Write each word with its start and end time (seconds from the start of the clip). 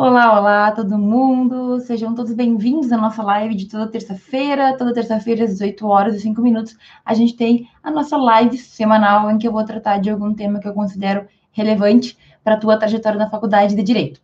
Olá, 0.00 0.38
olá, 0.38 0.70
todo 0.70 0.96
mundo. 0.96 1.80
Sejam 1.80 2.14
todos 2.14 2.32
bem-vindos 2.32 2.92
à 2.92 2.96
nossa 2.96 3.20
live 3.20 3.52
de 3.56 3.66
toda 3.66 3.90
terça-feira. 3.90 4.76
Toda 4.76 4.94
terça-feira, 4.94 5.42
às 5.42 5.50
18 5.50 5.84
horas 5.88 6.14
e 6.14 6.20
5 6.20 6.40
minutos, 6.40 6.76
a 7.04 7.14
gente 7.14 7.34
tem 7.34 7.68
a 7.82 7.90
nossa 7.90 8.16
live 8.16 8.56
semanal 8.58 9.28
em 9.28 9.38
que 9.38 9.48
eu 9.48 9.50
vou 9.50 9.64
tratar 9.64 9.98
de 9.98 10.08
algum 10.08 10.32
tema 10.32 10.60
que 10.60 10.68
eu 10.68 10.72
considero 10.72 11.26
relevante 11.50 12.16
para 12.44 12.54
a 12.54 12.56
tua 12.56 12.76
trajetória 12.78 13.18
na 13.18 13.28
faculdade 13.28 13.74
de 13.74 13.82
Direito. 13.82 14.20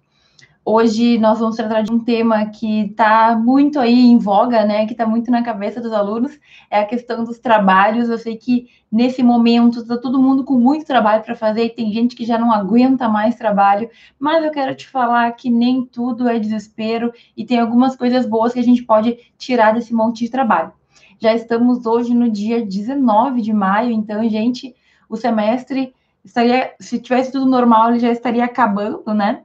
Hoje 0.67 1.19
nós 1.19 1.41
vamos 1.41 1.57
tratar 1.57 1.83
de 1.83 1.93
um 1.93 1.99
tema 1.99 2.47
que 2.47 2.87
está 2.87 3.37
muito 3.37 3.79
aí 3.79 4.07
em 4.07 4.17
voga, 4.17 4.65
né? 4.65 4.87
Que 4.87 4.93
está 4.93 5.05
muito 5.07 5.31
na 5.31 5.43
cabeça 5.43 5.79
dos 5.79 5.93
alunos, 5.93 6.41
é 6.71 6.79
a 6.79 6.87
questão 6.87 7.23
dos 7.23 7.39
trabalhos. 7.39 8.09
Eu 8.09 8.17
sei 8.17 8.39
que 8.39 8.71
nesse 8.91 9.23
momento 9.23 9.81
está 9.81 9.99
todo 9.99 10.19
mundo 10.19 10.43
com 10.43 10.55
muito 10.55 10.87
trabalho 10.87 11.23
para 11.23 11.37
fazer 11.37 11.67
e 11.67 11.69
tem 11.69 11.93
gente 11.93 12.17
que 12.17 12.25
já 12.25 12.39
não 12.39 12.51
aguenta 12.51 13.11
mais 13.11 13.37
trabalho, 13.37 13.91
mas 14.19 14.43
eu 14.43 14.51
quero 14.51 14.75
te 14.75 14.89
falar 14.89 15.31
que 15.33 15.51
nem 15.51 15.85
tudo 15.85 16.27
é 16.27 16.39
desespero 16.39 17.13
e 17.37 17.45
tem 17.45 17.59
algumas 17.59 17.95
coisas 17.95 18.25
boas 18.25 18.55
que 18.55 18.61
a 18.61 18.65
gente 18.65 18.85
pode 18.85 19.19
tirar 19.37 19.75
desse 19.75 19.93
monte 19.93 20.25
de 20.25 20.31
trabalho. 20.31 20.73
Já 21.21 21.35
estamos 21.35 21.85
hoje 21.85 22.15
no 22.15 22.31
dia 22.31 22.65
19 22.65 23.43
de 23.43 23.53
maio, 23.53 23.91
então, 23.91 24.27
gente, 24.31 24.75
o 25.11 25.17
semestre 25.17 25.95
estaria, 26.25 26.73
se 26.81 26.99
tivesse 26.99 27.33
tudo 27.33 27.45
normal, 27.45 27.91
ele 27.91 27.99
já 27.99 28.11
estaria 28.11 28.47
acabando, 28.47 29.13
né? 29.13 29.43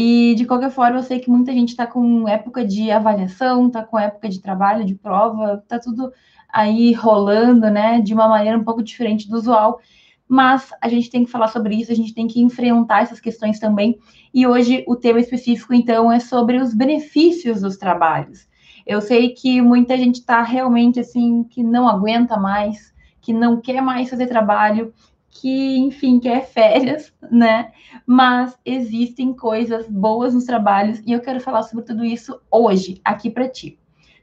E 0.00 0.36
de 0.36 0.44
qualquer 0.44 0.70
forma, 0.70 0.98
eu 0.98 1.02
sei 1.02 1.18
que 1.18 1.28
muita 1.28 1.52
gente 1.52 1.70
está 1.70 1.84
com 1.84 2.28
época 2.28 2.64
de 2.64 2.88
avaliação, 2.88 3.66
está 3.66 3.82
com 3.82 3.98
época 3.98 4.28
de 4.28 4.40
trabalho, 4.40 4.84
de 4.84 4.94
prova, 4.94 5.54
está 5.60 5.76
tudo 5.76 6.12
aí 6.48 6.92
rolando, 6.92 7.68
né, 7.68 8.00
de 8.00 8.14
uma 8.14 8.28
maneira 8.28 8.56
um 8.56 8.62
pouco 8.62 8.80
diferente 8.80 9.28
do 9.28 9.36
usual. 9.36 9.80
Mas 10.28 10.72
a 10.80 10.88
gente 10.88 11.10
tem 11.10 11.24
que 11.24 11.30
falar 11.32 11.48
sobre 11.48 11.74
isso, 11.74 11.90
a 11.90 11.96
gente 11.96 12.14
tem 12.14 12.28
que 12.28 12.40
enfrentar 12.40 13.02
essas 13.02 13.18
questões 13.18 13.58
também. 13.58 13.98
E 14.32 14.46
hoje 14.46 14.84
o 14.86 14.94
tema 14.94 15.18
específico, 15.18 15.74
então, 15.74 16.12
é 16.12 16.20
sobre 16.20 16.58
os 16.58 16.72
benefícios 16.72 17.62
dos 17.62 17.76
trabalhos. 17.76 18.46
Eu 18.86 19.00
sei 19.00 19.30
que 19.30 19.60
muita 19.60 19.96
gente 19.96 20.20
está 20.20 20.42
realmente 20.42 21.00
assim, 21.00 21.42
que 21.42 21.60
não 21.60 21.88
aguenta 21.88 22.36
mais, 22.36 22.94
que 23.20 23.32
não 23.32 23.60
quer 23.60 23.80
mais 23.80 24.08
fazer 24.08 24.28
trabalho, 24.28 24.94
que, 25.30 25.76
enfim, 25.78 26.18
quer 26.18 26.46
férias, 26.46 27.12
né? 27.30 27.72
Mas 28.06 28.58
existem 28.64 29.32
coisas 29.32 29.88
boas 29.88 30.34
nos 30.34 30.44
trabalhos 30.44 31.00
e 31.06 31.12
eu 31.12 31.20
quero 31.20 31.40
falar 31.40 31.62
sobre 31.62 31.84
tudo 31.84 32.04
isso 32.04 32.40
hoje, 32.50 33.00
aqui 33.04 33.30
para 33.30 33.48
ti, 33.48 33.78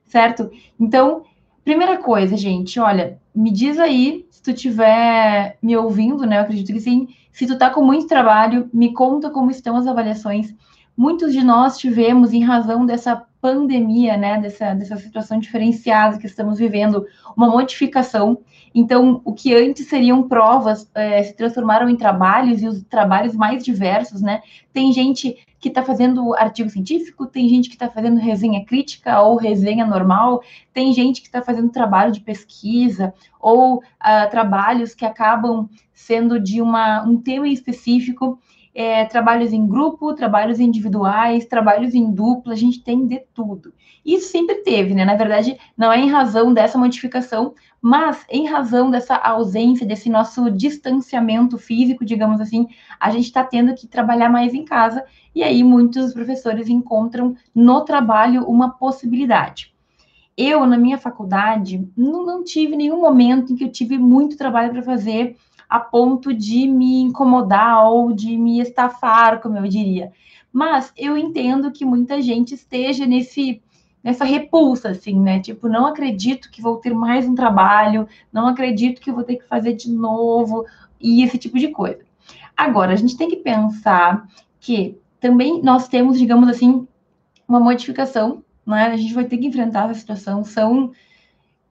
certo? 0.06 0.50
Então, 0.80 1.24
primeira 1.64 1.98
coisa, 1.98 2.36
gente, 2.36 2.80
olha, 2.80 3.20
me 3.34 3.52
diz 3.52 3.80
aí, 3.80 4.26
se 4.30 4.42
tu 4.42 4.52
estiver 4.52 5.58
me 5.62 5.76
ouvindo, 5.76 6.26
né? 6.26 6.38
Eu 6.38 6.42
acredito 6.42 6.74
que 6.74 6.80
sim. 6.80 7.08
Se 7.32 7.46
tu 7.46 7.58
tá 7.58 7.70
com 7.70 7.84
muito 7.84 8.08
trabalho, 8.08 8.70
me 8.74 8.94
conta 8.94 9.30
como 9.30 9.52
estão 9.52 9.76
as 9.76 9.88
avaliações. 9.88 10.56
Muitos 10.96 11.34
de 11.34 11.44
nós 11.44 11.78
tivemos, 11.78 12.32
em 12.32 12.42
razão 12.42 12.86
dessa 12.86 13.26
pandemia, 13.46 14.18
né, 14.18 14.42
dessa, 14.42 14.74
dessa 14.74 14.98
situação 14.98 15.38
diferenciada 15.38 16.18
que 16.18 16.26
estamos 16.26 16.58
vivendo, 16.58 17.06
uma 17.38 17.48
modificação. 17.48 18.40
Então, 18.74 19.22
o 19.24 19.34
que 19.34 19.54
antes 19.54 19.88
seriam 19.88 20.28
provas 20.28 20.90
é, 20.96 21.22
se 21.22 21.36
transformaram 21.36 21.88
em 21.88 21.96
trabalhos 21.96 22.64
e 22.64 22.68
os 22.68 22.82
trabalhos 22.86 23.36
mais 23.36 23.64
diversos, 23.64 24.20
né? 24.20 24.42
Tem 24.74 24.92
gente 24.92 25.38
que 25.60 25.70
está 25.70 25.84
fazendo 25.84 26.34
artigo 26.34 26.72
científico, 26.72 27.28
tem 27.28 27.48
gente 27.48 27.70
que 27.70 27.76
está 27.76 27.88
fazendo 27.88 28.20
resenha 28.20 28.66
crítica 28.66 29.22
ou 29.22 29.38
resenha 29.38 29.86
normal, 29.86 30.42
tem 30.74 30.92
gente 30.92 31.22
que 31.22 31.28
está 31.28 31.44
fazendo 31.44 31.70
trabalho 31.70 32.12
de 32.12 32.22
pesquisa 32.22 33.14
ou 33.40 33.78
uh, 33.78 34.30
trabalhos 34.32 34.96
que 34.96 35.06
acabam 35.06 35.70
sendo 35.94 36.40
de 36.40 36.64
uma, 36.64 37.04
um 37.04 37.18
tema 37.18 37.48
específico 37.48 38.40
é, 38.76 39.06
trabalhos 39.06 39.54
em 39.54 39.66
grupo, 39.66 40.14
trabalhos 40.14 40.60
individuais, 40.60 41.46
trabalhos 41.46 41.96
em 41.96 42.12
dupla, 42.12 42.52
a 42.52 42.58
gente 42.58 42.84
tem 42.84 43.08
de 43.08 43.22
tudo. 43.34 43.74
Isso 44.06 44.28
sempre 44.28 44.56
teve, 44.56 44.94
né? 44.94 45.06
Na 45.06 45.16
verdade, 45.16 45.58
não 45.78 45.92
é 45.94 45.98
em 45.98 46.12
razão 46.12 46.54
dessa 46.54 46.78
modificação, 46.78 47.56
mas 47.82 48.26
em 48.30 48.46
razão 48.46 48.92
dessa 48.92 49.16
ausência, 49.16 49.88
desse 49.88 50.10
nosso 50.10 50.52
distanciamento 50.52 51.58
físico, 51.58 52.04
digamos 52.04 52.42
assim, 52.42 52.68
a 53.00 53.10
gente 53.10 53.26
está 53.26 53.46
tendo 53.46 53.74
que 53.74 53.88
trabalhar 53.88 54.30
mais 54.30 54.54
em 54.54 54.66
casa, 54.66 55.06
e 55.34 55.42
aí 55.42 55.64
muitos 55.64 56.14
professores 56.14 56.68
encontram 56.68 57.34
no 57.54 57.82
trabalho 57.86 58.44
uma 58.44 58.72
possibilidade. 58.72 59.74
Eu, 60.38 60.66
na 60.66 60.78
minha 60.78 60.98
faculdade, 60.98 61.88
não, 61.96 62.26
não 62.26 62.44
tive 62.44 62.76
nenhum 62.76 63.00
momento 63.00 63.54
em 63.54 63.56
que 63.56 63.64
eu 63.64 63.72
tive 63.72 63.98
muito 63.98 64.36
trabalho 64.36 64.74
para 64.74 64.84
fazer 64.84 65.38
a 65.70 65.80
ponto 65.80 66.34
de 66.34 66.68
me 66.68 67.02
incomodar 67.02 67.86
ou 67.88 68.14
de 68.14 68.38
me 68.38 68.60
estafar, 68.60 69.42
como 69.42 69.58
eu 69.58 69.68
diria. 69.68 70.12
Mas 70.52 70.94
eu 70.98 71.18
entendo 71.18 71.72
que 71.72 71.84
muita 71.84 72.22
gente 72.22 72.56
esteja 72.56 73.06
nesse 73.06 73.62
nessa 74.04 74.24
repulsa, 74.24 74.90
assim, 74.90 75.20
né? 75.20 75.40
Tipo, 75.40 75.68
não 75.68 75.88
acredito 75.88 76.52
que 76.52 76.62
vou 76.62 76.78
ter 76.78 76.94
mais 76.94 77.28
um 77.28 77.34
trabalho, 77.34 78.08
não 78.32 78.46
acredito 78.46 79.02
que 79.02 79.12
vou 79.12 79.24
ter 79.24 79.38
que 79.38 79.48
fazer 79.48 79.74
de 79.74 79.90
novo, 79.92 80.64
e 81.02 81.24
esse 81.24 81.40
tipo 81.40 81.58
de 81.58 81.70
coisa. 81.70 82.00
Agora, 82.56 82.94
a 82.94 82.96
gente 82.96 83.18
tem 83.18 83.28
que 83.28 83.38
pensar 83.38 84.28
que 84.60 84.96
também 85.20 85.62
nós 85.62 85.88
temos, 85.88 86.20
digamos 86.20 86.48
assim, 86.48 86.88
uma 87.48 87.60
modificação, 87.60 88.44
né? 88.66 88.86
A 88.86 88.96
gente 88.96 89.14
vai 89.14 89.26
ter 89.26 89.38
que 89.38 89.48
enfrentar 89.48 89.90
essa 89.90 90.00
situação, 90.00 90.44
são 90.44 90.92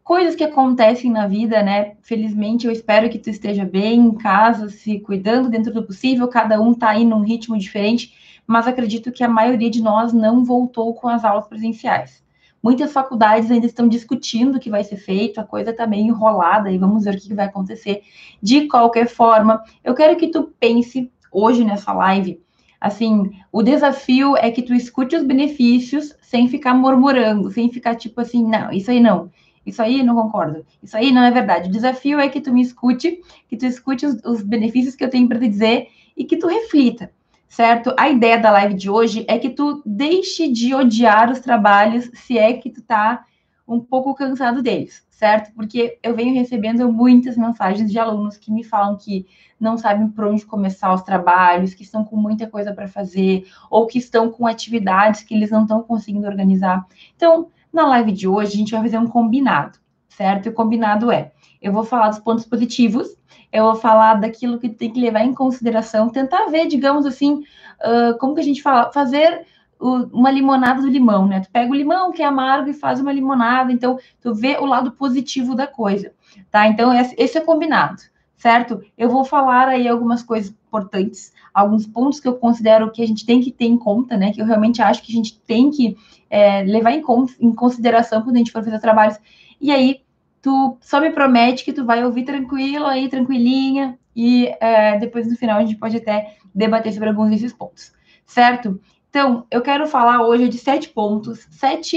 coisas 0.05 0.37
que 0.37 0.45
acontecem 0.45 1.11
na 1.11 1.27
vida, 1.27 1.63
né? 1.63 1.97
Felizmente, 2.03 2.67
eu 2.67 2.73
espero 2.73 3.09
que 3.09 3.19
tu 3.19 3.31
esteja 3.31 3.65
bem 3.65 3.99
em 4.01 4.15
casa, 4.15 4.69
se 4.69 5.01
cuidando 5.01 5.49
dentro 5.49 5.73
do 5.73 5.83
possível. 5.83 6.29
Cada 6.29 6.61
um 6.61 6.75
tá 6.75 6.91
aí 6.91 7.07
num 7.07 7.23
ritmo 7.23 7.59
diferente, 7.59 8.15
mas 8.47 8.69
acredito 8.69 9.11
que 9.11 9.25
a 9.25 9.29
maioria 9.29 9.71
de 9.71 9.83
nós 9.83 10.13
não 10.13 10.45
voltou 10.45 10.93
com 10.95 11.09
as 11.09 11.25
aulas 11.25 11.49
presenciais. 11.49 12.23
Muitas 12.63 12.93
faculdades 12.93 13.51
ainda 13.51 13.67
estão 13.67 13.89
discutindo 13.89 14.57
o 14.57 14.61
que 14.61 14.71
vai 14.71 14.85
ser 14.85 14.97
feito, 14.97 15.41
a 15.41 15.45
coisa 15.45 15.71
está 15.71 15.87
meio 15.87 16.07
enrolada 16.07 16.71
e 16.71 16.79
vamos 16.79 17.05
ver 17.05 17.15
o 17.15 17.19
que 17.19 17.35
vai 17.35 17.47
acontecer. 17.47 18.03
De 18.43 18.69
qualquer 18.69 19.07
forma, 19.07 19.63
eu 19.83 19.95
quero 19.95 20.17
que 20.17 20.29
tu 20.29 20.53
pense 20.61 21.11
hoje 21.33 21.65
nessa 21.65 21.93
live. 21.93 22.41
Assim, 22.81 23.31
o 23.51 23.63
desafio 23.63 24.37
é 24.37 24.51
que 24.51 24.63
tu 24.63 24.75
escute 24.75 25.17
os 25.17 25.25
benefícios 25.25 26.15
sem 26.21 26.49
ficar 26.49 26.75
murmurando, 26.75 27.51
sem 27.51 27.71
ficar 27.71 27.95
tipo 27.95 28.21
assim, 28.21 28.43
não, 28.47 28.71
isso 28.71 28.91
aí 28.91 29.01
não 29.01 29.31
isso 29.65 29.83
aí 29.83 30.03
não 30.03 30.15
concordo. 30.15 30.65
Isso 30.83 30.97
aí 30.97 31.11
não 31.11 31.23
é 31.23 31.31
verdade. 31.31 31.69
O 31.69 31.73
desafio 31.73 32.21
é 32.21 32.29
que 32.29 32.41
tu 32.41 32.53
me 32.53 32.63
escute, 32.63 33.21
que 33.49 33.57
tu 33.57 33.67
escute 33.67 34.05
os, 34.07 34.23
os 34.25 34.43
benefícios 34.43 34.95
que 34.95 35.05
eu 35.05 35.11
tenho 35.11 35.29
para 35.29 35.39
te 35.39 35.49
dizer 35.49 35.89
e 36.17 36.25
que 36.25 36.37
tu 36.37 36.47
reflita, 36.47 37.11
certo? 37.49 37.95
A 37.99 38.09
ideia 38.09 38.39
da 38.39 38.51
live 38.51 38.75
de 38.75 38.91
hoje 38.91 39.25
é 39.29 39.39
que 39.39 39.51
tu 39.51 39.83
deixe 39.85 40.49
de 40.49 40.75
odiar 40.75 41.31
os 41.31 41.41
trabalhos 41.41 42.11
se 42.15 42.39
é 42.39 42.53
que 42.53 42.71
tu 42.71 42.83
tá 42.83 43.25
um 43.67 43.81
pouco 43.81 44.15
cansado 44.15 44.63
deles, 44.63 45.03
certo? 45.11 45.53
Porque 45.55 45.99
eu 46.03 46.15
venho 46.15 46.35
recebendo 46.35 46.93
muitas 46.93 47.37
mensagens 47.37 47.91
de 47.91 47.99
alunos 47.99 48.37
que 48.37 48.53
me 48.53 48.63
falam 48.63 48.97
que 48.97 49.27
não 49.59 49.79
sabem 49.79 50.09
por 50.09 50.27
onde 50.27 50.45
começar 50.45 50.93
os 50.93 51.03
trabalhos, 51.03 51.73
que 51.73 51.83
estão 51.83 52.05
com 52.05 52.17
muita 52.17 52.47
coisa 52.47 52.75
para 52.75 52.87
fazer, 52.87 53.47
ou 53.71 53.87
que 53.87 53.99
estão 53.99 54.31
com 54.31 54.47
atividades 54.47 55.23
que 55.23 55.35
eles 55.35 55.51
não 55.51 55.63
estão 55.63 55.83
conseguindo 55.83 56.27
organizar. 56.27 56.87
Então, 57.17 57.49
na 57.75 57.87
live 57.87 58.13
de 58.13 58.29
hoje, 58.29 58.55
a 58.55 58.57
gente 58.57 58.73
vai 58.73 58.83
fazer 58.83 58.99
um 58.99 59.07
combinado, 59.07 59.79
certo? 60.09 60.47
E 60.47 60.49
o 60.49 60.55
combinado 60.55 61.11
é: 61.11 61.33
eu 61.61 61.73
vou 61.73 61.85
falar 61.85 62.09
dos 62.09 62.19
pontos 62.19 62.45
positivos, 62.45 63.17
eu 63.53 63.65
vou 63.65 63.75
falar 63.75 64.15
daquilo 64.15 64.59
que 64.59 64.69
tem 64.69 64.91
que 64.91 65.01
levar 65.01 65.25
em 65.25 65.35
consideração, 65.35 66.09
tentar 66.09 66.47
ver, 66.47 66.67
digamos 66.67 67.05
assim, 67.05 67.45
uh, 67.81 68.17
como 68.19 68.35
que 68.35 68.41
a 68.41 68.45
gente 68.45 68.63
fala, 68.63 68.93
fazer 68.93 69.47
uma 69.79 70.31
limonada 70.31 70.81
do 70.81 70.89
limão, 70.89 71.27
né? 71.27 71.41
Tu 71.41 71.51
pega 71.51 71.71
o 71.71 71.75
limão 71.75 72.11
que 72.11 72.23
é 72.23 72.25
amargo 72.25 72.71
e 72.71 72.73
faz 72.73 73.01
uma 73.01 73.13
limonada, 73.13 73.71
então 73.71 73.99
tu 74.21 74.35
vê 74.35 74.57
o 74.57 74.65
lado 74.65 74.93
positivo 74.93 75.55
da 75.55 75.67
coisa, 75.67 76.13
tá? 76.51 76.67
Então 76.67 76.91
esse 76.93 77.37
é 77.37 77.41
combinado, 77.41 78.01
certo? 78.37 78.81
Eu 78.97 79.11
vou 79.11 79.25
falar 79.25 79.69
aí 79.69 79.87
algumas 79.87 80.23
coisas 80.23 80.55
importantes, 80.67 81.34
alguns 81.55 81.87
pontos 81.87 82.19
que 82.19 82.27
eu 82.27 82.35
considero 82.35 82.91
que 82.91 83.01
a 83.01 83.07
gente 83.07 83.25
tem 83.25 83.41
que 83.41 83.53
ter 83.53 83.67
em 83.67 83.79
conta, 83.79 84.17
né? 84.17 84.33
Que 84.33 84.43
eu 84.43 84.47
realmente 84.47 84.83
acho 84.83 85.03
que 85.03 85.13
a 85.13 85.15
gente 85.15 85.39
tem 85.41 85.71
que 85.71 85.97
é, 86.29 86.63
levar 86.65 86.91
em, 86.91 87.03
em, 87.41 87.55
consideração 87.55 88.23
quando 88.23 88.35
a 88.35 88.39
gente 88.39 88.51
for 88.51 88.65
fazer 88.65 88.81
trabalhos. 88.81 89.17
E 89.61 89.71
aí, 89.71 90.01
tu 90.43 90.77
só 90.81 91.01
me 91.01 91.11
promete 91.11 91.65
que 91.65 91.73
tu 91.73 91.85
vai 91.85 92.05
ouvir 92.05 92.25
tranquilo 92.25 92.87
aí, 92.87 93.09
tranquilinha, 93.09 93.97
e 94.17 94.53
é, 94.61 94.99
depois 94.99 95.29
no 95.29 95.37
final 95.37 95.59
a 95.59 95.65
gente 95.65 95.77
pode 95.77 95.97
até 95.97 96.37
debater 96.53 96.93
sobre 96.93 97.09
alguns 97.09 97.31
desses 97.31 97.53
pontos, 97.53 97.93
certo? 98.27 98.81
Então, 99.15 99.47
eu 99.49 99.63
quero 99.63 99.87
falar 99.87 100.27
hoje 100.27 100.49
de 100.49 100.59
sete 100.59 100.89
pontos, 100.89 101.47
sete, 101.51 101.97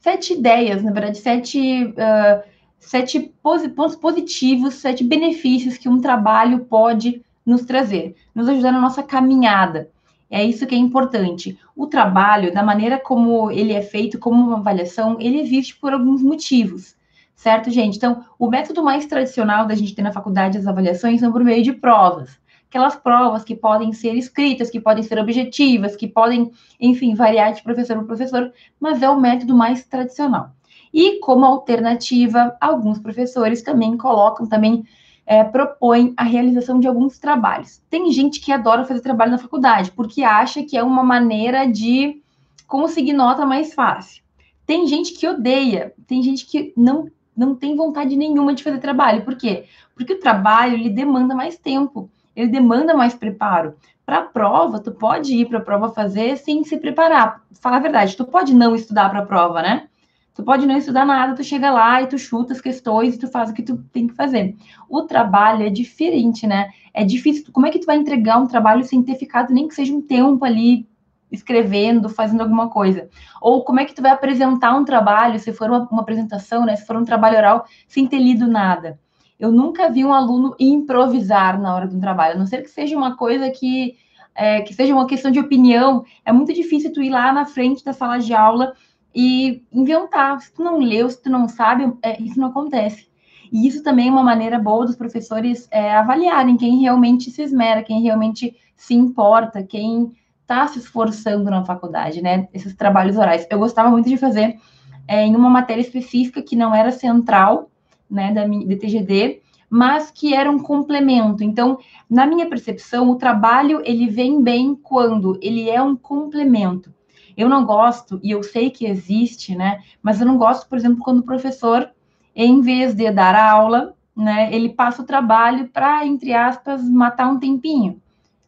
sete 0.00 0.32
ideias, 0.32 0.82
na 0.82 0.90
verdade, 0.90 1.18
sete, 1.18 1.84
uh, 1.84 2.42
sete 2.78 3.32
pontos 3.42 3.96
positivos, 3.96 4.74
sete 4.74 5.04
benefícios 5.04 5.76
que 5.76 5.90
um 5.90 6.00
trabalho 6.00 6.64
pode 6.64 7.22
nos 7.44 7.62
trazer, 7.62 8.14
nos 8.34 8.48
ajudar 8.48 8.72
na 8.72 8.80
nossa 8.80 9.02
caminhada. 9.02 9.90
É 10.30 10.42
isso 10.42 10.66
que 10.66 10.74
é 10.74 10.78
importante. 10.78 11.58
O 11.76 11.86
trabalho, 11.86 12.54
da 12.54 12.62
maneira 12.62 12.98
como 12.98 13.50
ele 13.50 13.72
é 13.72 13.82
feito, 13.82 14.18
como 14.18 14.42
uma 14.42 14.58
avaliação, 14.58 15.18
ele 15.20 15.38
existe 15.38 15.76
por 15.76 15.92
alguns 15.92 16.22
motivos, 16.22 16.96
certo, 17.34 17.70
gente? 17.70 17.96
Então, 17.96 18.24
o 18.38 18.48
método 18.48 18.82
mais 18.82 19.04
tradicional 19.04 19.66
da 19.66 19.74
gente 19.74 19.94
ter 19.94 20.02
na 20.02 20.12
faculdade 20.12 20.56
as 20.56 20.66
avaliações 20.66 21.20
são 21.20 21.30
por 21.30 21.44
meio 21.44 21.62
de 21.62 21.72
provas, 21.72 22.40
aquelas 22.66 22.96
provas 22.96 23.44
que 23.44 23.54
podem 23.54 23.92
ser 23.92 24.14
escritas, 24.14 24.70
que 24.70 24.80
podem 24.80 25.02
ser 25.02 25.18
objetivas, 25.18 25.94
que 25.94 26.08
podem, 26.08 26.50
enfim, 26.80 27.14
variar 27.14 27.52
de 27.52 27.62
professor 27.62 27.96
para 27.98 28.06
professor, 28.06 28.50
mas 28.80 29.02
é 29.02 29.10
o 29.10 29.20
método 29.20 29.54
mais 29.54 29.84
tradicional. 29.84 30.52
E 30.94 31.20
como 31.20 31.44
alternativa, 31.44 32.56
alguns 32.58 32.98
professores 32.98 33.60
também 33.60 33.98
colocam, 33.98 34.46
também 34.46 34.84
é, 35.32 35.42
propõem 35.44 36.12
a 36.14 36.24
realização 36.24 36.78
de 36.78 36.86
alguns 36.86 37.18
trabalhos. 37.18 37.80
Tem 37.88 38.12
gente 38.12 38.38
que 38.38 38.52
adora 38.52 38.84
fazer 38.84 39.00
trabalho 39.00 39.30
na 39.30 39.38
faculdade, 39.38 39.90
porque 39.90 40.22
acha 40.22 40.62
que 40.62 40.76
é 40.76 40.82
uma 40.82 41.02
maneira 41.02 41.66
de 41.66 42.20
conseguir 42.66 43.14
nota 43.14 43.46
mais 43.46 43.72
fácil. 43.72 44.22
Tem 44.66 44.86
gente 44.86 45.14
que 45.14 45.26
odeia, 45.26 45.94
tem 46.06 46.22
gente 46.22 46.44
que 46.44 46.74
não, 46.76 47.08
não 47.34 47.54
tem 47.54 47.74
vontade 47.74 48.14
nenhuma 48.14 48.54
de 48.54 48.62
fazer 48.62 48.78
trabalho. 48.78 49.24
Por 49.24 49.34
quê? 49.34 49.64
Porque 49.94 50.12
o 50.12 50.20
trabalho 50.20 50.74
ele 50.74 50.90
demanda 50.90 51.34
mais 51.34 51.56
tempo, 51.56 52.10
ele 52.36 52.48
demanda 52.48 52.94
mais 52.94 53.14
preparo. 53.14 53.74
Para 54.04 54.18
a 54.18 54.22
prova, 54.22 54.80
tu 54.80 54.92
pode 54.92 55.34
ir 55.34 55.48
para 55.48 55.58
a 55.58 55.62
prova 55.62 55.92
fazer 55.92 56.36
sem 56.36 56.62
se 56.62 56.76
preparar. 56.76 57.40
Falar 57.58 57.76
a 57.76 57.80
verdade, 57.80 58.16
tu 58.18 58.26
pode 58.26 58.54
não 58.54 58.74
estudar 58.74 59.08
para 59.08 59.20
a 59.20 59.26
prova, 59.26 59.62
né? 59.62 59.88
Tu 60.34 60.42
pode 60.42 60.66
não 60.66 60.76
estudar 60.76 61.04
nada, 61.04 61.34
tu 61.34 61.44
chega 61.44 61.70
lá 61.70 62.02
e 62.02 62.06
tu 62.06 62.18
chuta 62.18 62.54
as 62.54 62.60
questões 62.60 63.14
e 63.14 63.18
tu 63.18 63.28
faz 63.28 63.50
o 63.50 63.54
que 63.54 63.62
tu 63.62 63.76
tem 63.92 64.06
que 64.06 64.14
fazer. 64.14 64.56
O 64.88 65.02
trabalho 65.02 65.64
é 65.64 65.68
diferente, 65.68 66.46
né? 66.46 66.70
É 66.94 67.04
difícil. 67.04 67.52
Como 67.52 67.66
é 67.66 67.70
que 67.70 67.78
tu 67.78 67.86
vai 67.86 67.96
entregar 67.96 68.38
um 68.38 68.46
trabalho 68.46 68.82
sem 68.82 69.02
ter 69.02 69.16
ficado 69.16 69.52
nem 69.52 69.68
que 69.68 69.74
seja 69.74 69.94
um 69.94 70.00
tempo 70.00 70.42
ali 70.44 70.88
escrevendo, 71.30 72.08
fazendo 72.08 72.40
alguma 72.40 72.70
coisa? 72.70 73.10
Ou 73.42 73.62
como 73.62 73.80
é 73.80 73.84
que 73.84 73.94
tu 73.94 74.00
vai 74.00 74.10
apresentar 74.10 74.74
um 74.74 74.84
trabalho, 74.84 75.38
se 75.38 75.52
for 75.52 75.68
uma, 75.68 75.86
uma 75.90 76.00
apresentação, 76.00 76.64
né? 76.64 76.76
Se 76.76 76.86
for 76.86 76.96
um 76.96 77.04
trabalho 77.04 77.36
oral, 77.36 77.66
sem 77.86 78.06
ter 78.06 78.18
lido 78.18 78.46
nada? 78.48 78.98
Eu 79.38 79.52
nunca 79.52 79.90
vi 79.90 80.02
um 80.02 80.14
aluno 80.14 80.54
improvisar 80.58 81.60
na 81.60 81.74
hora 81.74 81.86
de 81.86 81.94
um 81.94 82.00
trabalho, 82.00 82.36
a 82.36 82.38
não 82.38 82.46
ser 82.46 82.62
que 82.62 82.70
seja 82.70 82.96
uma 82.96 83.16
coisa 83.16 83.50
que, 83.50 83.96
é, 84.34 84.62
que 84.62 84.72
seja 84.72 84.94
uma 84.94 85.06
questão 85.06 85.30
de 85.30 85.40
opinião. 85.40 86.04
É 86.24 86.32
muito 86.32 86.54
difícil 86.54 86.90
tu 86.90 87.02
ir 87.02 87.10
lá 87.10 87.32
na 87.32 87.44
frente 87.44 87.84
da 87.84 87.92
sala 87.92 88.18
de 88.18 88.32
aula 88.32 88.72
e 89.14 89.62
inventar. 89.72 90.40
Se 90.40 90.52
tu 90.52 90.62
não 90.62 90.78
leu, 90.78 91.08
se 91.08 91.22
tu 91.22 91.30
não 91.30 91.48
sabe, 91.48 91.92
é, 92.02 92.20
isso 92.22 92.38
não 92.38 92.48
acontece. 92.48 93.10
E 93.52 93.66
isso 93.66 93.82
também 93.82 94.08
é 94.08 94.10
uma 94.10 94.22
maneira 94.22 94.58
boa 94.58 94.86
dos 94.86 94.96
professores 94.96 95.68
é, 95.70 95.94
avaliarem 95.94 96.56
quem 96.56 96.80
realmente 96.80 97.30
se 97.30 97.42
esmera, 97.42 97.82
quem 97.82 98.02
realmente 98.02 98.56
se 98.76 98.94
importa, 98.94 99.62
quem 99.62 100.12
está 100.40 100.66
se 100.66 100.78
esforçando 100.78 101.50
na 101.50 101.64
faculdade, 101.64 102.22
né? 102.22 102.48
Esses 102.52 102.74
trabalhos 102.74 103.16
orais. 103.16 103.46
Eu 103.50 103.58
gostava 103.58 103.90
muito 103.90 104.08
de 104.08 104.16
fazer 104.16 104.58
é, 105.06 105.26
em 105.26 105.36
uma 105.36 105.50
matéria 105.50 105.82
específica 105.82 106.42
que 106.42 106.56
não 106.56 106.74
era 106.74 106.90
central, 106.90 107.70
né, 108.10 108.32
da 108.32 108.44
TGD, 108.44 109.40
mas 109.68 110.10
que 110.10 110.34
era 110.34 110.50
um 110.50 110.58
complemento. 110.58 111.42
Então, 111.42 111.78
na 112.08 112.26
minha 112.26 112.46
percepção, 112.46 113.10
o 113.10 113.16
trabalho 113.16 113.80
ele 113.84 114.06
vem 114.06 114.42
bem 114.42 114.74
quando 114.74 115.38
ele 115.40 115.70
é 115.70 115.80
um 115.82 115.96
complemento. 115.96 116.92
Eu 117.36 117.48
não 117.48 117.64
gosto, 117.64 118.20
e 118.22 118.30
eu 118.30 118.42
sei 118.42 118.70
que 118.70 118.86
existe, 118.86 119.54
né? 119.54 119.80
Mas 120.02 120.20
eu 120.20 120.26
não 120.26 120.38
gosto, 120.38 120.68
por 120.68 120.76
exemplo, 120.76 121.02
quando 121.02 121.20
o 121.20 121.24
professor, 121.24 121.90
em 122.34 122.60
vez 122.60 122.94
de 122.94 123.10
dar 123.10 123.34
aula, 123.34 123.94
né, 124.16 124.52
ele 124.52 124.70
passa 124.70 125.02
o 125.02 125.06
trabalho 125.06 125.68
para, 125.68 126.06
entre 126.06 126.32
aspas, 126.34 126.82
matar 126.88 127.28
um 127.28 127.38
tempinho. 127.38 128.00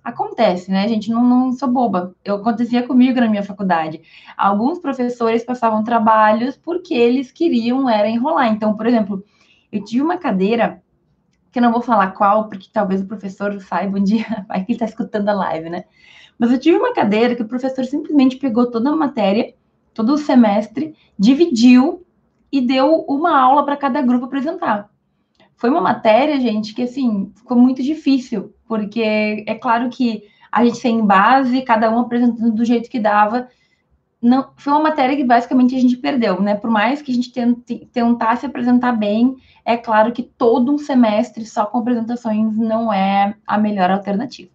Acontece, 0.02 0.70
né, 0.70 0.86
gente? 0.86 1.10
Não, 1.10 1.24
não 1.24 1.52
sou 1.52 1.68
boba. 1.68 2.14
Eu 2.22 2.36
acontecia 2.36 2.86
comigo 2.86 3.18
na 3.18 3.28
minha 3.28 3.42
faculdade. 3.42 4.02
Alguns 4.36 4.78
professores 4.78 5.42
passavam 5.42 5.82
trabalhos 5.82 6.58
porque 6.58 6.92
eles 6.92 7.32
queriam 7.32 7.88
era 7.88 8.08
enrolar. 8.08 8.48
Então, 8.48 8.76
por 8.76 8.86
exemplo, 8.86 9.24
eu 9.72 9.82
tive 9.82 10.02
uma 10.02 10.18
cadeira 10.18 10.82
que 11.50 11.58
eu 11.58 11.62
não 11.62 11.72
vou 11.72 11.80
falar 11.80 12.08
qual, 12.08 12.48
porque 12.48 12.68
talvez 12.70 13.00
o 13.00 13.06
professor 13.06 13.58
saiba 13.60 13.98
um 13.98 14.02
dia, 14.02 14.26
vai 14.46 14.64
que 14.64 14.72
ele 14.72 14.76
está 14.76 14.84
escutando 14.84 15.28
a 15.28 15.32
live, 15.32 15.70
né? 15.70 15.84
Mas 16.38 16.50
eu 16.50 16.58
tive 16.58 16.76
uma 16.76 16.92
cadeira 16.92 17.34
que 17.34 17.42
o 17.42 17.48
professor 17.48 17.84
simplesmente 17.84 18.36
pegou 18.36 18.70
toda 18.70 18.90
a 18.90 18.96
matéria, 18.96 19.54
todo 19.92 20.14
o 20.14 20.18
semestre, 20.18 20.94
dividiu 21.18 22.04
e 22.50 22.60
deu 22.60 23.04
uma 23.08 23.38
aula 23.38 23.64
para 23.64 23.76
cada 23.76 24.02
grupo 24.02 24.26
apresentar. 24.26 24.90
Foi 25.56 25.70
uma 25.70 25.80
matéria, 25.80 26.40
gente, 26.40 26.74
que 26.74 26.82
assim, 26.82 27.32
ficou 27.36 27.56
muito 27.56 27.82
difícil, 27.82 28.52
porque 28.66 29.44
é 29.46 29.54
claro 29.54 29.88
que 29.88 30.24
a 30.50 30.64
gente 30.64 30.80
tem 30.80 31.04
base, 31.04 31.62
cada 31.62 31.90
um 31.90 31.98
apresentando 32.00 32.52
do 32.52 32.64
jeito 32.64 32.90
que 32.90 33.00
dava. 33.00 33.48
Não, 34.22 34.50
foi 34.56 34.72
uma 34.72 34.82
matéria 34.82 35.16
que 35.16 35.24
basicamente 35.24 35.74
a 35.74 35.80
gente 35.80 35.96
perdeu, 35.96 36.40
né? 36.40 36.54
Por 36.54 36.70
mais 36.70 37.02
que 37.02 37.12
a 37.12 37.14
gente 37.14 37.32
tente, 37.32 37.88
tentasse 37.92 38.46
apresentar 38.46 38.92
bem, 38.92 39.36
é 39.64 39.76
claro 39.76 40.12
que 40.12 40.22
todo 40.22 40.72
um 40.72 40.78
semestre 40.78 41.44
só 41.44 41.66
com 41.66 41.78
apresentações 41.78 42.56
não 42.56 42.92
é 42.92 43.34
a 43.46 43.58
melhor 43.58 43.90
alternativa. 43.90 44.53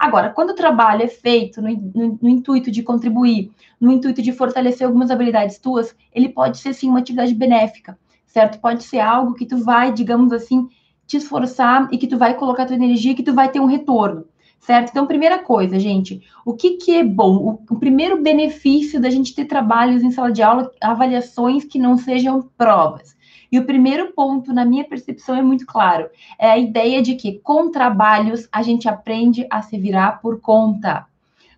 Agora, 0.00 0.30
quando 0.30 0.52
o 0.52 0.54
trabalho 0.54 1.02
é 1.02 1.08
feito 1.08 1.60
no, 1.60 1.68
no, 1.68 2.18
no, 2.22 2.28
intuito 2.30 2.70
de 2.70 2.82
contribuir, 2.82 3.50
no 3.78 3.92
intuito 3.92 4.22
de 4.22 4.32
fortalecer 4.32 4.86
algumas 4.86 5.10
habilidades 5.10 5.58
tuas, 5.58 5.94
ele 6.10 6.30
pode 6.30 6.56
ser 6.56 6.72
sim 6.72 6.88
uma 6.88 7.00
atividade 7.00 7.34
benéfica, 7.34 7.98
certo? 8.24 8.58
Pode 8.60 8.82
ser 8.82 9.00
algo 9.00 9.34
que 9.34 9.44
tu 9.44 9.58
vai, 9.58 9.92
digamos 9.92 10.32
assim, 10.32 10.66
te 11.06 11.18
esforçar 11.18 11.86
e 11.92 11.98
que 11.98 12.06
tu 12.06 12.16
vai 12.16 12.32
colocar 12.32 12.64
tua 12.64 12.76
energia, 12.76 13.14
que 13.14 13.22
tu 13.22 13.34
vai 13.34 13.50
ter 13.50 13.60
um 13.60 13.66
retorno, 13.66 14.24
certo? 14.58 14.88
Então, 14.88 15.06
primeira 15.06 15.38
coisa, 15.38 15.78
gente, 15.78 16.22
o 16.46 16.54
que 16.54 16.78
que 16.78 16.96
é 16.96 17.04
bom? 17.04 17.60
O, 17.68 17.74
o 17.74 17.78
primeiro 17.78 18.22
benefício 18.22 18.98
da 18.98 19.10
gente 19.10 19.34
ter 19.34 19.44
trabalhos 19.44 20.02
em 20.02 20.10
sala 20.10 20.32
de 20.32 20.42
aula, 20.42 20.72
avaliações 20.80 21.64
que 21.64 21.78
não 21.78 21.98
sejam 21.98 22.48
provas. 22.56 23.14
E 23.50 23.58
o 23.58 23.64
primeiro 23.64 24.12
ponto, 24.12 24.52
na 24.52 24.64
minha 24.64 24.84
percepção, 24.84 25.34
é 25.34 25.42
muito 25.42 25.66
claro: 25.66 26.08
é 26.38 26.50
a 26.50 26.58
ideia 26.58 27.02
de 27.02 27.14
que 27.14 27.38
com 27.40 27.70
trabalhos 27.70 28.48
a 28.52 28.62
gente 28.62 28.88
aprende 28.88 29.46
a 29.50 29.62
se 29.62 29.78
virar 29.78 30.20
por 30.20 30.40
conta. 30.40 31.06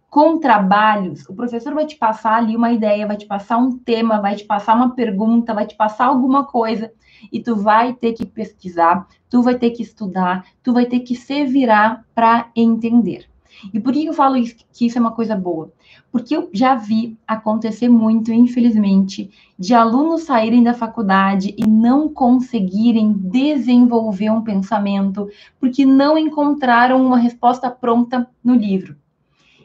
Com 0.08 0.38
trabalhos, 0.38 1.26
o 1.26 1.34
professor 1.34 1.72
vai 1.72 1.86
te 1.86 1.96
passar 1.96 2.34
ali 2.34 2.54
uma 2.54 2.70
ideia, 2.70 3.06
vai 3.06 3.16
te 3.16 3.24
passar 3.24 3.56
um 3.56 3.78
tema, 3.78 4.20
vai 4.20 4.36
te 4.36 4.44
passar 4.44 4.74
uma 4.74 4.94
pergunta, 4.94 5.54
vai 5.54 5.66
te 5.66 5.74
passar 5.74 6.04
alguma 6.04 6.44
coisa, 6.44 6.92
e 7.32 7.40
tu 7.40 7.56
vai 7.56 7.94
ter 7.94 8.12
que 8.12 8.26
pesquisar, 8.26 9.06
tu 9.30 9.42
vai 9.42 9.54
ter 9.54 9.70
que 9.70 9.82
estudar, 9.82 10.44
tu 10.62 10.72
vai 10.72 10.84
ter 10.84 11.00
que 11.00 11.14
se 11.14 11.46
virar 11.46 12.04
para 12.14 12.50
entender. 12.54 13.26
E 13.72 13.80
por 13.80 13.92
que 13.92 14.04
eu 14.04 14.12
falo 14.12 14.36
isso, 14.36 14.56
que 14.72 14.86
isso 14.86 14.98
é 14.98 15.00
uma 15.00 15.12
coisa 15.12 15.36
boa? 15.36 15.72
Porque 16.12 16.36
eu 16.36 16.50
já 16.52 16.74
vi 16.74 17.16
acontecer 17.26 17.88
muito, 17.88 18.30
infelizmente, 18.30 19.30
de 19.58 19.72
alunos 19.72 20.24
saírem 20.24 20.62
da 20.62 20.74
faculdade 20.74 21.54
e 21.56 21.66
não 21.66 22.08
conseguirem 22.08 23.14
desenvolver 23.14 24.30
um 24.30 24.42
pensamento 24.42 25.28
porque 25.58 25.86
não 25.86 26.18
encontraram 26.18 27.04
uma 27.04 27.16
resposta 27.16 27.70
pronta 27.70 28.28
no 28.44 28.54
livro. 28.54 28.94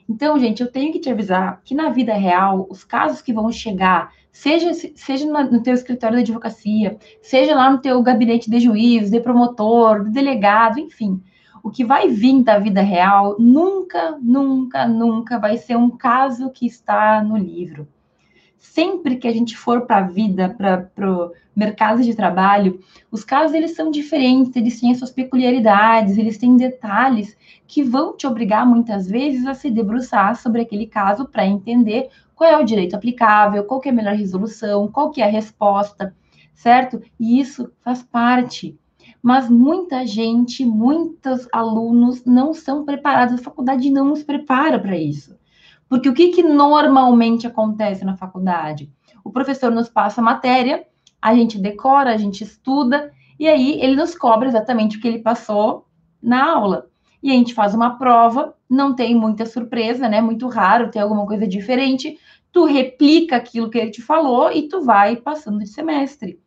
Então, 0.09 0.39
gente, 0.39 0.61
eu 0.61 0.71
tenho 0.71 0.93
que 0.93 0.99
te 0.99 1.09
avisar 1.09 1.61
que 1.65 1.75
na 1.75 1.89
vida 1.89 2.13
real, 2.13 2.65
os 2.69 2.85
casos 2.85 3.21
que 3.21 3.33
vão 3.33 3.51
chegar, 3.51 4.13
seja, 4.31 4.73
seja 4.95 5.25
no 5.25 5.61
teu 5.61 5.73
escritório 5.73 6.15
de 6.15 6.23
advocacia, 6.31 6.97
seja 7.21 7.53
lá 7.53 7.69
no 7.69 7.79
teu 7.79 8.01
gabinete 8.01 8.49
de 8.49 8.61
juiz, 8.61 9.09
de 9.11 9.19
promotor, 9.19 10.05
de 10.05 10.11
delegado, 10.11 10.79
enfim, 10.79 11.21
o 11.67 11.69
que 11.69 11.83
vai 11.83 12.07
vir 12.07 12.43
da 12.43 12.57
vida 12.57 12.81
real 12.81 13.35
nunca, 13.37 14.17
nunca, 14.21 14.87
nunca 14.87 15.37
vai 15.37 15.57
ser 15.57 15.75
um 15.75 15.89
caso 15.89 16.49
que 16.49 16.65
está 16.65 17.21
no 17.21 17.37
livro. 17.37 17.85
Sempre 18.57 19.17
que 19.17 19.27
a 19.27 19.33
gente 19.33 19.57
for 19.57 19.81
para 19.81 19.97
a 19.97 20.07
vida, 20.07 20.55
para 20.57 21.11
o 21.11 21.33
mercado 21.53 22.01
de 22.01 22.15
trabalho, 22.15 22.79
os 23.11 23.25
casos 23.25 23.53
eles 23.53 23.75
são 23.75 23.91
diferentes, 23.91 24.55
eles 24.55 24.79
têm 24.79 24.91
as 24.91 24.97
suas 24.97 25.11
peculiaridades, 25.11 26.17
eles 26.17 26.37
têm 26.37 26.55
detalhes 26.55 27.37
que 27.67 27.83
vão 27.83 28.15
te 28.15 28.25
obrigar 28.25 28.65
muitas 28.65 29.05
vezes 29.05 29.45
a 29.45 29.53
se 29.53 29.69
debruçar 29.69 30.37
sobre 30.37 30.61
aquele 30.61 30.87
caso 30.87 31.27
para 31.27 31.45
entender 31.45 32.07
qual 32.33 32.49
é 32.49 32.57
o 32.57 32.63
direito 32.63 32.95
aplicável, 32.95 33.65
qual 33.65 33.81
é 33.83 33.89
a 33.89 33.93
melhor 33.93 34.15
resolução, 34.15 34.87
qual 34.87 35.11
que 35.11 35.21
é 35.21 35.25
a 35.25 35.29
resposta, 35.29 36.15
certo? 36.53 37.01
E 37.19 37.41
isso 37.41 37.69
faz 37.83 38.03
parte 38.03 38.79
mas 39.21 39.49
muita 39.49 40.05
gente, 40.05 40.65
muitos 40.65 41.47
alunos 41.51 42.23
não 42.25 42.53
são 42.53 42.85
preparados, 42.85 43.39
a 43.39 43.43
faculdade 43.43 43.89
não 43.89 44.05
nos 44.05 44.23
prepara 44.23 44.79
para 44.79 44.97
isso. 44.97 45.35
Porque 45.89 46.09
o 46.09 46.13
que, 46.13 46.29
que 46.29 46.43
normalmente 46.43 47.47
acontece 47.47 48.05
na 48.05 48.15
faculdade? 48.15 48.91
O 49.23 49.31
professor 49.31 49.71
nos 49.71 49.89
passa 49.89 50.21
a 50.21 50.23
matéria, 50.23 50.85
a 51.21 51.33
gente 51.33 51.57
decora, 51.57 52.13
a 52.13 52.17
gente 52.17 52.43
estuda, 52.43 53.11
e 53.39 53.47
aí 53.47 53.79
ele 53.81 53.95
nos 53.95 54.15
cobra 54.15 54.47
exatamente 54.47 54.97
o 54.97 55.01
que 55.01 55.07
ele 55.07 55.19
passou 55.19 55.85
na 56.21 56.51
aula. 56.51 56.87
E 57.21 57.31
a 57.31 57.33
gente 57.33 57.53
faz 57.53 57.73
uma 57.73 57.97
prova, 57.97 58.53
não 58.69 58.95
tem 58.95 59.15
muita 59.15 59.45
surpresa, 59.45 60.07
né? 60.07 60.21
Muito 60.21 60.47
raro 60.47 60.91
ter 60.91 60.99
alguma 60.99 61.25
coisa 61.25 61.47
diferente. 61.47 62.19
Tu 62.51 62.65
replica 62.65 63.35
aquilo 63.37 63.69
que 63.69 63.77
ele 63.77 63.91
te 63.91 64.01
falou 64.01 64.51
e 64.51 64.67
tu 64.67 64.81
vai 64.81 65.15
passando 65.15 65.59
de 65.59 65.67
semestre 65.67 66.39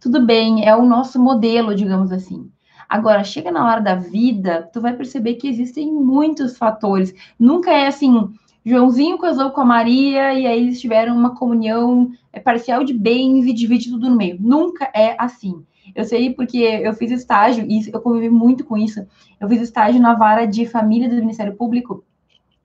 tudo 0.00 0.24
bem, 0.24 0.66
é 0.66 0.74
o 0.74 0.84
nosso 0.84 1.20
modelo, 1.20 1.74
digamos 1.74 2.12
assim. 2.12 2.50
Agora, 2.88 3.22
chega 3.22 3.50
na 3.50 3.66
hora 3.66 3.80
da 3.80 3.94
vida, 3.94 4.68
tu 4.72 4.80
vai 4.80 4.94
perceber 4.96 5.34
que 5.34 5.48
existem 5.48 5.92
muitos 5.92 6.56
fatores. 6.56 7.14
Nunca 7.38 7.70
é 7.70 7.86
assim, 7.86 8.32
Joãozinho 8.64 9.18
casou 9.18 9.50
com 9.50 9.60
a 9.60 9.64
Maria 9.64 10.34
e 10.34 10.46
aí 10.46 10.60
eles 10.60 10.80
tiveram 10.80 11.16
uma 11.16 11.34
comunhão 11.34 12.10
é, 12.32 12.38
parcial 12.40 12.84
de 12.84 12.92
bens 12.92 13.46
e 13.46 13.52
divide 13.52 13.90
tudo 13.90 14.08
no 14.08 14.16
meio. 14.16 14.36
Nunca 14.40 14.90
é 14.94 15.16
assim. 15.18 15.64
Eu 15.94 16.04
sei 16.04 16.34
porque 16.34 16.58
eu 16.58 16.92
fiz 16.92 17.10
estágio, 17.10 17.64
e 17.68 17.90
eu 17.90 18.00
convivi 18.00 18.28
muito 18.28 18.64
com 18.64 18.76
isso. 18.76 19.06
Eu 19.40 19.48
fiz 19.48 19.62
estágio 19.62 20.00
na 20.00 20.14
vara 20.14 20.46
de 20.46 20.66
família 20.66 21.08
do 21.08 21.16
Ministério 21.16 21.56
Público. 21.56 22.04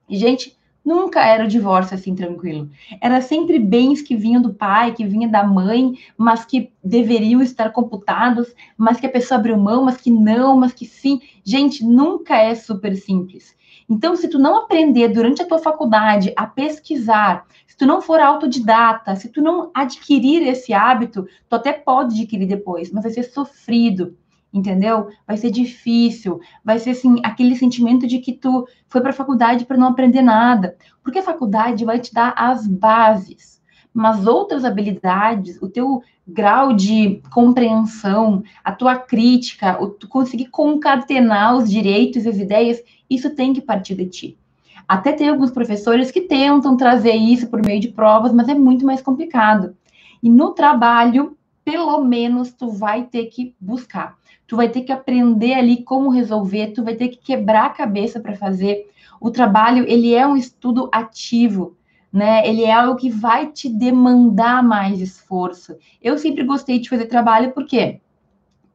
E, 0.08 0.16
gente, 0.16 0.56
nunca 0.84 1.24
era 1.24 1.44
o 1.44 1.48
divórcio 1.48 1.94
assim 1.94 2.14
tranquilo. 2.14 2.68
Era 3.00 3.20
sempre 3.20 3.58
bens 3.58 4.02
que 4.02 4.16
vinham 4.16 4.42
do 4.42 4.52
pai, 4.52 4.92
que 4.92 5.06
vinham 5.06 5.30
da 5.30 5.42
mãe, 5.42 5.94
mas 6.16 6.44
que 6.44 6.70
deveriam 6.82 7.40
estar 7.40 7.70
computados, 7.70 8.54
mas 8.76 9.00
que 9.00 9.06
a 9.06 9.10
pessoa 9.10 9.38
abriu 9.38 9.56
mão, 9.56 9.84
mas 9.84 9.96
que 9.96 10.10
não, 10.10 10.56
mas 10.56 10.72
que 10.72 10.84
sim. 10.84 11.20
Gente, 11.42 11.84
nunca 11.84 12.36
é 12.36 12.54
super 12.54 12.94
simples. 12.96 13.54
Então, 13.88 14.16
se 14.16 14.28
tu 14.28 14.38
não 14.38 14.56
aprender 14.56 15.08
durante 15.08 15.42
a 15.42 15.46
tua 15.46 15.58
faculdade 15.58 16.32
a 16.36 16.46
pesquisar, 16.46 17.46
se 17.66 17.76
tu 17.76 17.86
não 17.86 18.00
for 18.00 18.20
autodidata, 18.20 19.14
se 19.16 19.28
tu 19.28 19.42
não 19.42 19.70
adquirir 19.74 20.46
esse 20.46 20.72
hábito, 20.72 21.26
tu 21.48 21.56
até 21.56 21.72
pode 21.72 22.14
adquirir 22.14 22.46
depois, 22.46 22.90
mas 22.90 23.02
vai 23.02 23.12
ser 23.12 23.24
sofrido, 23.24 24.16
entendeu? 24.54 25.08
Vai 25.26 25.36
ser 25.36 25.50
difícil, 25.50 26.40
vai 26.64 26.78
ser 26.78 26.90
assim 26.90 27.16
aquele 27.24 27.56
sentimento 27.56 28.06
de 28.06 28.20
que 28.20 28.32
tu 28.32 28.66
foi 28.88 29.00
para 29.00 29.10
a 29.10 29.14
faculdade 29.14 29.66
para 29.66 29.76
não 29.76 29.88
aprender 29.88 30.22
nada, 30.22 30.76
porque 31.02 31.18
a 31.18 31.22
faculdade 31.22 31.84
vai 31.84 31.98
te 31.98 32.14
dar 32.14 32.32
as 32.36 32.64
bases, 32.64 33.60
mas 33.92 34.26
outras 34.26 34.64
habilidades, 34.64 35.60
o 35.60 35.68
teu 35.68 36.02
grau 36.26 36.72
de 36.72 37.20
compreensão, 37.32 38.42
a 38.62 38.72
tua 38.72 38.96
crítica, 38.96 39.82
o 39.82 39.88
tu 39.88 40.08
conseguir 40.08 40.46
concatenar 40.46 41.56
os 41.56 41.68
direitos 41.68 42.24
e 42.24 42.28
as 42.28 42.38
ideias, 42.38 42.80
isso 43.10 43.34
tem 43.34 43.52
que 43.52 43.60
partir 43.60 43.96
de 43.96 44.06
ti. 44.06 44.38
Até 44.86 45.12
tem 45.12 45.28
alguns 45.28 45.50
professores 45.50 46.10
que 46.10 46.22
tentam 46.22 46.76
trazer 46.76 47.14
isso 47.14 47.48
por 47.48 47.64
meio 47.64 47.80
de 47.80 47.88
provas, 47.88 48.32
mas 48.32 48.48
é 48.48 48.54
muito 48.54 48.86
mais 48.86 49.00
complicado. 49.00 49.74
E 50.22 50.28
no 50.28 50.50
trabalho, 50.52 51.36
pelo 51.64 52.02
menos, 52.02 52.52
tu 52.52 52.68
vai 52.68 53.04
ter 53.04 53.26
que 53.26 53.54
buscar. 53.60 54.16
Tu 54.46 54.56
vai 54.56 54.68
ter 54.68 54.82
que 54.82 54.92
aprender 54.92 55.54
ali 55.54 55.82
como 55.82 56.10
resolver, 56.10 56.72
tu 56.72 56.84
vai 56.84 56.94
ter 56.94 57.08
que 57.08 57.18
quebrar 57.18 57.66
a 57.66 57.70
cabeça 57.70 58.20
para 58.20 58.36
fazer. 58.36 58.90
O 59.20 59.30
trabalho, 59.30 59.84
ele 59.88 60.14
é 60.14 60.26
um 60.26 60.36
estudo 60.36 60.88
ativo, 60.92 61.76
né? 62.12 62.46
Ele 62.46 62.62
é 62.62 62.72
algo 62.72 62.96
que 62.96 63.10
vai 63.10 63.50
te 63.50 63.68
demandar 63.68 64.62
mais 64.62 65.00
esforço. 65.00 65.76
Eu 66.02 66.18
sempre 66.18 66.44
gostei 66.44 66.78
de 66.78 66.88
fazer 66.88 67.06
trabalho 67.06 67.52
porque 67.52 68.00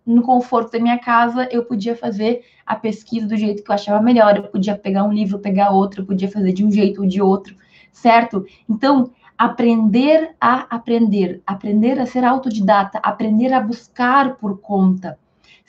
no 0.05 0.23
conforto 0.23 0.71
da 0.71 0.79
minha 0.79 0.97
casa, 0.97 1.47
eu 1.51 1.63
podia 1.63 1.95
fazer 1.95 2.43
a 2.65 2.75
pesquisa 2.75 3.27
do 3.27 3.37
jeito 3.37 3.63
que 3.63 3.69
eu 3.69 3.75
achava 3.75 4.01
melhor. 4.01 4.35
Eu 4.35 4.43
podia 4.43 4.75
pegar 4.75 5.03
um 5.03 5.13
livro, 5.13 5.39
pegar 5.39 5.69
outro, 5.69 6.01
eu 6.01 6.05
podia 6.05 6.29
fazer 6.29 6.51
de 6.51 6.65
um 6.65 6.71
jeito 6.71 7.01
ou 7.01 7.07
de 7.07 7.21
outro, 7.21 7.55
certo? 7.91 8.45
Então, 8.67 9.11
aprender 9.37 10.35
a 10.41 10.75
aprender, 10.75 11.41
aprender 11.45 11.99
a 11.99 12.05
ser 12.05 12.25
autodidata, 12.25 12.99
aprender 13.03 13.53
a 13.53 13.61
buscar 13.61 14.35
por 14.35 14.59
conta. 14.59 15.17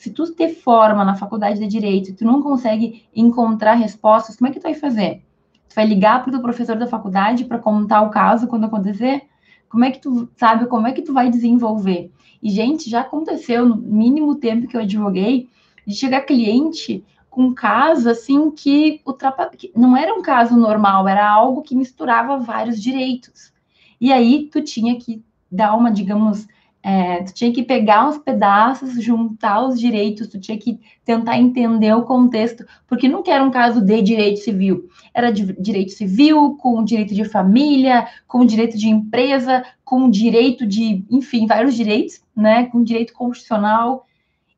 Se 0.00 0.08
tu 0.08 0.24
te 0.32 0.48
forma 0.48 1.04
na 1.04 1.14
faculdade 1.14 1.58
de 1.58 1.66
direito 1.66 2.08
e 2.08 2.14
tu 2.14 2.24
não 2.24 2.42
consegue 2.42 3.06
encontrar 3.14 3.74
respostas, 3.74 4.34
como 4.34 4.48
é 4.48 4.50
que 4.50 4.58
tu 4.58 4.62
vai 4.62 4.72
fazer? 4.72 5.22
Tu 5.68 5.74
vai 5.74 5.84
ligar 5.84 6.24
para 6.24 6.34
o 6.34 6.40
professor 6.40 6.74
da 6.74 6.86
faculdade 6.86 7.44
para 7.44 7.58
contar 7.58 8.00
o 8.00 8.08
caso 8.08 8.46
quando 8.46 8.64
acontecer? 8.64 9.24
Como 9.68 9.84
é 9.84 9.90
que 9.90 10.00
tu 10.00 10.26
sabe 10.36 10.64
como 10.68 10.86
é 10.86 10.92
que 10.92 11.02
tu 11.02 11.12
vai 11.12 11.28
desenvolver? 11.28 12.10
E, 12.42 12.48
gente, 12.48 12.88
já 12.88 13.02
aconteceu 13.02 13.68
no 13.68 13.76
mínimo 13.76 14.36
tempo 14.36 14.66
que 14.66 14.74
eu 14.74 14.80
advoguei, 14.80 15.50
de 15.86 15.94
chegar 15.94 16.22
cliente 16.22 17.04
com 17.28 17.52
caso 17.52 18.08
assim 18.08 18.50
que, 18.50 19.02
o 19.04 19.12
trapa... 19.12 19.50
não 19.76 19.94
era 19.94 20.14
um 20.14 20.22
caso 20.22 20.56
normal, 20.56 21.06
era 21.06 21.30
algo 21.30 21.60
que 21.60 21.76
misturava 21.76 22.38
vários 22.38 22.80
direitos. 22.80 23.52
E 24.00 24.10
aí 24.10 24.48
tu 24.50 24.62
tinha 24.62 24.98
que 24.98 25.22
dar 25.52 25.76
uma, 25.76 25.90
digamos, 25.90 26.48
é, 26.82 27.22
tu 27.22 27.34
tinha 27.34 27.52
que 27.52 27.62
pegar 27.62 28.08
uns 28.08 28.18
pedaços, 28.18 29.02
juntar 29.02 29.66
os 29.66 29.78
direitos, 29.78 30.28
tu 30.28 30.40
tinha 30.40 30.56
que 30.56 30.80
tentar 31.04 31.38
entender 31.38 31.92
o 31.94 32.04
contexto, 32.04 32.64
porque 32.88 33.08
não 33.08 33.22
era 33.26 33.44
um 33.44 33.50
caso 33.50 33.82
de 33.82 34.00
direito 34.00 34.40
civil, 34.40 34.88
era 35.12 35.30
de 35.30 35.52
direito 35.60 35.92
civil, 35.92 36.56
com 36.58 36.82
direito 36.82 37.14
de 37.14 37.24
família, 37.24 38.08
com 38.26 38.46
direito 38.46 38.78
de 38.78 38.88
empresa, 38.88 39.62
com 39.84 40.08
direito 40.08 40.66
de, 40.66 41.04
enfim, 41.10 41.46
vários 41.46 41.74
direitos, 41.74 42.22
né, 42.34 42.66
com 42.66 42.82
direito 42.82 43.12
constitucional, 43.12 44.06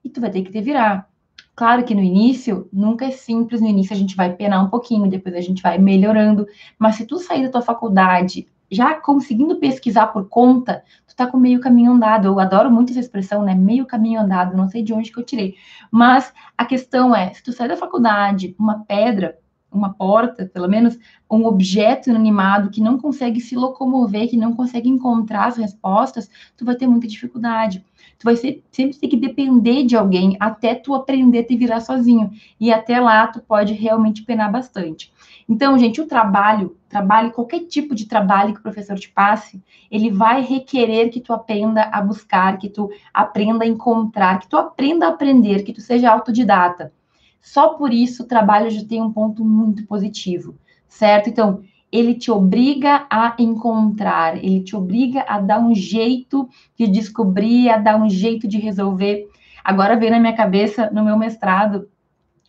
e 0.05 0.09
tu 0.09 0.21
vai 0.21 0.31
ter 0.31 0.43
que 0.43 0.53
te 0.53 0.61
virar. 0.61 1.09
Claro 1.57 1.85
que 1.85 1.95
no 1.95 2.03
início, 2.03 2.69
nunca 2.73 3.05
é 3.05 3.11
simples, 3.11 3.61
no 3.61 3.69
início 3.69 3.95
a 3.95 3.99
gente 3.99 4.17
vai 4.17 4.33
penar 4.33 4.65
um 4.65 4.71
pouquinho, 4.71 5.11
depois 5.11 5.35
a 5.35 5.41
gente 5.41 5.61
vai 5.61 5.77
melhorando, 5.77 6.47
mas 6.79 6.95
se 6.97 7.05
tu 7.05 7.19
sair 7.19 7.43
da 7.43 7.51
tua 7.51 7.63
faculdade 7.63 8.47
já 8.73 8.95
conseguindo 8.95 9.57
pesquisar 9.57 10.07
por 10.07 10.29
conta, 10.29 10.83
tu 11.13 11.17
tá 11.17 11.27
com 11.27 11.37
meio 11.37 11.61
caminho 11.61 11.93
andado. 11.93 12.27
Eu 12.27 12.41
adoro 12.41 12.71
muito 12.71 12.91
essa 12.91 13.01
expressão, 13.01 13.43
né? 13.45 13.55
Meio 13.55 13.87
caminho 13.87 14.21
andado, 14.21 14.57
não 14.57 14.69
sei 14.69 14.83
de 14.83 14.93
onde 14.93 15.13
que 15.13 15.19
eu 15.19 15.25
tirei. 15.25 15.55
Mas 15.91 16.33
a 16.57 16.65
questão 16.65 17.15
é, 17.15 17.33
se 17.35 17.43
tu 17.43 17.53
sai 17.53 17.69
da 17.69 17.77
faculdade, 17.77 18.57
uma 18.59 18.85
pedra, 18.85 19.39
uma 19.71 19.93
porta, 19.93 20.45
pelo 20.47 20.69
menos 20.69 20.99
um 21.31 21.47
objeto 21.47 22.11
inanimado 22.11 22.71
que 22.71 22.81
não 22.81 22.99
consegue 22.99 23.41
se 23.41 23.57
locomover, 23.57 24.29
que 24.29 24.37
não 24.37 24.53
consegue 24.55 24.89
encontrar 24.89 25.47
as 25.47 25.57
respostas, 25.57 26.29
tu 26.57 26.65
vai 26.65 26.77
ter 26.77 26.87
muita 26.87 27.07
dificuldade. 27.07 27.85
Tu 28.19 28.25
vai 28.25 28.37
ser, 28.37 28.63
sempre 28.71 28.99
ter 28.99 29.09
que 29.09 29.17
depender 29.17 29.85
de 29.85 29.97
alguém 29.97 30.37
até 30.39 30.75
tu 30.75 30.95
aprender 30.95 31.39
a 31.39 31.45
te 31.45 31.57
virar 31.57 31.81
sozinho. 31.81 32.31
E 32.61 32.73
até 32.73 33.01
lá 33.01 33.27
tu 33.27 33.41
pode 33.41 33.73
realmente 33.73 34.23
penar 34.23 34.53
bastante. 34.53 35.13
Então, 35.49 35.79
gente, 35.79 36.01
o 36.01 36.07
trabalho, 36.07 36.77
trabalho, 36.93 37.33
qualquer 37.33 37.61
tipo 37.61 37.95
de 37.95 38.07
trabalho 38.07 38.53
que 38.53 38.61
o 38.61 38.63
professor 38.63 38.99
te 38.99 39.09
passe, 39.09 39.63
ele 39.91 40.11
vai 40.11 40.43
requerer 40.43 41.11
que 41.11 41.21
tu 41.21 41.33
aprenda 41.33 41.85
a 41.85 42.03
buscar, 42.03 42.59
que 42.59 42.69
tu 42.69 42.91
aprenda 43.13 43.65
a 43.65 43.67
encontrar, 43.67 44.39
que 44.39 44.47
tu 44.47 44.59
aprenda 44.59 45.07
a 45.07 45.09
aprender, 45.09 45.65
que 45.65 45.73
tu 45.73 45.81
seja 45.81 46.11
autodidata. 46.11 46.93
Só 47.41 47.71
por 47.71 47.93
isso 47.93 48.23
o 48.23 48.27
trabalho 48.27 48.71
já 48.71 48.85
tem 48.85 49.01
um 49.01 49.11
ponto 49.11 49.43
muito 49.43 49.87
positivo, 49.87 50.55
certo? 50.87 51.31
Então, 51.31 51.63
ele 51.91 52.15
te 52.15 52.31
obriga 52.31 53.07
a 53.11 53.35
encontrar, 53.39 54.37
ele 54.37 54.63
te 54.63 54.77
obriga 54.77 55.25
a 55.27 55.41
dar 55.41 55.61
um 55.61 55.75
jeito 55.75 56.49
de 56.79 56.87
descobrir, 56.87 57.71
a 57.71 57.79
dar 57.79 57.97
um 57.97 58.09
jeito 58.09 58.47
de 58.47 58.59
resolver. 58.59 59.29
Agora 59.65 59.97
vem 59.97 60.11
na 60.11 60.21
minha 60.21 60.37
cabeça, 60.37 60.91
no 60.91 61.05
meu 61.05 61.19
mestrado, 61.19 61.89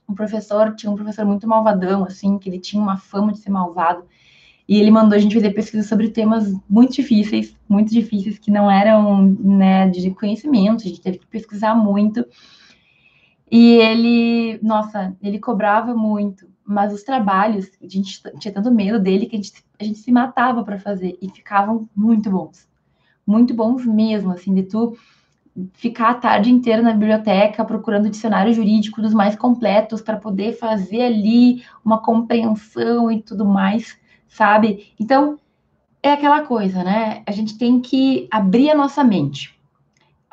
um 0.07 0.13
professor, 0.13 0.75
tinha 0.75 0.91
um 0.91 0.95
professor 0.95 1.25
muito 1.25 1.47
malvadão, 1.47 2.03
assim, 2.03 2.37
que 2.37 2.49
ele 2.49 2.59
tinha 2.59 2.81
uma 2.81 2.97
fama 2.97 3.31
de 3.31 3.39
ser 3.39 3.49
malvado, 3.49 4.05
e 4.67 4.79
ele 4.79 4.91
mandou 4.91 5.15
a 5.15 5.19
gente 5.19 5.35
fazer 5.35 5.51
pesquisa 5.51 5.87
sobre 5.87 6.09
temas 6.09 6.53
muito 6.69 6.93
difíceis, 6.93 7.55
muito 7.67 7.91
difíceis, 7.91 8.39
que 8.39 8.49
não 8.49 8.69
eram, 8.69 9.23
né, 9.39 9.89
de 9.89 10.11
conhecimento, 10.11 10.83
a 10.83 10.87
gente 10.87 11.01
teve 11.01 11.17
que 11.19 11.27
pesquisar 11.27 11.75
muito, 11.75 12.25
e 13.51 13.75
ele, 13.75 14.59
nossa, 14.63 15.15
ele 15.21 15.37
cobrava 15.37 15.93
muito, 15.93 16.47
mas 16.65 16.93
os 16.93 17.03
trabalhos, 17.03 17.69
a 17.81 17.87
gente 17.87 18.21
tinha 18.39 18.53
tanto 18.53 18.71
medo 18.71 18.99
dele 18.99 19.25
que 19.25 19.35
a 19.35 19.39
gente, 19.39 19.51
a 19.79 19.83
gente 19.83 19.99
se 19.99 20.11
matava 20.11 20.63
para 20.63 20.79
fazer, 20.79 21.17
e 21.21 21.29
ficavam 21.29 21.87
muito 21.95 22.29
bons, 22.29 22.67
muito 23.27 23.53
bons 23.53 23.85
mesmo, 23.85 24.31
assim, 24.31 24.53
de 24.53 24.63
tu 24.63 24.97
ficar 25.73 26.09
a 26.09 26.15
tarde 26.15 26.51
inteira 26.51 26.81
na 26.81 26.93
biblioteca 26.93 27.63
procurando 27.63 28.09
dicionário 28.09 28.53
jurídico 28.53 29.01
dos 29.01 29.13
mais 29.13 29.35
completos 29.35 30.01
para 30.01 30.17
poder 30.17 30.53
fazer 30.53 31.01
ali 31.01 31.63
uma 31.85 31.99
compreensão 31.99 33.11
e 33.11 33.21
tudo 33.21 33.45
mais, 33.45 33.95
sabe? 34.33 34.93
Então, 34.99 35.39
é 36.01 36.11
aquela 36.11 36.41
coisa, 36.41 36.83
né? 36.83 37.23
A 37.25 37.31
gente 37.31 37.57
tem 37.57 37.79
que 37.79 38.27
abrir 38.31 38.71
a 38.71 38.75
nossa 38.75 39.03
mente. 39.03 39.57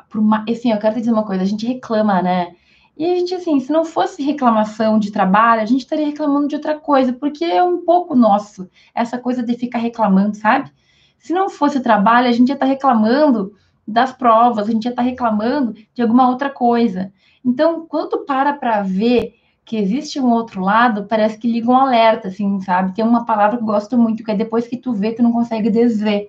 Por 0.09 0.19
uma, 0.19 0.43
assim, 0.49 0.71
eu 0.71 0.79
quero 0.79 0.95
te 0.95 0.99
dizer 0.99 1.13
uma 1.13 1.25
coisa, 1.25 1.43
a 1.43 1.45
gente 1.45 1.65
reclama, 1.65 2.21
né? 2.21 2.55
E 2.97 3.05
a 3.05 3.15
gente, 3.15 3.33
assim, 3.33 3.59
se 3.59 3.71
não 3.71 3.85
fosse 3.85 4.21
reclamação 4.21 4.99
de 4.99 5.11
trabalho, 5.11 5.61
a 5.61 5.65
gente 5.65 5.81
estaria 5.81 6.05
reclamando 6.05 6.47
de 6.47 6.55
outra 6.55 6.77
coisa, 6.77 7.13
porque 7.13 7.45
é 7.45 7.63
um 7.63 7.85
pouco 7.85 8.15
nosso, 8.15 8.69
essa 8.93 9.17
coisa 9.17 9.41
de 9.43 9.53
ficar 9.53 9.79
reclamando, 9.79 10.35
sabe? 10.35 10.71
Se 11.17 11.31
não 11.31 11.47
fosse 11.49 11.79
trabalho, 11.79 12.27
a 12.27 12.31
gente 12.31 12.49
ia 12.49 12.55
estar 12.55 12.65
reclamando 12.65 13.53
das 13.87 14.11
provas, 14.11 14.67
a 14.67 14.71
gente 14.71 14.83
já 14.83 14.89
está 14.89 15.01
reclamando 15.01 15.73
de 15.93 16.01
alguma 16.01 16.27
outra 16.27 16.49
coisa. 16.49 17.13
Então, 17.45 17.85
quando 17.87 18.25
para 18.25 18.53
para 18.53 18.81
ver 18.81 19.35
que 19.71 19.77
existe 19.77 20.19
um 20.19 20.31
outro 20.31 20.59
lado, 20.59 21.05
parece 21.05 21.37
que 21.37 21.49
liga 21.49 21.71
um 21.71 21.77
alerta, 21.77 22.27
assim, 22.27 22.59
sabe? 22.59 22.93
Tem 22.93 23.05
uma 23.05 23.23
palavra 23.23 23.55
que 23.55 23.63
eu 23.63 23.67
gosto 23.67 23.97
muito, 23.97 24.21
que 24.21 24.29
é 24.29 24.35
depois 24.35 24.67
que 24.67 24.75
tu 24.75 24.91
vê, 24.91 25.13
tu 25.13 25.23
não 25.23 25.31
consegue 25.31 25.69
desver. 25.69 26.27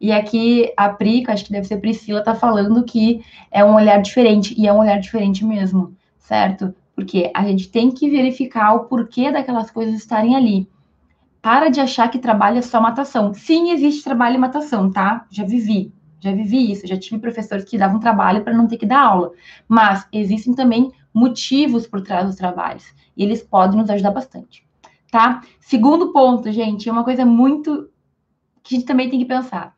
E 0.00 0.12
aqui 0.12 0.72
a 0.76 0.88
Pri, 0.88 1.24
que 1.24 1.30
acho 1.32 1.44
que 1.44 1.50
deve 1.50 1.66
ser 1.66 1.78
Priscila, 1.78 2.22
tá 2.22 2.36
falando 2.36 2.84
que 2.84 3.20
é 3.50 3.64
um 3.64 3.74
olhar 3.74 4.00
diferente, 4.00 4.54
e 4.56 4.68
é 4.68 4.72
um 4.72 4.78
olhar 4.78 5.00
diferente 5.00 5.44
mesmo, 5.44 5.96
certo? 6.20 6.72
Porque 6.94 7.32
a 7.34 7.44
gente 7.44 7.68
tem 7.68 7.90
que 7.90 8.08
verificar 8.08 8.72
o 8.74 8.84
porquê 8.84 9.32
daquelas 9.32 9.72
coisas 9.72 9.96
estarem 9.96 10.36
ali. 10.36 10.68
Para 11.42 11.70
de 11.70 11.80
achar 11.80 12.08
que 12.08 12.20
trabalho 12.20 12.58
é 12.58 12.62
só 12.62 12.80
matação. 12.80 13.34
Sim, 13.34 13.72
existe 13.72 14.04
trabalho 14.04 14.36
e 14.36 14.38
matação, 14.38 14.88
tá? 14.88 15.26
Já 15.32 15.44
vivi, 15.44 15.92
já 16.20 16.30
vivi 16.30 16.70
isso, 16.70 16.86
já 16.86 16.96
tive 16.96 17.18
professores 17.18 17.64
que 17.64 17.76
davam 17.76 17.98
trabalho 17.98 18.44
para 18.44 18.54
não 18.54 18.68
ter 18.68 18.76
que 18.76 18.86
dar 18.86 19.00
aula. 19.00 19.32
Mas 19.66 20.06
existem 20.12 20.54
também 20.54 20.92
motivos 21.12 21.86
por 21.86 22.00
trás 22.00 22.26
dos 22.26 22.36
trabalhos. 22.36 22.84
E 23.16 23.22
eles 23.22 23.42
podem 23.42 23.80
nos 23.80 23.90
ajudar 23.90 24.10
bastante. 24.10 24.66
Tá? 25.10 25.42
Segundo 25.60 26.12
ponto, 26.12 26.50
gente, 26.52 26.88
é 26.88 26.92
uma 26.92 27.04
coisa 27.04 27.24
muito 27.24 27.90
que 28.62 28.74
a 28.74 28.78
gente 28.78 28.86
também 28.86 29.08
tem 29.08 29.18
que 29.18 29.24
pensar. 29.24 29.74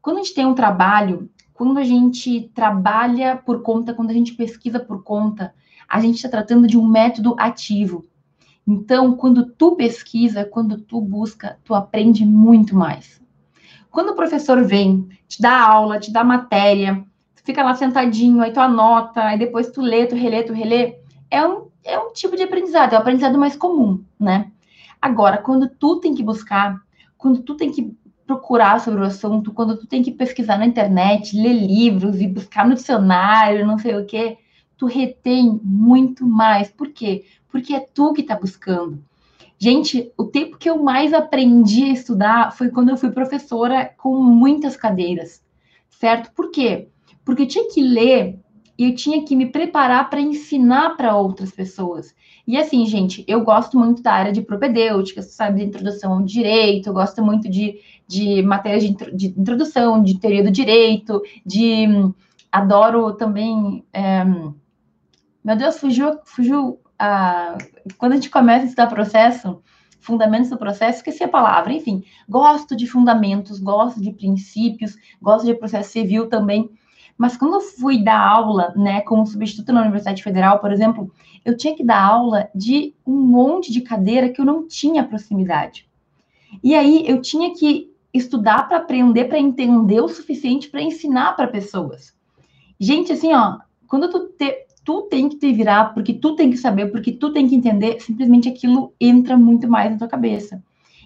Quando 0.00 0.18
a 0.18 0.22
gente 0.22 0.34
tem 0.34 0.46
um 0.46 0.54
trabalho, 0.54 1.30
quando 1.52 1.78
a 1.78 1.84
gente 1.84 2.50
trabalha 2.54 3.36
por 3.36 3.62
conta, 3.62 3.94
quando 3.94 4.10
a 4.10 4.14
gente 4.14 4.34
pesquisa 4.34 4.80
por 4.80 5.02
conta, 5.02 5.54
a 5.88 6.00
gente 6.00 6.16
está 6.16 6.28
tratando 6.28 6.66
de 6.66 6.78
um 6.78 6.86
método 6.86 7.36
ativo. 7.38 8.04
Então, 8.66 9.14
quando 9.14 9.46
tu 9.52 9.76
pesquisa, 9.76 10.44
quando 10.44 10.80
tu 10.80 11.00
busca, 11.00 11.58
tu 11.62 11.74
aprende 11.74 12.24
muito 12.24 12.74
mais. 12.74 13.22
Quando 13.90 14.10
o 14.10 14.16
professor 14.16 14.64
vem, 14.64 15.08
te 15.28 15.40
dá 15.40 15.60
aula, 15.60 16.00
te 16.00 16.10
dá 16.10 16.24
matéria, 16.24 17.04
fica 17.44 17.62
lá 17.62 17.74
sentadinho, 17.74 18.42
aí 18.42 18.52
tu 18.52 18.60
anota, 18.60 19.22
aí 19.22 19.38
depois 19.38 19.70
tu 19.70 19.82
lê, 19.82 20.06
tu 20.06 20.16
relê, 20.16 20.42
tu 20.42 20.52
relê, 20.52 20.96
é 21.30 21.46
um, 21.46 21.68
é 21.84 21.98
um 21.98 22.12
tipo 22.12 22.34
de 22.36 22.42
aprendizado, 22.42 22.94
é 22.94 22.96
o 22.96 23.00
aprendizado 23.00 23.38
mais 23.38 23.54
comum, 23.54 24.02
né? 24.18 24.50
Agora, 25.00 25.38
quando 25.38 25.68
tu 25.68 26.00
tem 26.00 26.14
que 26.14 26.22
buscar, 26.22 26.80
quando 27.18 27.42
tu 27.42 27.54
tem 27.54 27.70
que 27.70 27.94
procurar 28.26 28.80
sobre 28.80 29.02
o 29.02 29.04
assunto, 29.04 29.52
quando 29.52 29.76
tu 29.76 29.86
tem 29.86 30.02
que 30.02 30.10
pesquisar 30.10 30.56
na 30.56 30.64
internet, 30.64 31.36
ler 31.36 31.52
livros 31.52 32.20
e 32.20 32.26
buscar 32.26 32.66
no 32.66 32.74
dicionário, 32.74 33.66
não 33.66 33.78
sei 33.78 33.94
o 33.96 34.06
quê, 34.06 34.38
tu 34.78 34.86
retém 34.86 35.60
muito 35.62 36.26
mais. 36.26 36.70
Por 36.70 36.88
quê? 36.88 37.26
Porque 37.48 37.74
é 37.74 37.80
tu 37.80 38.14
que 38.14 38.22
está 38.22 38.34
buscando. 38.34 39.04
Gente, 39.58 40.10
o 40.16 40.24
tempo 40.24 40.56
que 40.56 40.68
eu 40.68 40.82
mais 40.82 41.12
aprendi 41.12 41.84
a 41.84 41.92
estudar 41.92 42.52
foi 42.52 42.70
quando 42.70 42.88
eu 42.88 42.96
fui 42.96 43.10
professora 43.10 43.92
com 43.98 44.16
muitas 44.16 44.76
cadeiras, 44.76 45.44
certo? 45.90 46.32
Por 46.32 46.50
quê? 46.50 46.88
Porque 47.24 47.42
eu 47.42 47.48
tinha 47.48 47.68
que 47.68 47.82
ler 47.82 48.38
e 48.76 48.84
eu 48.90 48.94
tinha 48.94 49.24
que 49.24 49.36
me 49.36 49.46
preparar 49.46 50.10
para 50.10 50.20
ensinar 50.20 50.96
para 50.96 51.16
outras 51.16 51.50
pessoas. 51.52 52.14
E 52.46 52.56
assim, 52.56 52.84
gente, 52.86 53.24
eu 53.26 53.42
gosto 53.42 53.78
muito 53.78 54.02
da 54.02 54.12
área 54.12 54.32
de 54.32 54.42
propedêutica, 54.42 55.22
sabe, 55.22 55.60
de 55.60 55.66
introdução 55.66 56.12
ao 56.12 56.22
direito, 56.22 56.88
eu 56.88 56.92
gosto 56.92 57.22
muito 57.24 57.48
de, 57.48 57.80
de 58.06 58.42
matérias 58.42 58.84
de, 58.84 58.94
de 59.16 59.26
introdução, 59.28 60.02
de 60.02 60.18
teoria 60.18 60.44
do 60.44 60.50
direito, 60.50 61.22
de. 61.44 61.86
Adoro 62.52 63.14
também. 63.14 63.84
É, 63.92 64.24
meu 64.24 65.56
Deus, 65.56 65.78
fugiu, 65.78 66.18
fugiu 66.24 66.78
a. 66.98 67.56
Quando 67.96 68.12
a 68.12 68.14
gente 68.16 68.30
começa 68.30 68.64
a 68.64 68.66
estudar 68.66 68.88
processo, 68.88 69.62
fundamentos 70.00 70.50
do 70.50 70.58
processo, 70.58 70.98
esqueci 70.98 71.24
a 71.24 71.28
palavra, 71.28 71.72
enfim, 71.72 72.04
gosto 72.28 72.76
de 72.76 72.86
fundamentos, 72.86 73.58
gosto 73.58 74.02
de 74.02 74.12
princípios, 74.12 74.96
gosto 75.20 75.46
de 75.46 75.54
processo 75.54 75.90
civil 75.92 76.28
também. 76.28 76.70
Mas 77.16 77.36
quando 77.36 77.54
eu 77.54 77.60
fui 77.60 78.02
dar 78.02 78.18
aula, 78.18 78.72
né, 78.76 79.00
como 79.02 79.26
substituto 79.26 79.72
na 79.72 79.82
Universidade 79.82 80.22
Federal, 80.22 80.58
por 80.58 80.72
exemplo, 80.72 81.10
eu 81.44 81.56
tinha 81.56 81.76
que 81.76 81.84
dar 81.84 82.02
aula 82.02 82.48
de 82.54 82.94
um 83.06 83.20
monte 83.20 83.72
de 83.72 83.80
cadeira 83.80 84.28
que 84.28 84.40
eu 84.40 84.44
não 84.44 84.66
tinha 84.66 85.04
proximidade. 85.04 85.88
E 86.62 86.74
aí 86.74 87.04
eu 87.06 87.20
tinha 87.20 87.54
que 87.54 87.92
estudar 88.12 88.68
para 88.68 88.78
aprender, 88.78 89.24
para 89.24 89.38
entender 89.38 90.00
o 90.00 90.08
suficiente 90.08 90.68
para 90.68 90.82
ensinar 90.82 91.34
para 91.34 91.48
pessoas. 91.48 92.14
Gente, 92.78 93.12
assim, 93.12 93.32
ó, 93.32 93.58
quando 93.88 94.08
tu, 94.08 94.28
te, 94.28 94.66
tu 94.84 95.02
tem 95.02 95.28
que 95.28 95.36
te 95.36 95.52
virar, 95.52 95.94
porque 95.94 96.14
tu 96.14 96.34
tem 96.36 96.50
que 96.50 96.56
saber, 96.56 96.90
porque 96.90 97.12
tu 97.12 97.32
tem 97.32 97.48
que 97.48 97.54
entender, 97.54 98.00
simplesmente 98.00 98.48
aquilo 98.48 98.92
entra 99.00 99.36
muito 99.36 99.68
mais 99.68 99.90
na 99.90 99.98
tua 99.98 100.08
cabeça. 100.08 100.62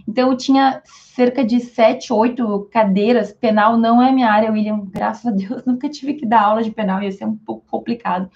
Então, 0.08 0.30
eu 0.30 0.36
tinha 0.38 0.80
cerca 0.86 1.44
de 1.44 1.60
sete, 1.60 2.14
oito 2.14 2.66
cadeiras. 2.72 3.30
Penal 3.30 3.76
não 3.76 4.02
é 4.02 4.10
minha 4.10 4.32
área, 4.32 4.50
William. 4.50 4.80
Graças 4.86 5.26
a 5.26 5.30
Deus, 5.30 5.62
nunca 5.66 5.86
tive 5.86 6.14
que 6.14 6.24
dar 6.24 6.44
aula 6.44 6.62
de 6.62 6.70
penal, 6.70 7.02
ia 7.02 7.12
ser 7.12 7.26
um 7.26 7.36
pouco 7.36 7.66
complicado. 7.68 8.30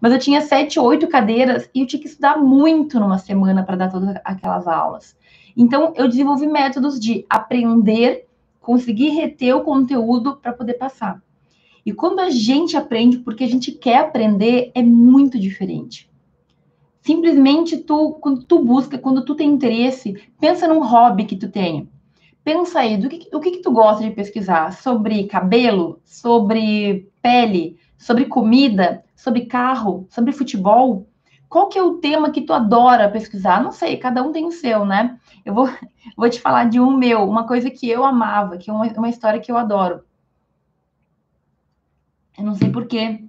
Mas 0.00 0.12
eu 0.12 0.18
tinha 0.20 0.40
sete, 0.40 0.78
oito 0.78 1.08
cadeiras 1.08 1.68
e 1.74 1.80
eu 1.80 1.86
tinha 1.88 2.00
que 2.00 2.06
estudar 2.06 2.38
muito 2.38 3.00
numa 3.00 3.18
semana 3.18 3.64
para 3.64 3.74
dar 3.74 3.90
todas 3.90 4.14
aquelas 4.24 4.68
aulas. 4.68 5.16
Então, 5.56 5.92
eu 5.96 6.06
desenvolvi 6.06 6.46
métodos 6.46 7.00
de 7.00 7.26
aprender, 7.28 8.28
conseguir 8.60 9.08
reter 9.08 9.56
o 9.56 9.64
conteúdo 9.64 10.36
para 10.36 10.52
poder 10.52 10.74
passar. 10.74 11.20
E 11.84 11.92
quando 11.92 12.20
a 12.20 12.30
gente 12.30 12.76
aprende 12.76 13.18
porque 13.18 13.42
a 13.42 13.48
gente 13.48 13.72
quer 13.72 13.96
aprender, 13.96 14.70
é 14.72 14.84
muito 14.84 15.36
diferente. 15.36 16.07
Simplesmente 17.08 17.78
tu, 17.78 18.18
quando 18.20 18.44
tu 18.44 18.62
busca, 18.62 18.98
quando 18.98 19.24
tu 19.24 19.34
tem 19.34 19.48
interesse, 19.48 20.28
pensa 20.38 20.68
num 20.68 20.86
hobby 20.86 21.24
que 21.24 21.36
tu 21.36 21.48
tenha. 21.48 21.88
Pensa 22.44 22.80
aí, 22.80 22.98
do 22.98 23.08
que, 23.08 23.34
o 23.34 23.40
que, 23.40 23.52
que 23.52 23.62
tu 23.62 23.72
gosta 23.72 24.04
de 24.04 24.10
pesquisar? 24.10 24.74
Sobre 24.74 25.24
cabelo? 25.24 26.02
Sobre 26.04 27.10
pele? 27.22 27.78
Sobre 27.96 28.26
comida? 28.26 29.02
Sobre 29.16 29.46
carro? 29.46 30.06
Sobre 30.10 30.32
futebol? 30.32 31.08
Qual 31.48 31.70
que 31.70 31.78
é 31.78 31.82
o 31.82 31.94
tema 31.94 32.30
que 32.30 32.42
tu 32.42 32.52
adora 32.52 33.10
pesquisar? 33.10 33.62
Não 33.62 33.72
sei, 33.72 33.96
cada 33.96 34.22
um 34.22 34.30
tem 34.30 34.44
o 34.44 34.52
seu, 34.52 34.84
né? 34.84 35.18
Eu 35.46 35.54
vou, 35.54 35.66
vou 36.14 36.28
te 36.28 36.38
falar 36.38 36.68
de 36.68 36.78
um 36.78 36.94
meu, 36.94 37.26
uma 37.26 37.46
coisa 37.46 37.70
que 37.70 37.88
eu 37.88 38.04
amava, 38.04 38.58
que 38.58 38.68
é 38.68 38.72
uma, 38.74 38.84
uma 38.84 39.08
história 39.08 39.40
que 39.40 39.50
eu 39.50 39.56
adoro. 39.56 40.02
Eu 42.36 42.44
não 42.44 42.54
sei 42.54 42.70
porquê, 42.70 43.27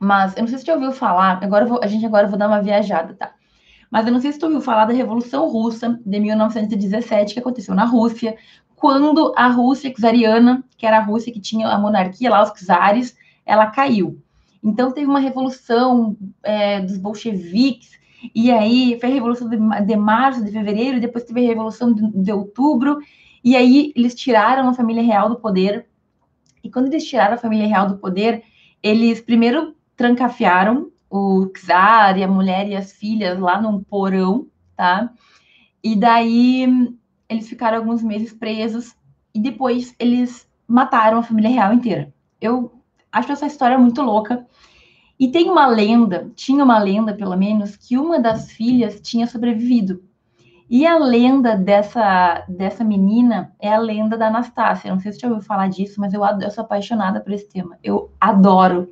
mas 0.00 0.34
eu 0.34 0.40
não 0.40 0.48
sei 0.48 0.56
se 0.56 0.64
você 0.64 0.72
ouviu 0.72 0.92
falar, 0.92 1.38
agora 1.44 1.66
vou, 1.66 1.78
a 1.82 1.86
gente 1.86 2.06
agora 2.06 2.26
vou 2.26 2.38
dar 2.38 2.48
uma 2.48 2.62
viajada, 2.62 3.12
tá? 3.12 3.34
Mas 3.90 4.06
eu 4.06 4.12
não 4.12 4.20
sei 4.20 4.32
se 4.32 4.40
você 4.40 4.46
ouviu 4.46 4.62
falar 4.62 4.86
da 4.86 4.94
Revolução 4.94 5.46
Russa 5.46 6.00
de 6.06 6.18
1917, 6.18 7.34
que 7.34 7.40
aconteceu 7.40 7.74
na 7.74 7.84
Rússia, 7.84 8.34
quando 8.74 9.34
a 9.36 9.48
Rússia 9.48 9.92
czariana, 9.92 10.64
que 10.78 10.86
era 10.86 10.96
a 10.96 11.02
Rússia 11.02 11.30
que 11.30 11.40
tinha 11.40 11.68
a 11.68 11.78
monarquia 11.78 12.30
lá, 12.30 12.42
os 12.42 12.58
czares, 12.58 13.14
ela 13.44 13.66
caiu. 13.66 14.18
Então 14.64 14.90
teve 14.90 15.06
uma 15.06 15.20
revolução 15.20 16.16
é, 16.42 16.80
dos 16.80 16.96
bolcheviques, 16.96 17.90
e 18.34 18.50
aí 18.50 18.96
foi 18.98 19.10
a 19.10 19.12
revolução 19.12 19.50
de, 19.50 19.58
de 19.84 19.96
março, 19.96 20.42
de 20.42 20.50
fevereiro, 20.50 20.98
depois 20.98 21.24
teve 21.24 21.44
a 21.44 21.48
revolução 21.48 21.92
de, 21.92 22.10
de 22.10 22.32
outubro, 22.32 23.00
e 23.44 23.54
aí 23.54 23.92
eles 23.94 24.14
tiraram 24.14 24.66
a 24.66 24.74
família 24.74 25.02
real 25.02 25.28
do 25.28 25.36
poder. 25.36 25.86
E 26.64 26.70
quando 26.70 26.86
eles 26.86 27.04
tiraram 27.04 27.34
a 27.34 27.38
família 27.38 27.66
real 27.66 27.86
do 27.86 27.98
poder, 27.98 28.42
eles 28.82 29.20
primeiro 29.20 29.74
trancafiaram 30.00 30.90
o 31.10 31.46
czar 31.48 32.16
e 32.16 32.24
a 32.24 32.28
mulher 32.28 32.66
e 32.66 32.74
as 32.74 32.90
filhas 32.90 33.38
lá 33.38 33.60
num 33.60 33.84
porão, 33.84 34.46
tá? 34.74 35.12
E 35.84 35.94
daí 35.94 36.96
eles 37.28 37.46
ficaram 37.46 37.76
alguns 37.76 38.02
meses 38.02 38.32
presos 38.32 38.96
e 39.34 39.38
depois 39.38 39.94
eles 39.98 40.48
mataram 40.66 41.18
a 41.18 41.22
família 41.22 41.50
real 41.50 41.74
inteira. 41.74 42.14
Eu 42.40 42.72
acho 43.12 43.30
essa 43.30 43.44
história 43.44 43.76
muito 43.76 44.00
louca. 44.00 44.46
E 45.18 45.28
tem 45.28 45.50
uma 45.50 45.66
lenda, 45.66 46.32
tinha 46.34 46.64
uma 46.64 46.78
lenda 46.78 47.12
pelo 47.12 47.36
menos, 47.36 47.76
que 47.76 47.98
uma 47.98 48.18
das 48.18 48.50
filhas 48.50 49.02
tinha 49.02 49.26
sobrevivido. 49.26 50.02
E 50.70 50.86
a 50.86 50.96
lenda 50.96 51.58
dessa, 51.58 52.42
dessa 52.48 52.82
menina 52.82 53.54
é 53.60 53.74
a 53.74 53.78
lenda 53.78 54.16
da 54.16 54.28
Anastácia. 54.28 54.90
Não 54.90 54.98
sei 54.98 55.12
se 55.12 55.18
você 55.18 55.26
já 55.26 55.28
ouviu 55.28 55.46
falar 55.46 55.68
disso, 55.68 56.00
mas 56.00 56.14
eu, 56.14 56.22
eu 56.24 56.50
sou 56.50 56.64
apaixonada 56.64 57.20
por 57.20 57.34
esse 57.34 57.46
tema. 57.50 57.76
Eu 57.82 58.10
adoro 58.18 58.88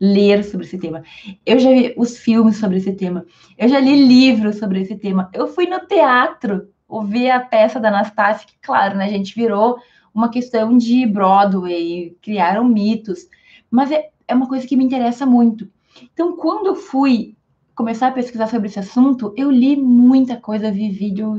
ler 0.00 0.44
sobre 0.44 0.66
esse 0.66 0.78
tema. 0.78 1.02
Eu 1.44 1.58
já 1.58 1.70
vi 1.70 1.94
os 1.96 2.18
filmes 2.18 2.56
sobre 2.56 2.78
esse 2.78 2.92
tema. 2.92 3.26
Eu 3.56 3.68
já 3.68 3.80
li 3.80 4.06
livros 4.06 4.56
sobre 4.56 4.80
esse 4.80 4.96
tema. 4.96 5.30
Eu 5.32 5.46
fui 5.48 5.66
no 5.66 5.80
teatro 5.86 6.68
ouvir 6.86 7.30
a 7.30 7.40
peça 7.40 7.78
da 7.78 7.88
Anastácia, 7.88 8.46
que, 8.46 8.54
claro, 8.62 8.96
né, 8.96 9.04
a 9.04 9.08
gente 9.08 9.34
virou 9.34 9.78
uma 10.14 10.30
questão 10.30 10.76
de 10.76 11.06
Broadway, 11.06 12.16
criaram 12.22 12.64
mitos. 12.64 13.28
Mas 13.70 13.90
é, 13.90 14.08
é 14.26 14.34
uma 14.34 14.48
coisa 14.48 14.66
que 14.66 14.76
me 14.76 14.84
interessa 14.84 15.26
muito. 15.26 15.68
Então, 16.12 16.36
quando 16.36 16.66
eu 16.66 16.74
fui 16.76 17.36
começar 17.74 18.08
a 18.08 18.12
pesquisar 18.12 18.48
sobre 18.48 18.68
esse 18.68 18.78
assunto, 18.78 19.32
eu 19.36 19.50
li 19.50 19.76
muita 19.76 20.36
coisa, 20.36 20.70
vi 20.70 20.90
vídeo. 20.90 21.34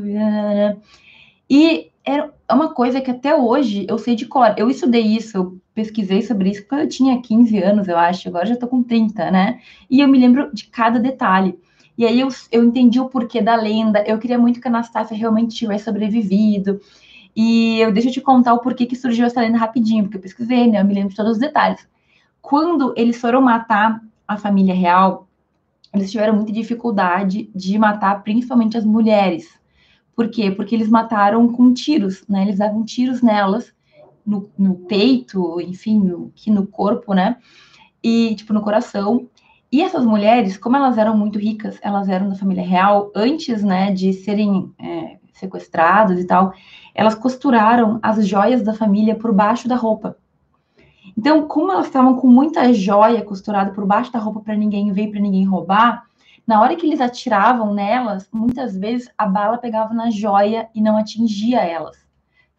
E 1.49 1.91
era 2.05 2.33
uma 2.51 2.73
coisa 2.73 3.01
que 3.01 3.11
até 3.11 3.35
hoje 3.35 3.85
eu 3.89 3.97
sei 3.97 4.15
de 4.15 4.25
cor. 4.25 4.53
Eu 4.57 4.69
estudei 4.69 5.01
isso, 5.01 5.37
eu 5.37 5.57
pesquisei 5.79 6.21
sobre 6.21 6.49
isso 6.49 6.65
quando 6.67 6.81
eu 6.81 6.89
tinha 6.89 7.21
15 7.21 7.57
anos, 7.63 7.87
eu 7.87 7.97
acho, 7.97 8.27
agora 8.27 8.45
já 8.45 8.57
tô 8.57 8.67
com 8.67 8.83
30, 8.83 9.31
né? 9.31 9.61
E 9.89 10.01
eu 10.01 10.09
me 10.09 10.19
lembro 10.19 10.53
de 10.53 10.65
cada 10.65 10.99
detalhe. 10.99 11.57
E 11.97 12.05
aí 12.05 12.19
eu, 12.19 12.27
eu 12.51 12.65
entendi 12.65 12.99
o 12.99 13.07
porquê 13.07 13.41
da 13.41 13.55
lenda, 13.55 14.03
eu 14.05 14.19
queria 14.19 14.37
muito 14.37 14.59
que 14.59 14.67
a 14.67 14.71
Anastácia 14.71 15.15
realmente 15.15 15.55
tivesse 15.55 15.85
sobrevivido. 15.85 16.81
E 17.33 17.79
eu 17.79 17.93
deixo 17.93 18.11
te 18.11 18.19
contar 18.19 18.53
o 18.53 18.59
porquê 18.59 18.85
que 18.85 18.95
surgiu 18.95 19.25
essa 19.25 19.39
lenda 19.39 19.57
rapidinho, 19.57 20.03
porque 20.03 20.17
eu 20.17 20.21
pesquisei, 20.21 20.67
né? 20.67 20.81
Eu 20.81 20.85
me 20.85 20.93
lembro 20.93 21.11
de 21.11 21.15
todos 21.15 21.33
os 21.33 21.39
detalhes. 21.39 21.87
Quando 22.41 22.93
eles 22.97 23.19
foram 23.19 23.41
matar 23.41 24.01
a 24.27 24.35
família 24.35 24.75
real, 24.75 25.29
eles 25.93 26.11
tiveram 26.11 26.35
muita 26.35 26.51
dificuldade 26.51 27.49
de 27.55 27.79
matar 27.79 28.21
principalmente 28.21 28.77
as 28.77 28.83
mulheres. 28.83 29.47
Por 30.13 30.29
quê? 30.29 30.51
Porque 30.51 30.75
eles 30.75 30.89
mataram 30.89 31.47
com 31.53 31.73
tiros, 31.73 32.25
né? 32.27 32.41
Eles 32.41 32.57
davam 32.57 32.83
tiros 32.83 33.21
nelas 33.21 33.73
no, 34.25 34.49
no 34.57 34.75
peito, 34.75 35.59
enfim, 35.61 35.99
no, 35.99 36.31
aqui 36.35 36.51
no 36.51 36.65
corpo, 36.67 37.13
né? 37.13 37.37
E, 38.03 38.35
tipo, 38.35 38.53
no 38.53 38.61
coração. 38.61 39.29
E 39.71 39.81
essas 39.81 40.05
mulheres, 40.05 40.57
como 40.57 40.77
elas 40.77 40.97
eram 40.97 41.15
muito 41.15 41.37
ricas, 41.37 41.77
elas 41.81 42.09
eram 42.09 42.29
da 42.29 42.35
família 42.35 42.65
real, 42.65 43.11
antes, 43.15 43.63
né, 43.63 43.91
de 43.91 44.13
serem 44.13 44.73
é, 44.79 45.17
sequestradas 45.33 46.19
e 46.19 46.25
tal, 46.25 46.53
elas 46.93 47.15
costuraram 47.15 47.99
as 48.01 48.27
joias 48.27 48.63
da 48.63 48.73
família 48.73 49.15
por 49.15 49.33
baixo 49.33 49.67
da 49.67 49.75
roupa. 49.75 50.17
Então, 51.17 51.47
como 51.47 51.71
elas 51.71 51.87
estavam 51.87 52.15
com 52.15 52.27
muita 52.27 52.73
joia 52.73 53.21
costurada 53.23 53.71
por 53.71 53.85
baixo 53.85 54.11
da 54.11 54.19
roupa 54.19 54.41
para 54.41 54.55
ninguém 54.55 54.91
ver, 54.91 55.09
para 55.09 55.19
ninguém 55.19 55.45
roubar, 55.45 56.03
na 56.45 56.61
hora 56.61 56.75
que 56.75 56.85
eles 56.85 56.99
atiravam 56.99 57.73
nelas, 57.73 58.27
muitas 58.31 58.75
vezes 58.75 59.07
a 59.17 59.27
bala 59.27 59.57
pegava 59.57 59.93
na 59.93 60.09
joia 60.09 60.67
e 60.73 60.81
não 60.81 60.97
atingia 60.97 61.59
elas, 61.59 61.97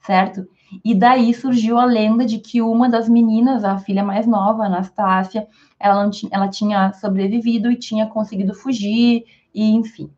certo? 0.01 0.47
E 0.85 0.95
daí 0.95 1.35
surgiu 1.35 1.79
a 1.79 1.85
lenda 1.85 2.25
de 2.25 2.39
que 2.39 2.63
uma 2.63 2.89
das 2.89 3.09
meninas, 3.09 3.65
a 3.65 3.79
filha 3.79 4.05
mais 4.05 4.27
nova, 4.27 4.65
Anastácia, 4.65 5.47
ela, 5.79 6.09
tinha, 6.11 6.31
ela 6.33 6.49
tinha 6.49 6.93
sobrevivido 6.93 7.71
e 7.71 7.77
tinha 7.77 8.07
conseguido 8.07 8.55
fugir, 8.55 9.25
e 9.55 9.71
enfim. 9.71 10.11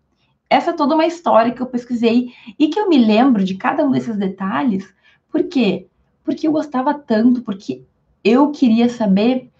Essa 0.50 0.70
é 0.70 0.74
toda 0.74 0.94
uma 0.94 1.06
história 1.06 1.52
que 1.52 1.62
eu 1.62 1.66
pesquisei 1.66 2.32
e 2.58 2.68
que 2.68 2.78
eu 2.78 2.88
me 2.88 2.98
lembro 2.98 3.42
de 3.42 3.54
cada 3.54 3.84
um 3.84 3.90
desses 3.90 4.16
detalhes. 4.16 4.92
Por 5.30 5.44
quê? 5.44 5.86
Porque 6.22 6.46
eu 6.46 6.52
gostava 6.52 6.92
tanto, 6.92 7.40
porque 7.40 7.82
eu 8.22 8.50
queria 8.50 8.88
saber 8.88 9.50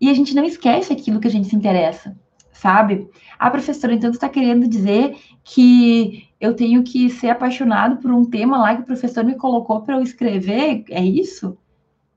e 0.00 0.10
a 0.10 0.14
gente 0.14 0.34
não 0.34 0.44
esquece 0.44 0.92
aquilo 0.92 1.20
que 1.20 1.28
a 1.28 1.30
gente 1.30 1.48
se 1.48 1.56
interessa, 1.56 2.16
sabe? 2.62 3.08
A 3.38 3.50
professora, 3.50 3.92
então, 3.92 4.10
está 4.10 4.28
querendo 4.28 4.68
dizer 4.68 5.16
que 5.42 6.28
eu 6.40 6.54
tenho 6.54 6.82
que 6.82 7.10
ser 7.10 7.30
apaixonado 7.30 7.96
por 7.96 8.10
um 8.12 8.24
tema 8.24 8.56
lá 8.58 8.76
que 8.76 8.82
o 8.82 8.86
professor 8.86 9.24
me 9.24 9.34
colocou 9.34 9.82
para 9.82 9.96
eu 9.96 10.02
escrever? 10.02 10.84
É 10.88 11.04
isso? 11.04 11.58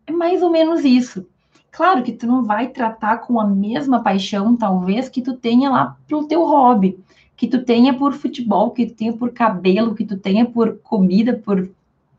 É 0.06 0.12
mais 0.12 0.44
ou 0.44 0.52
menos 0.52 0.86
isso. 0.86 1.26
Claro 1.72 2.04
que 2.04 2.14
tu 2.14 2.28
não 2.28 2.44
vai 2.44 2.68
tratar 2.68 3.18
com 3.18 3.40
a 3.40 3.48
mesma 3.48 4.02
paixão, 4.02 4.56
talvez, 4.56 5.10
que 5.10 5.22
tu 5.22 5.34
tenha 5.34 5.70
lá 5.70 5.98
pro 6.08 6.28
teu 6.28 6.46
hobby 6.46 7.04
que 7.36 7.48
tu 7.48 7.64
tenha 7.64 7.94
por 7.94 8.14
futebol, 8.14 8.72
que 8.72 8.86
tu 8.86 8.96
tenha 8.96 9.14
por 9.14 9.32
cabelo, 9.32 9.94
que 9.94 10.06
tu 10.06 10.18
tenha 10.18 10.46
por 10.46 10.78
comida, 10.80 11.34
por, 11.34 11.70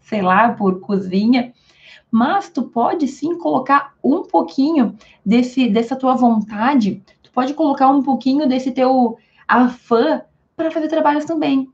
sei 0.01 0.23
lá, 0.23 0.53
por 0.53 0.81
cozinha. 0.81 1.53
Mas 2.11 2.51
tu 2.51 2.63
pode 2.65 3.09
sim 3.09 3.37
colocar 3.39 3.95
um 4.03 4.23
pouquinho 4.23 4.95
desse, 5.25 5.69
dessa 5.69 5.97
tua 5.97 6.15
vontade, 6.15 7.03
pode 7.37 7.53
colocar 7.53 7.91
um 7.91 8.03
pouquinho 8.03 8.49
desse 8.49 8.73
teu 8.73 9.19
afã 9.47 10.23
para 10.57 10.71
fazer 10.71 10.89
trabalhos 10.89 11.27
também. 11.27 11.69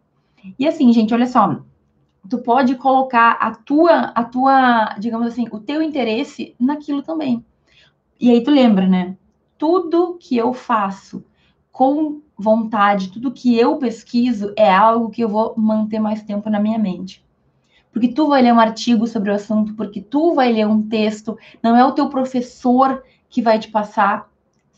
E 0.59 0.67
assim, 0.67 0.93
gente, 0.93 1.15
olha 1.15 1.25
só, 1.25 1.63
tu 2.29 2.39
pode 2.39 2.75
colocar 2.75 3.39
a 3.41 3.55
tua, 3.55 4.07
a 4.07 4.25
tua, 4.25 4.97
digamos 4.99 5.29
assim, 5.29 5.47
o 5.53 5.61
teu 5.61 5.81
interesse 5.81 6.57
naquilo 6.59 7.01
também. 7.01 7.47
E 8.21 8.29
aí 8.29 8.43
tu 8.43 8.51
lembra, 8.51 8.89
né? 8.89 9.17
Tudo 9.57 10.19
que 10.19 10.37
eu 10.37 10.53
faço 10.53 11.25
com 11.71 12.21
vontade, 12.37 13.13
tudo 13.13 13.31
que 13.31 13.57
eu 13.57 13.77
pesquiso 13.77 14.53
é 14.57 14.75
algo 14.75 15.11
que 15.11 15.23
eu 15.23 15.29
vou 15.29 15.55
manter 15.57 16.01
mais 16.01 16.25
tempo 16.25 16.51
na 16.51 16.59
minha 16.59 16.79
mente. 16.79 17.25
Porque 17.93 18.09
tu 18.09 18.27
vai 18.27 18.43
ler 18.43 18.53
um 18.53 18.59
artigo 18.59 19.07
sobre 19.07 19.31
o 19.31 19.35
assunto, 19.35 19.75
porque 19.75 20.01
tu 20.01 20.35
vai 20.35 20.53
ler 20.53 20.67
um 20.67 20.83
texto, 20.83 21.39
não 21.63 21.77
é 21.77 21.85
o 21.85 21.93
teu 21.93 22.09
professor 22.09 23.05
que 23.29 23.41
vai 23.41 23.61
te 23.61 23.71
passar, 23.71 24.32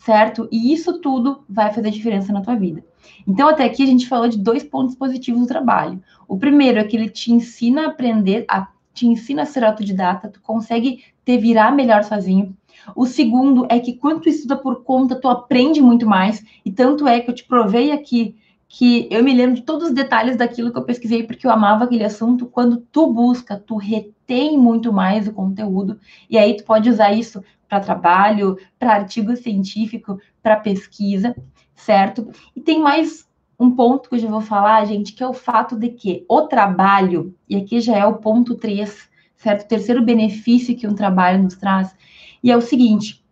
certo? 0.05 0.47
E 0.53 0.73
isso 0.73 1.01
tudo 1.01 1.43
vai 1.49 1.73
fazer 1.73 1.91
diferença 1.91 2.33
na 2.33 2.43
tua 2.43 2.55
vida. 2.55 2.85
Então, 3.27 3.49
até 3.49 3.65
aqui 3.65 3.83
a 3.83 3.87
gente 3.87 4.07
falou 4.07 4.29
de 4.29 4.39
dois 4.39 4.63
pontos 4.63 4.95
positivos 4.95 5.41
do 5.41 5.47
trabalho. 5.47 6.03
O 6.29 6.37
primeiro 6.37 6.79
é 6.79 6.85
que 6.85 6.97
ele 6.97 7.09
te 7.09 7.33
ensina 7.33 7.85
a 7.85 7.87
aprender, 7.89 8.45
a, 8.49 8.69
te 8.93 9.07
ensina 9.07 9.43
a 9.43 9.47
ser 9.47 9.65
autodidata, 9.65 10.29
tu 10.29 10.41
consegue 10.43 11.05
te 11.25 11.39
virar 11.39 11.75
melhor 11.75 12.05
sozinho. 12.05 12.55
O 12.95 13.07
segundo 13.07 13.67
é 13.71 13.81
que 13.81 13.95
quando 13.95 14.21
tu 14.21 14.29
estuda 14.29 14.57
por 14.57 14.85
conta, 14.85 15.15
tu 15.15 15.27
aprende 15.27 15.81
muito 15.81 16.07
mais. 16.07 16.45
E 16.65 16.71
tanto 16.71 17.09
é 17.09 17.21
que 17.21 17.31
eu 17.31 17.35
te 17.35 17.45
provei 17.45 17.91
aqui 17.91 18.37
que 18.77 19.07
eu 19.09 19.23
me 19.23 19.33
lembro 19.33 19.55
de 19.55 19.63
todos 19.63 19.91
os 19.91 19.95
detalhes 19.95 20.37
daquilo 20.37 20.73
que 20.73 20.77
eu 20.77 20.83
pesquisei, 20.83 21.23
porque 21.23 21.47
eu 21.47 21.51
amava 21.53 21.85
aquele 21.85 22.03
assunto. 22.03 22.47
Quando 22.47 22.79
tu 22.79 23.07
busca, 23.07 23.57
tu 23.57 23.77
retém 23.77 24.59
muito 24.59 24.93
mais 24.93 25.29
o 25.29 25.33
conteúdo. 25.33 26.01
E 26.29 26.37
aí 26.37 26.57
tu 26.57 26.65
pode 26.65 26.91
usar 26.91 27.13
isso 27.13 27.41
para 27.69 27.79
trabalho, 27.79 28.59
para 28.77 28.93
artigo 28.93 29.37
científico, 29.37 30.19
para 30.43 30.57
pesquisa, 30.57 31.37
certo? 31.77 32.29
E 32.57 32.61
tem 32.61 32.81
mais 32.81 33.29
um 33.61 33.71
ponto 33.71 34.09
que 34.09 34.17
eu 34.17 34.19
já 34.19 34.29
vou 34.29 34.41
falar, 34.41 34.85
gente, 34.87 35.13
que 35.13 35.23
é 35.23 35.29
o 35.29 35.33
fato 35.33 35.77
de 35.77 35.91
que 35.91 36.25
o 36.29 36.43
trabalho, 36.43 37.33
e 37.49 37.55
aqui 37.55 37.81
já 37.81 37.97
é 37.97 38.05
o 38.05 38.17
ponto 38.17 38.57
3, 38.57 39.09
certo? 39.37 39.67
O 39.67 39.69
terceiro 39.69 40.03
benefício 40.03 40.77
que 40.77 40.89
um 40.89 40.97
trabalho 40.97 41.45
nos 41.45 41.55
traz, 41.55 41.95
e 42.43 42.51
é 42.51 42.57
o 42.57 42.61
seguinte: 42.61 43.25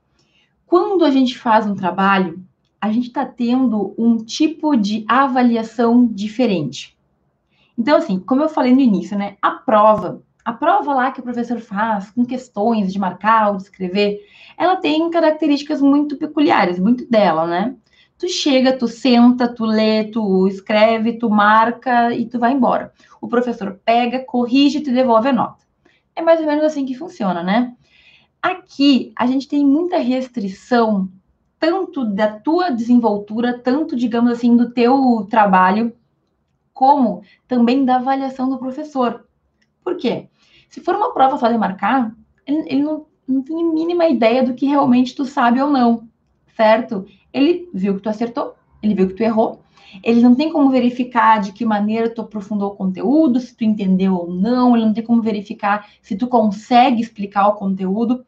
quando 0.67 1.05
a 1.05 1.11
gente 1.11 1.37
faz 1.37 1.67
um 1.67 1.75
trabalho, 1.75 2.42
a 2.83 2.91
gente 2.91 3.07
está 3.07 3.25
tendo 3.25 3.95
um 3.97 4.17
tipo 4.17 4.75
de 4.75 5.05
avaliação 5.07 6.05
diferente. 6.05 6.99
Então, 7.79 7.97
assim, 7.97 8.19
como 8.19 8.43
eu 8.43 8.49
falei 8.49 8.75
no 8.75 8.81
início, 8.81 9.17
né? 9.17 9.37
A 9.41 9.53
prova, 9.53 10.21
a 10.45 10.53
prova 10.53 10.93
lá 10.93 11.13
que 11.13 11.21
o 11.21 11.23
professor 11.23 11.61
faz, 11.61 12.11
com 12.11 12.27
questões 12.27 12.93
de 12.93 12.99
marcar 12.99 13.51
ou 13.51 13.57
de 13.57 13.63
escrever, 13.63 14.19
ela 14.59 14.75
tem 14.75 15.09
características 15.11 15.81
muito 15.81 16.17
peculiares, 16.17 16.81
muito 16.81 17.09
dela, 17.09 17.47
né? 17.47 17.77
Tu 18.19 18.29
chega, 18.29 18.77
tu 18.77 18.89
senta, 18.89 19.47
tu 19.47 19.65
lê, 19.65 20.03
tu 20.11 20.49
escreve, 20.49 21.13
tu 21.13 21.31
marca 21.31 22.13
e 22.13 22.27
tu 22.27 22.41
vai 22.41 22.53
embora. 22.53 22.93
O 23.21 23.29
professor 23.29 23.81
pega, 23.85 24.25
corrige 24.25 24.79
e 24.79 24.83
te 24.83 24.91
devolve 24.91 25.29
a 25.29 25.33
nota. 25.33 25.65
É 26.17 26.21
mais 26.21 26.41
ou 26.41 26.47
menos 26.47 26.65
assim 26.65 26.85
que 26.85 26.95
funciona, 26.95 27.45
né? 27.45 27.75
Aqui 28.43 29.13
a 29.15 29.25
gente 29.25 29.47
tem 29.47 29.65
muita 29.65 29.99
restrição, 29.99 31.09
tanto 31.63 32.05
da 32.05 32.27
tua 32.27 32.71
desenvoltura, 32.71 33.57
tanto, 33.57 33.95
digamos 33.95 34.33
assim, 34.33 34.57
do 34.57 34.73
teu 34.73 35.25
trabalho, 35.31 35.93
como 36.75 37.23
também 37.47 37.85
da 37.85 37.99
avaliação 37.99 38.51
do 38.51 38.59
professor. 38.59 39.25
Por 39.85 39.97
quê? 39.97 40.27
Se 40.69 40.81
for 40.81 40.97
uma 40.97 41.15
prova 41.15 41.39
só 41.39 41.47
de 41.47 41.57
marcar, 41.57 42.13
ele, 42.45 42.65
ele 42.67 42.83
não, 42.83 43.07
não 43.29 43.43
tem 43.43 43.63
a 43.63 43.73
mínima 43.73 44.09
ideia 44.09 44.43
do 44.43 44.55
que 44.55 44.67
realmente 44.67 45.15
tu 45.15 45.25
sabe 45.25 45.63
ou 45.63 45.71
não, 45.71 46.09
certo? 46.57 47.07
Ele 47.33 47.71
viu 47.73 47.95
que 47.95 48.03
tu 48.03 48.09
acertou, 48.09 48.57
ele 48.83 48.97
viu 48.97 49.07
que 49.07 49.15
tu 49.15 49.23
errou, 49.23 49.63
ele 50.03 50.21
não 50.21 50.35
tem 50.35 50.51
como 50.51 50.69
verificar 50.69 51.41
de 51.41 51.53
que 51.53 51.65
maneira 51.65 52.11
tu 52.11 52.23
aprofundou 52.23 52.73
o 52.73 52.75
conteúdo, 52.75 53.39
se 53.39 53.55
tu 53.55 53.63
entendeu 53.63 54.15
ou 54.15 54.35
não, 54.35 54.77
ele 54.77 54.87
não 54.87 54.93
tem 54.93 55.05
como 55.05 55.23
verificar 55.23 55.89
se 56.03 56.17
tu 56.17 56.27
consegue 56.27 57.01
explicar 57.01 57.47
o 57.47 57.55
conteúdo. 57.55 58.27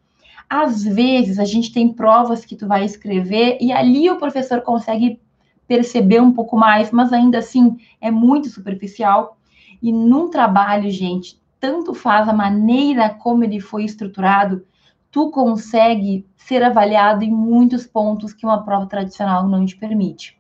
Às 0.48 0.82
vezes 0.84 1.38
a 1.38 1.44
gente 1.44 1.72
tem 1.72 1.92
provas 1.92 2.44
que 2.44 2.56
tu 2.56 2.66
vai 2.66 2.84
escrever 2.84 3.58
e 3.60 3.72
ali 3.72 4.08
o 4.10 4.18
professor 4.18 4.60
consegue 4.60 5.20
perceber 5.66 6.20
um 6.20 6.32
pouco 6.32 6.56
mais, 6.56 6.90
mas 6.90 7.12
ainda 7.12 7.38
assim 7.38 7.76
é 8.00 8.10
muito 8.10 8.48
superficial. 8.48 9.38
E 9.82 9.92
num 9.92 10.30
trabalho, 10.30 10.90
gente, 10.90 11.40
tanto 11.58 11.94
faz 11.94 12.28
a 12.28 12.32
maneira 12.32 13.08
como 13.08 13.44
ele 13.44 13.60
foi 13.60 13.84
estruturado, 13.84 14.64
tu 15.10 15.30
consegue 15.30 16.26
ser 16.36 16.62
avaliado 16.62 17.24
em 17.24 17.30
muitos 17.30 17.86
pontos 17.86 18.32
que 18.32 18.44
uma 18.44 18.62
prova 18.62 18.86
tradicional 18.86 19.48
não 19.48 19.64
te 19.64 19.76
permite. 19.76 20.36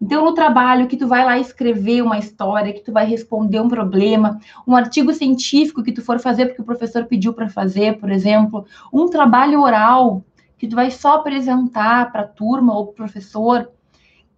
Então, 0.00 0.24
no 0.24 0.34
trabalho 0.34 0.86
que 0.86 0.96
tu 0.96 1.08
vai 1.08 1.24
lá 1.24 1.38
escrever 1.38 2.02
uma 2.02 2.18
história, 2.18 2.72
que 2.72 2.84
tu 2.84 2.92
vai 2.92 3.06
responder 3.06 3.60
um 3.60 3.68
problema, 3.68 4.38
um 4.66 4.76
artigo 4.76 5.12
científico 5.12 5.82
que 5.82 5.92
tu 5.92 6.02
for 6.02 6.18
fazer 6.20 6.46
porque 6.46 6.62
o 6.62 6.66
professor 6.66 7.06
pediu 7.06 7.32
para 7.32 7.48
fazer, 7.48 7.98
por 7.98 8.10
exemplo, 8.10 8.66
um 8.92 9.08
trabalho 9.08 9.60
oral 9.60 10.22
que 10.58 10.66
tu 10.66 10.74
vai 10.76 10.90
só 10.90 11.16
apresentar 11.16 12.12
para 12.12 12.22
a 12.22 12.26
turma 12.26 12.76
ou 12.76 12.88
professor, 12.88 13.70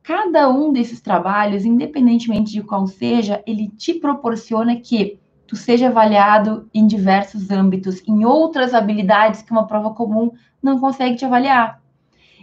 cada 0.03 0.49
um 0.49 0.73
desses 0.73 1.01
trabalhos, 1.01 1.64
independentemente 1.64 2.53
de 2.53 2.62
qual 2.62 2.87
seja, 2.87 3.42
ele 3.47 3.68
te 3.68 3.94
proporciona 3.94 4.77
que 4.77 5.18
tu 5.47 5.57
seja 5.57 5.88
avaliado 5.88 6.68
em 6.75 6.87
diversos 6.87 7.51
âmbitos, 7.51 8.03
em 8.07 8.25
outras 8.25 8.75
habilidades 8.75 9.42
que 9.42 9.53
uma 9.53 9.66
prova 9.66 9.94
comum 9.94 10.33
não 10.62 10.79
consegue 10.79 11.16
te 11.16 11.25
avaliar. 11.25 11.81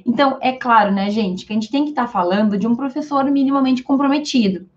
Então, 0.06 0.38
é 0.40 0.52
claro, 0.52 0.92
né, 0.92 1.10
gente, 1.10 1.46
que 1.46 1.52
a 1.52 1.56
gente 1.56 1.72
tem 1.72 1.84
que 1.84 1.90
estar 1.90 2.06
tá 2.06 2.08
falando 2.08 2.58
de 2.58 2.68
um 2.68 2.76
professor 2.76 3.24
minimamente 3.26 3.82
comprometido. 3.82 4.70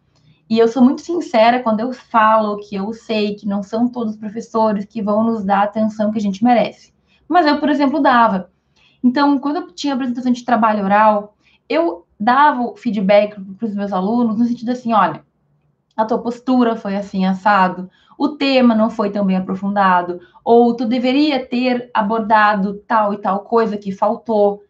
E 0.48 0.58
eu 0.58 0.66
sou 0.66 0.82
muito 0.82 1.02
sincera 1.02 1.62
quando 1.62 1.80
eu 1.80 1.92
falo 1.92 2.56
que 2.56 2.74
eu 2.74 2.90
sei 2.94 3.34
que 3.34 3.46
não 3.46 3.62
são 3.62 3.86
todos 3.86 4.14
os 4.14 4.18
professores 4.18 4.86
que 4.86 5.02
vão 5.02 5.22
nos 5.22 5.44
dar 5.44 5.60
a 5.60 5.64
atenção 5.64 6.10
que 6.10 6.18
a 6.18 6.22
gente 6.22 6.42
merece. 6.42 6.94
Mas 7.28 7.46
eu, 7.46 7.60
por 7.60 7.68
exemplo, 7.68 8.00
dava. 8.00 8.50
Então, 9.04 9.38
quando 9.38 9.56
eu 9.56 9.72
tinha 9.72 9.92
apresentação 9.92 10.32
de 10.32 10.44
trabalho 10.44 10.82
oral, 10.82 11.36
eu 11.68 12.06
dava 12.18 12.74
feedback 12.76 13.38
para 13.58 13.68
os 13.68 13.74
meus 13.74 13.92
alunos 13.92 14.38
no 14.38 14.46
sentido 14.46 14.70
assim, 14.70 14.94
olha, 14.94 15.22
a 15.94 16.06
tua 16.06 16.18
postura 16.18 16.74
foi 16.74 16.96
assim 16.96 17.26
assado, 17.26 17.90
o 18.16 18.30
tema 18.30 18.74
não 18.74 18.88
foi 18.88 19.10
tão 19.10 19.26
bem 19.26 19.36
aprofundado, 19.36 20.20
ou 20.42 20.74
tu 20.74 20.86
deveria 20.86 21.44
ter 21.44 21.90
abordado 21.92 22.82
tal 22.86 23.12
e 23.12 23.18
tal 23.18 23.40
coisa 23.40 23.76
que 23.76 23.92
faltou 23.92 24.62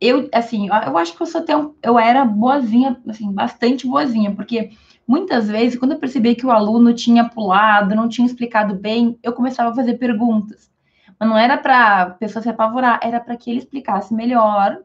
eu, 0.00 0.28
assim, 0.32 0.68
eu 0.68 0.98
acho 0.98 1.16
que 1.16 1.22
eu 1.22 1.26
sou 1.26 1.40
até 1.40 1.56
um, 1.56 1.74
eu 1.82 1.98
era 1.98 2.24
boazinha, 2.24 3.00
assim, 3.08 3.32
bastante 3.32 3.86
boazinha, 3.86 4.34
porque 4.34 4.70
muitas 5.06 5.48
vezes, 5.48 5.78
quando 5.78 5.92
eu 5.92 5.98
percebi 5.98 6.34
que 6.34 6.46
o 6.46 6.50
aluno 6.50 6.92
tinha 6.94 7.28
pulado, 7.28 7.94
não 7.94 8.08
tinha 8.08 8.26
explicado 8.26 8.74
bem, 8.74 9.18
eu 9.22 9.32
começava 9.32 9.70
a 9.70 9.74
fazer 9.74 9.94
perguntas. 9.94 10.70
Mas 11.18 11.28
não 11.28 11.38
era 11.38 11.56
para 11.56 12.02
a 12.02 12.10
pessoa 12.10 12.42
se 12.42 12.48
apavorar, 12.48 13.00
era 13.02 13.20
para 13.20 13.36
que 13.36 13.50
ele 13.50 13.60
explicasse 13.60 14.12
melhor 14.12 14.78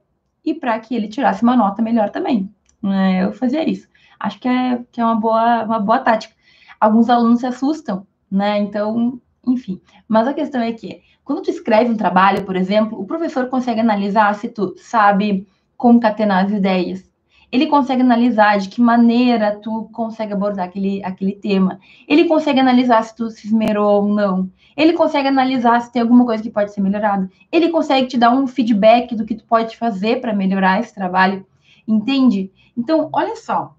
e 0.45 0.53
para 0.53 0.79
que 0.79 0.95
ele 0.95 1.07
tirasse 1.07 1.43
uma 1.43 1.55
nota 1.55 1.81
melhor 1.81 2.09
também. 2.09 2.53
Né? 2.81 3.23
Eu 3.23 3.33
fazia 3.33 3.67
isso. 3.67 3.87
Acho 4.19 4.39
que 4.39 4.47
é, 4.47 4.83
que 4.91 5.01
é 5.01 5.05
uma, 5.05 5.15
boa, 5.15 5.63
uma 5.63 5.79
boa 5.79 5.99
tática. 5.99 6.35
Alguns 6.79 7.09
alunos 7.09 7.39
se 7.39 7.45
assustam, 7.45 8.05
né? 8.31 8.57
Então, 8.59 9.19
enfim. 9.47 9.81
Mas 10.07 10.27
a 10.27 10.33
questão 10.33 10.61
é 10.61 10.71
que 10.71 11.01
quando 11.29 11.43
tu 11.43 11.51
escreve 11.51 11.91
um 11.91 11.95
trabalho, 11.95 12.43
por 12.43 12.55
exemplo, 12.55 12.99
o 12.99 13.05
professor 13.05 13.49
consegue 13.49 13.79
analisar 13.79 14.33
se 14.33 14.49
tu 14.49 14.73
sabe 14.77 15.47
concatenar 15.77 16.45
as 16.45 16.51
ideias. 16.51 17.07
ele 17.51 17.67
consegue 17.67 18.01
analisar 18.01 18.57
de 18.57 18.67
que 18.67 18.81
maneira 18.81 19.55
tu 19.61 19.87
consegue 19.93 20.33
abordar 20.33 20.65
aquele, 20.65 21.03
aquele 21.03 21.33
tema, 21.33 21.79
ele 22.07 22.25
consegue 22.25 22.59
analisar 22.59 23.03
se 23.03 23.15
tu 23.15 23.29
se 23.29 23.45
esmerou 23.45 24.01
ou 24.01 24.09
não, 24.11 24.49
ele 24.75 24.93
consegue 24.93 25.27
analisar 25.27 25.79
se 25.81 25.91
tem 25.91 26.01
alguma 26.01 26.25
coisa 26.25 26.41
que 26.41 26.49
pode 26.49 26.73
ser 26.73 26.81
melhorado, 26.81 27.29
ele 27.51 27.69
consegue 27.69 28.07
te 28.07 28.17
dar 28.17 28.31
um 28.31 28.47
feedback 28.47 29.15
do 29.15 29.23
que 29.23 29.35
tu 29.35 29.43
pode 29.43 29.77
fazer 29.77 30.21
para 30.21 30.33
melhorar 30.33 30.79
esse 30.79 30.95
trabalho, 30.95 31.45
entende? 31.87 32.51
Então, 32.75 33.07
olha 33.13 33.35
só, 33.35 33.75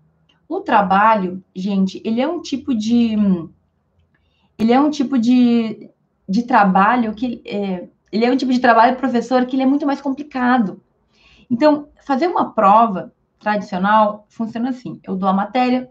o 0.48 0.60
trabalho, 0.60 1.42
gente, 1.52 2.00
ele 2.04 2.20
é 2.20 2.28
um 2.28 2.40
tipo 2.40 2.72
de 2.72 3.16
ele 4.56 4.72
é 4.72 4.80
um 4.80 4.90
tipo 4.90 5.18
de, 5.18 5.90
de 6.30 6.44
trabalho 6.44 7.12
que 7.12 7.42
é, 7.44 7.88
ele 8.12 8.24
é 8.24 8.30
um 8.30 8.36
tipo 8.36 8.52
de 8.52 8.60
trabalho 8.60 8.96
professor 8.96 9.44
que 9.44 9.56
ele 9.56 9.64
é 9.64 9.66
muito 9.66 9.84
mais 9.84 10.00
complicado. 10.00 10.80
Então, 11.50 11.88
fazer 12.06 12.28
uma 12.28 12.52
prova 12.52 13.12
tradicional 13.40 14.26
funciona 14.28 14.68
assim: 14.68 15.00
eu 15.02 15.16
dou 15.16 15.28
a 15.28 15.32
matéria, 15.32 15.90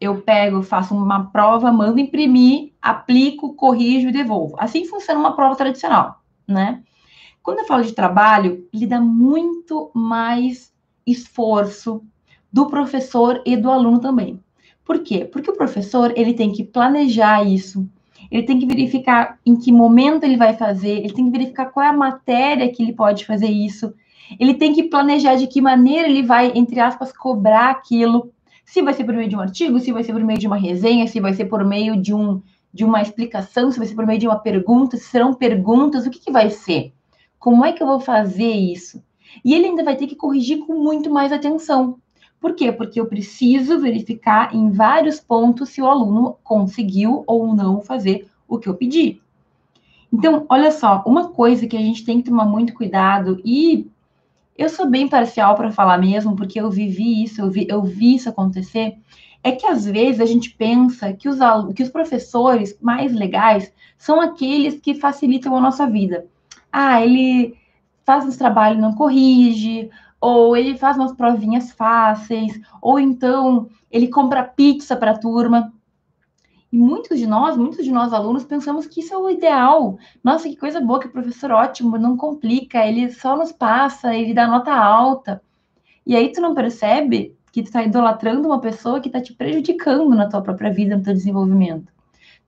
eu 0.00 0.22
pego, 0.22 0.62
faço 0.62 0.94
uma 0.94 1.30
prova, 1.30 1.70
mando 1.70 2.00
imprimir, 2.00 2.72
aplico, 2.80 3.54
corrijo 3.54 4.08
e 4.08 4.12
devolvo. 4.12 4.56
Assim 4.58 4.86
funciona 4.86 5.20
uma 5.20 5.36
prova 5.36 5.54
tradicional, 5.54 6.22
né? 6.48 6.82
Quando 7.42 7.58
eu 7.58 7.66
falo 7.66 7.84
de 7.84 7.92
trabalho, 7.92 8.66
ele 8.72 8.86
dá 8.86 8.98
muito 8.98 9.90
mais 9.94 10.72
esforço 11.06 12.02
do 12.50 12.68
professor 12.68 13.42
e 13.44 13.54
do 13.54 13.70
aluno 13.70 14.00
também. 14.00 14.42
Por 14.82 15.00
quê? 15.00 15.26
Porque 15.26 15.50
o 15.50 15.56
professor 15.56 16.10
ele 16.16 16.32
tem 16.32 16.50
que 16.50 16.64
planejar 16.64 17.44
isso, 17.44 17.86
ele 18.30 18.42
tem 18.42 18.58
que 18.58 18.66
verificar 18.66 19.38
em 19.44 19.56
que 19.56 19.72
momento 19.72 20.24
ele 20.24 20.36
vai 20.36 20.54
fazer, 20.54 20.98
ele 20.98 21.12
tem 21.12 21.24
que 21.24 21.30
verificar 21.30 21.66
qual 21.66 21.84
é 21.84 21.88
a 21.88 21.92
matéria 21.92 22.70
que 22.70 22.82
ele 22.82 22.92
pode 22.92 23.24
fazer 23.24 23.48
isso, 23.48 23.94
ele 24.38 24.54
tem 24.54 24.72
que 24.72 24.84
planejar 24.84 25.36
de 25.36 25.46
que 25.46 25.60
maneira 25.60 26.08
ele 26.08 26.22
vai, 26.22 26.52
entre 26.54 26.80
aspas, 26.80 27.12
cobrar 27.12 27.70
aquilo. 27.70 28.30
Se 28.64 28.82
vai 28.82 28.94
ser 28.94 29.04
por 29.04 29.14
meio 29.14 29.28
de 29.28 29.36
um 29.36 29.40
artigo, 29.40 29.78
se 29.78 29.92
vai 29.92 30.02
ser 30.02 30.12
por 30.12 30.24
meio 30.24 30.38
de 30.38 30.46
uma 30.46 30.56
resenha, 30.56 31.06
se 31.06 31.20
vai 31.20 31.34
ser 31.34 31.44
por 31.44 31.64
meio 31.64 32.00
de, 32.00 32.14
um, 32.14 32.40
de 32.72 32.84
uma 32.84 33.02
explicação, 33.02 33.70
se 33.70 33.78
vai 33.78 33.86
ser 33.86 33.94
por 33.94 34.06
meio 34.06 34.18
de 34.18 34.26
uma 34.26 34.38
pergunta, 34.38 34.96
se 34.96 35.04
serão 35.04 35.34
perguntas, 35.34 36.06
o 36.06 36.10
que, 36.10 36.18
que 36.18 36.32
vai 36.32 36.48
ser? 36.50 36.92
Como 37.38 37.64
é 37.64 37.72
que 37.72 37.82
eu 37.82 37.86
vou 37.86 38.00
fazer 38.00 38.52
isso? 38.52 39.02
E 39.44 39.54
ele 39.54 39.66
ainda 39.66 39.84
vai 39.84 39.96
ter 39.96 40.06
que 40.06 40.16
corrigir 40.16 40.60
com 40.60 40.74
muito 40.74 41.10
mais 41.10 41.32
atenção. 41.32 41.98
Por 42.44 42.54
quê? 42.54 42.70
Porque 42.70 43.00
eu 43.00 43.06
preciso 43.06 43.80
verificar 43.80 44.54
em 44.54 44.70
vários 44.70 45.18
pontos 45.18 45.70
se 45.70 45.80
o 45.80 45.86
aluno 45.86 46.36
conseguiu 46.44 47.24
ou 47.26 47.56
não 47.56 47.80
fazer 47.80 48.28
o 48.46 48.58
que 48.58 48.68
eu 48.68 48.74
pedi. 48.74 49.18
Então, 50.12 50.44
olha 50.50 50.70
só, 50.70 51.02
uma 51.06 51.28
coisa 51.28 51.66
que 51.66 51.74
a 51.74 51.80
gente 51.80 52.04
tem 52.04 52.20
que 52.20 52.28
tomar 52.28 52.44
muito 52.44 52.74
cuidado 52.74 53.40
e 53.42 53.90
eu 54.58 54.68
sou 54.68 54.86
bem 54.86 55.08
parcial 55.08 55.54
para 55.54 55.72
falar 55.72 55.96
mesmo, 55.96 56.36
porque 56.36 56.60
eu 56.60 56.70
vivi 56.70 57.24
isso, 57.24 57.40
eu 57.40 57.50
vi, 57.50 57.66
eu 57.66 57.82
vi 57.82 58.16
isso 58.16 58.28
acontecer. 58.28 58.94
É 59.42 59.50
que 59.50 59.64
às 59.64 59.86
vezes 59.86 60.20
a 60.20 60.26
gente 60.26 60.50
pensa 60.50 61.14
que 61.14 61.30
os, 61.30 61.38
que 61.74 61.82
os 61.82 61.88
professores 61.88 62.78
mais 62.78 63.14
legais 63.14 63.72
são 63.96 64.20
aqueles 64.20 64.78
que 64.78 64.94
facilitam 64.94 65.56
a 65.56 65.62
nossa 65.62 65.86
vida. 65.86 66.26
Ah, 66.70 67.00
ele 67.00 67.56
faz 68.04 68.26
uns 68.26 68.36
trabalhos, 68.36 68.82
não 68.82 68.94
corrige, 68.94 69.88
ou 70.24 70.56
ele 70.56 70.78
faz 70.78 70.96
umas 70.96 71.12
provinhas 71.12 71.70
fáceis, 71.70 72.58
ou 72.80 72.98
então 72.98 73.68
ele 73.90 74.08
compra 74.08 74.42
pizza 74.42 74.96
para 74.96 75.10
a 75.10 75.18
turma. 75.18 75.70
E 76.72 76.78
muitos 76.78 77.18
de 77.18 77.26
nós, 77.26 77.58
muitos 77.58 77.84
de 77.84 77.92
nós 77.92 78.10
alunos, 78.10 78.42
pensamos 78.42 78.86
que 78.86 79.00
isso 79.00 79.12
é 79.12 79.18
o 79.18 79.28
ideal. 79.28 79.98
Nossa, 80.24 80.48
que 80.48 80.56
coisa 80.56 80.80
boa, 80.80 80.98
que 80.98 81.08
professor 81.08 81.50
ótimo, 81.50 81.98
não 81.98 82.16
complica, 82.16 82.86
ele 82.86 83.12
só 83.12 83.36
nos 83.36 83.52
passa, 83.52 84.14
ele 84.16 84.32
dá 84.32 84.46
nota 84.46 84.72
alta. 84.72 85.42
E 86.06 86.16
aí 86.16 86.32
tu 86.32 86.40
não 86.40 86.54
percebe 86.54 87.36
que 87.52 87.62
tu 87.62 87.66
está 87.66 87.82
idolatrando 87.82 88.48
uma 88.48 88.60
pessoa 88.62 89.00
que 89.00 89.08
está 89.08 89.20
te 89.20 89.34
prejudicando 89.34 90.16
na 90.16 90.26
tua 90.26 90.40
própria 90.40 90.72
vida, 90.72 90.96
no 90.96 91.02
teu 91.02 91.12
desenvolvimento. 91.12 91.92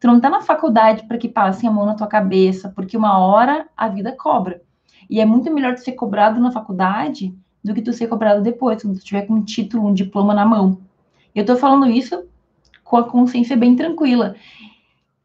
Tu 0.00 0.06
não 0.06 0.16
está 0.16 0.30
na 0.30 0.40
faculdade 0.40 1.06
para 1.06 1.18
que 1.18 1.28
passem 1.28 1.68
a 1.68 1.72
mão 1.72 1.84
na 1.84 1.94
tua 1.94 2.06
cabeça, 2.06 2.72
porque 2.74 2.96
uma 2.96 3.18
hora 3.18 3.68
a 3.76 3.86
vida 3.86 4.12
cobra. 4.12 4.62
E 5.10 5.20
é 5.20 5.26
muito 5.26 5.52
melhor 5.52 5.74
tu 5.74 5.82
ser 5.82 5.92
cobrado 5.92 6.40
na 6.40 6.50
faculdade 6.50 7.36
do 7.66 7.74
que 7.74 7.82
tu 7.82 7.92
ser 7.92 8.06
cobrado 8.06 8.42
depois, 8.42 8.82
quando 8.82 8.98
tu 8.98 9.04
tiver 9.04 9.22
com 9.22 9.34
um 9.34 9.42
título, 9.42 9.86
um 9.86 9.92
diploma 9.92 10.32
na 10.32 10.46
mão. 10.46 10.80
Eu 11.34 11.42
estou 11.42 11.56
falando 11.56 11.90
isso 11.90 12.24
com 12.82 12.96
a 12.96 13.04
consciência 13.04 13.56
bem 13.56 13.74
tranquila. 13.74 14.36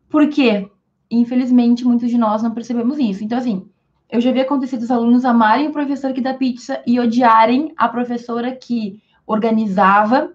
Por 0.10 0.28
quê? 0.28 0.70
Infelizmente, 1.10 1.86
muitos 1.86 2.10
de 2.10 2.18
nós 2.18 2.42
não 2.42 2.52
percebemos 2.52 2.98
isso. 3.00 3.24
Então, 3.24 3.38
assim, 3.38 3.70
eu 4.10 4.20
já 4.20 4.32
vi 4.32 4.42
acontecer 4.42 4.78
dos 4.78 4.92
alunos 4.92 5.24
amarem 5.24 5.68
o 5.68 5.72
professor 5.72 6.12
que 6.12 6.22
dá 6.22 6.34
pizza 6.34 6.82
e 6.86 7.00
odiarem 7.00 7.72
a 7.78 7.88
professora 7.88 8.54
que 8.54 9.02
organizava 9.26 10.34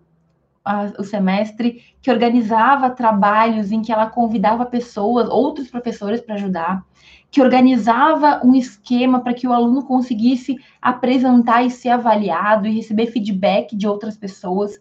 a, 0.64 0.92
o 0.98 1.04
semestre, 1.04 1.82
que 2.00 2.10
organizava 2.10 2.90
trabalhos 2.90 3.70
em 3.72 3.82
que 3.82 3.92
ela 3.92 4.06
convidava 4.06 4.64
pessoas, 4.64 5.28
outros 5.28 5.68
professores 5.68 6.20
para 6.20 6.36
ajudar, 6.36 6.84
que 7.30 7.42
organizava 7.42 8.40
um 8.44 8.54
esquema 8.54 9.20
para 9.20 9.34
que 9.34 9.46
o 9.46 9.52
aluno 9.52 9.84
conseguisse 9.84 10.56
apresentar 10.80 11.64
e 11.64 11.70
ser 11.70 11.90
avaliado 11.90 12.66
e 12.66 12.74
receber 12.74 13.06
feedback 13.06 13.76
de 13.76 13.86
outras 13.86 14.16
pessoas. 14.16 14.80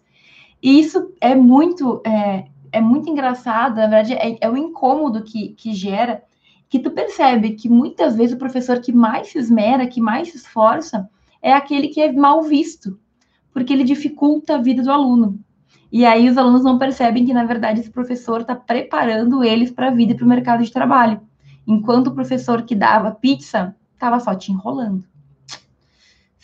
E 0.62 0.80
isso 0.80 1.12
é 1.20 1.34
muito, 1.34 2.00
é, 2.06 2.46
é 2.72 2.80
muito 2.80 3.10
engraçado, 3.10 3.76
na 3.76 3.86
verdade, 3.86 4.14
é, 4.14 4.36
é 4.40 4.50
o 4.50 4.56
incômodo 4.56 5.22
que, 5.22 5.50
que 5.50 5.74
gera, 5.74 6.22
que 6.68 6.78
tu 6.78 6.90
percebe 6.90 7.50
que 7.50 7.68
muitas 7.68 8.16
vezes 8.16 8.34
o 8.34 8.38
professor 8.38 8.80
que 8.80 8.92
mais 8.92 9.28
se 9.28 9.38
esmera, 9.38 9.86
que 9.86 10.00
mais 10.00 10.30
se 10.30 10.38
esforça, 10.38 11.08
é 11.42 11.52
aquele 11.52 11.88
que 11.88 12.00
é 12.00 12.10
mal 12.12 12.42
visto, 12.42 12.98
porque 13.52 13.72
ele 13.72 13.84
dificulta 13.84 14.54
a 14.54 14.62
vida 14.62 14.82
do 14.82 14.90
aluno. 14.90 15.38
E 15.92 16.04
aí 16.04 16.28
os 16.28 16.36
alunos 16.36 16.64
não 16.64 16.78
percebem 16.78 17.24
que, 17.24 17.32
na 17.32 17.44
verdade, 17.44 17.80
esse 17.80 17.90
professor 17.90 18.40
está 18.40 18.54
preparando 18.54 19.44
eles 19.44 19.70
para 19.70 19.88
a 19.88 19.90
vida 19.90 20.12
e 20.12 20.16
para 20.16 20.24
o 20.24 20.28
mercado 20.28 20.64
de 20.64 20.72
trabalho. 20.72 21.20
Enquanto 21.66 22.08
o 22.08 22.14
professor 22.14 22.62
que 22.62 22.74
dava 22.74 23.10
pizza 23.10 23.74
estava 23.94 24.20
só 24.20 24.34
te 24.34 24.52
enrolando 24.52 25.04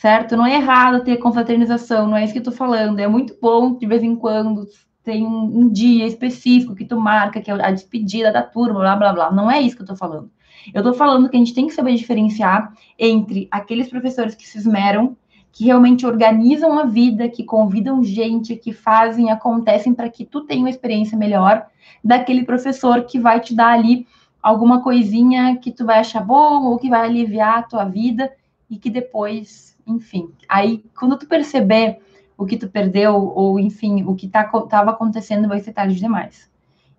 certo? 0.03 0.37
Não 0.37 0.45
é 0.45 0.57
errado 0.57 1.05
ter 1.05 1.17
confraternização, 1.19 2.09
não 2.09 2.17
é 2.17 2.25
isso 2.25 2.33
que 2.33 2.41
eu 2.41 2.43
tô 2.43 2.51
falando. 2.51 2.99
É 2.99 3.07
muito 3.07 3.37
bom 3.41 3.79
de 3.79 3.87
vez 3.87 4.03
em 4.03 4.17
quando 4.17 4.67
tem 5.05 5.25
um, 5.25 5.61
um, 5.61 5.69
dia 5.69 6.05
específico 6.09 6.75
que 6.75 6.85
tu 6.85 6.99
marca, 6.99 7.41
que 7.41 7.49
é 7.49 7.55
a 7.55 7.71
despedida 7.71 8.33
da 8.33 8.43
turma, 8.43 8.81
blá 8.81 8.97
blá 8.97 9.13
blá. 9.13 9.31
Não 9.31 9.49
é 9.49 9.61
isso 9.61 9.77
que 9.77 9.83
eu 9.83 9.87
tô 9.87 9.95
falando. 9.95 10.29
Eu 10.75 10.83
tô 10.83 10.93
falando 10.93 11.29
que 11.29 11.37
a 11.37 11.39
gente 11.39 11.55
tem 11.55 11.69
que 11.69 11.73
saber 11.73 11.95
diferenciar 11.95 12.73
entre 12.99 13.47
aqueles 13.49 13.89
professores 13.89 14.35
que 14.35 14.45
se 14.45 14.59
esmeram, 14.59 15.17
que 15.53 15.67
realmente 15.67 16.05
organizam 16.05 16.77
a 16.81 16.85
vida, 16.85 17.29
que 17.29 17.45
convidam 17.45 18.03
gente, 18.03 18.57
que 18.57 18.73
fazem, 18.73 19.31
acontecem 19.31 19.95
para 19.95 20.09
que 20.09 20.25
tu 20.25 20.41
tenha 20.41 20.63
uma 20.63 20.71
experiência 20.71 21.17
melhor, 21.17 21.65
daquele 22.03 22.43
professor 22.43 23.05
que 23.05 23.21
vai 23.21 23.39
te 23.39 23.55
dar 23.55 23.71
ali 23.71 24.05
alguma 24.43 24.83
coisinha 24.83 25.57
que 25.57 25.71
tu 25.71 25.87
vai 25.87 26.01
achar 26.01 26.25
bom 26.25 26.65
ou 26.67 26.79
que 26.79 26.91
vai 26.91 27.07
aliviar 27.07 27.59
a 27.59 27.63
tua 27.63 27.85
vida 27.85 28.33
e 28.69 28.77
que 28.79 28.91
depois 28.91 29.73
enfim. 29.87 30.31
Aí, 30.49 30.85
quando 30.99 31.19
tu 31.19 31.27
perceber 31.27 31.99
o 32.37 32.47
que 32.47 32.57
tu 32.57 32.69
perdeu, 32.69 33.15
ou 33.15 33.59
enfim, 33.59 34.03
o 34.05 34.15
que 34.15 34.29
tá, 34.29 34.45
tava 34.45 34.91
acontecendo, 34.91 35.49
vai 35.49 35.61
ser 35.61 35.73
tarde 35.73 35.95
demais. 35.95 36.51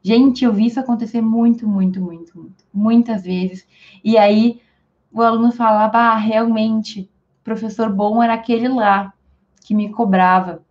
Gente, 0.01 0.43
eu 0.43 0.53
vi 0.53 0.67
isso 0.67 0.79
acontecer 0.79 1.21
muito, 1.21 1.67
muito, 1.67 2.01
muito, 2.01 2.37
muito, 2.37 2.65
muitas 2.73 3.23
vezes. 3.23 3.65
E 4.03 4.17
aí 4.17 4.61
o 5.11 5.21
aluno 5.21 5.51
falava, 5.51 5.97
ah, 5.97 6.15
realmente, 6.15 7.09
professor 7.43 7.89
bom 7.89 8.21
era 8.21 8.33
aquele 8.33 8.67
lá 8.67 9.13
que 9.65 9.73
me 9.73 9.89
cobrava. 9.91 10.61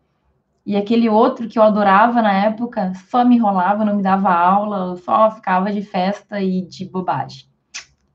E 0.65 0.77
aquele 0.77 1.09
outro 1.09 1.49
que 1.49 1.59
eu 1.59 1.63
adorava 1.63 2.23
na 2.23 2.33
época 2.33 2.93
só 3.11 3.25
me 3.25 3.37
enrolava, 3.37 3.85
não 3.85 3.97
me 3.97 4.03
dava 4.03 4.33
aula, 4.33 4.97
só 4.97 5.31
ficava 5.31 5.73
de 5.73 5.83
festa 5.83 6.41
e 6.41 6.63
de 6.63 6.85
bobagem. 6.85 7.47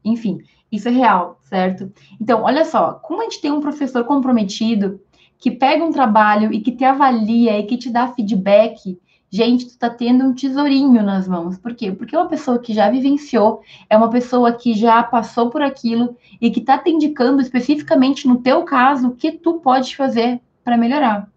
Enfim, 0.03 0.39
isso 0.71 0.87
é 0.87 0.91
real, 0.91 1.39
certo? 1.43 1.91
Então, 2.19 2.43
olha 2.43 2.63
só, 2.63 2.93
como 2.93 3.21
a 3.21 3.23
gente 3.25 3.41
tem 3.41 3.51
um 3.51 3.61
professor 3.61 4.05
comprometido 4.05 5.01
que 5.37 5.51
pega 5.51 5.83
um 5.83 5.91
trabalho 5.91 6.53
e 6.53 6.61
que 6.61 6.71
te 6.71 6.83
avalia 6.83 7.59
e 7.59 7.63
que 7.63 7.77
te 7.77 7.89
dá 7.89 8.07
feedback, 8.07 8.97
gente, 9.29 9.67
tu 9.67 9.77
tá 9.77 9.89
tendo 9.89 10.23
um 10.23 10.33
tesourinho 10.33 11.03
nas 11.03 11.27
mãos. 11.27 11.57
Por 11.57 11.75
quê? 11.75 11.91
Porque 11.91 12.15
é 12.15 12.19
uma 12.19 12.29
pessoa 12.29 12.59
que 12.59 12.73
já 12.73 12.89
vivenciou, 12.89 13.61
é 13.89 13.97
uma 13.97 14.09
pessoa 14.09 14.53
que 14.53 14.73
já 14.73 15.03
passou 15.03 15.49
por 15.49 15.61
aquilo 15.61 16.15
e 16.41 16.49
que 16.49 16.61
tá 16.61 16.77
te 16.77 16.89
indicando 16.89 17.41
especificamente 17.41 18.27
no 18.27 18.37
teu 18.41 18.63
caso 18.63 19.09
o 19.09 19.15
que 19.15 19.31
tu 19.31 19.59
pode 19.59 19.95
fazer 19.95 20.39
para 20.63 20.77
melhorar, 20.77 21.29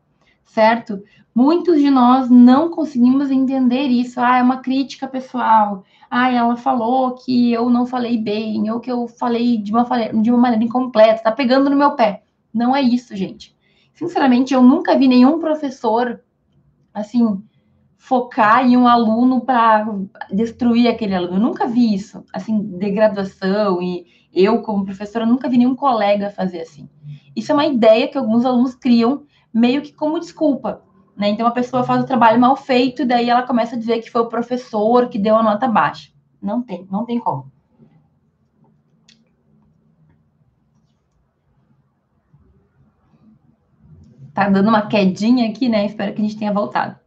certo? 0.52 1.02
Muitos 1.34 1.78
de 1.78 1.90
nós 1.90 2.28
não 2.28 2.70
conseguimos 2.70 3.30
entender 3.30 3.86
isso. 3.86 4.20
Ah, 4.20 4.38
é 4.38 4.42
uma 4.42 4.58
crítica 4.58 5.06
pessoal 5.06 5.84
ah, 6.10 6.32
ela 6.32 6.56
falou 6.56 7.14
que 7.14 7.52
eu 7.52 7.70
não 7.70 7.86
falei 7.86 8.18
bem, 8.18 8.68
ou 8.68 8.80
que 8.80 8.90
eu 8.90 9.06
falei 9.06 9.56
de 9.56 9.70
uma, 9.70 9.84
de 10.20 10.30
uma 10.30 10.40
maneira 10.40 10.64
incompleta, 10.64 11.22
tá 11.22 11.30
pegando 11.30 11.70
no 11.70 11.76
meu 11.76 11.92
pé. 11.92 12.24
Não 12.52 12.74
é 12.74 12.82
isso, 12.82 13.14
gente. 13.14 13.56
Sinceramente, 13.94 14.52
eu 14.52 14.60
nunca 14.60 14.98
vi 14.98 15.06
nenhum 15.06 15.38
professor, 15.38 16.20
assim, 16.92 17.40
focar 17.96 18.66
em 18.66 18.76
um 18.76 18.88
aluno 18.88 19.42
para 19.42 19.86
destruir 20.32 20.88
aquele 20.88 21.14
aluno. 21.14 21.36
Eu 21.36 21.40
nunca 21.40 21.64
vi 21.68 21.94
isso, 21.94 22.24
assim, 22.32 22.60
degradação 22.76 23.80
e 23.80 24.04
eu 24.34 24.62
como 24.62 24.84
professora 24.84 25.24
nunca 25.24 25.48
vi 25.48 25.58
nenhum 25.58 25.76
colega 25.76 26.30
fazer 26.30 26.62
assim. 26.62 26.88
Isso 27.36 27.52
é 27.52 27.54
uma 27.54 27.66
ideia 27.66 28.08
que 28.08 28.18
alguns 28.18 28.44
alunos 28.44 28.74
criam 28.74 29.22
meio 29.52 29.82
que 29.82 29.92
como 29.92 30.20
desculpa. 30.20 30.82
Né? 31.16 31.28
Então 31.28 31.46
a 31.46 31.50
pessoa 31.50 31.84
faz 31.84 32.02
o 32.02 32.06
trabalho 32.06 32.40
mal 32.40 32.56
feito 32.56 33.02
e 33.02 33.04
daí 33.04 33.28
ela 33.28 33.42
começa 33.42 33.76
a 33.76 33.78
dizer 33.78 34.00
que 34.00 34.10
foi 34.10 34.22
o 34.22 34.28
professor 34.28 35.08
que 35.08 35.18
deu 35.18 35.36
a 35.36 35.42
nota 35.42 35.68
baixa. 35.68 36.10
Não 36.40 36.62
tem, 36.62 36.86
não 36.90 37.04
tem 37.04 37.18
como. 37.18 37.50
Tá 44.32 44.48
dando 44.48 44.68
uma 44.68 44.86
quedinha 44.86 45.50
aqui, 45.50 45.68
né? 45.68 45.84
Espero 45.84 46.14
que 46.14 46.22
a 46.22 46.24
gente 46.24 46.38
tenha 46.38 46.52
voltado. 46.52 46.98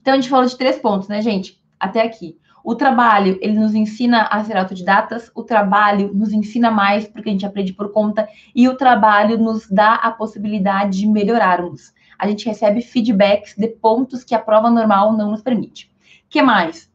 Então 0.00 0.14
a 0.14 0.16
gente 0.16 0.30
falou 0.30 0.46
de 0.46 0.56
três 0.56 0.78
pontos, 0.78 1.08
né, 1.08 1.20
gente? 1.20 1.62
Até 1.78 2.02
aqui. 2.02 2.38
O 2.64 2.74
trabalho, 2.74 3.38
ele 3.42 3.58
nos 3.58 3.74
ensina 3.74 4.22
a 4.22 4.42
ser 4.42 4.56
autodidatas, 4.56 5.30
o 5.34 5.42
trabalho 5.42 6.14
nos 6.14 6.32
ensina 6.32 6.70
mais 6.70 7.06
porque 7.06 7.28
a 7.28 7.32
gente 7.32 7.44
aprende 7.44 7.74
por 7.74 7.92
conta, 7.92 8.26
e 8.54 8.66
o 8.66 8.74
trabalho 8.74 9.36
nos 9.36 9.68
dá 9.70 9.96
a 9.96 10.10
possibilidade 10.10 11.00
de 11.00 11.06
melhorarmos. 11.06 11.92
A 12.18 12.26
gente 12.26 12.46
recebe 12.46 12.80
feedbacks 12.80 13.54
de 13.54 13.68
pontos 13.68 14.24
que 14.24 14.34
a 14.34 14.38
prova 14.38 14.70
normal 14.70 15.12
não 15.12 15.30
nos 15.30 15.42
permite. 15.42 15.92
que 16.30 16.40
mais? 16.40 16.90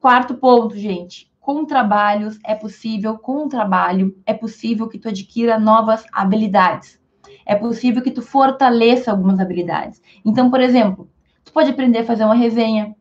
Quarto 0.00 0.36
ponto, 0.36 0.74
gente. 0.78 1.30
Com 1.38 1.66
trabalhos 1.66 2.38
é 2.42 2.54
possível, 2.54 3.18
com 3.18 3.44
o 3.44 3.48
trabalho 3.48 4.16
é 4.24 4.32
possível 4.32 4.88
que 4.88 4.98
tu 4.98 5.10
adquira 5.10 5.58
novas 5.58 6.02
habilidades. 6.14 6.98
É 7.44 7.54
possível 7.54 8.02
que 8.02 8.10
tu 8.10 8.22
fortaleça 8.22 9.10
algumas 9.10 9.38
habilidades. 9.38 10.00
Então, 10.24 10.50
por 10.50 10.62
exemplo, 10.62 11.10
tu 11.44 11.52
pode 11.52 11.68
aprender 11.68 11.98
a 11.98 12.04
fazer 12.04 12.24
uma 12.24 12.34
resenha, 12.34 12.96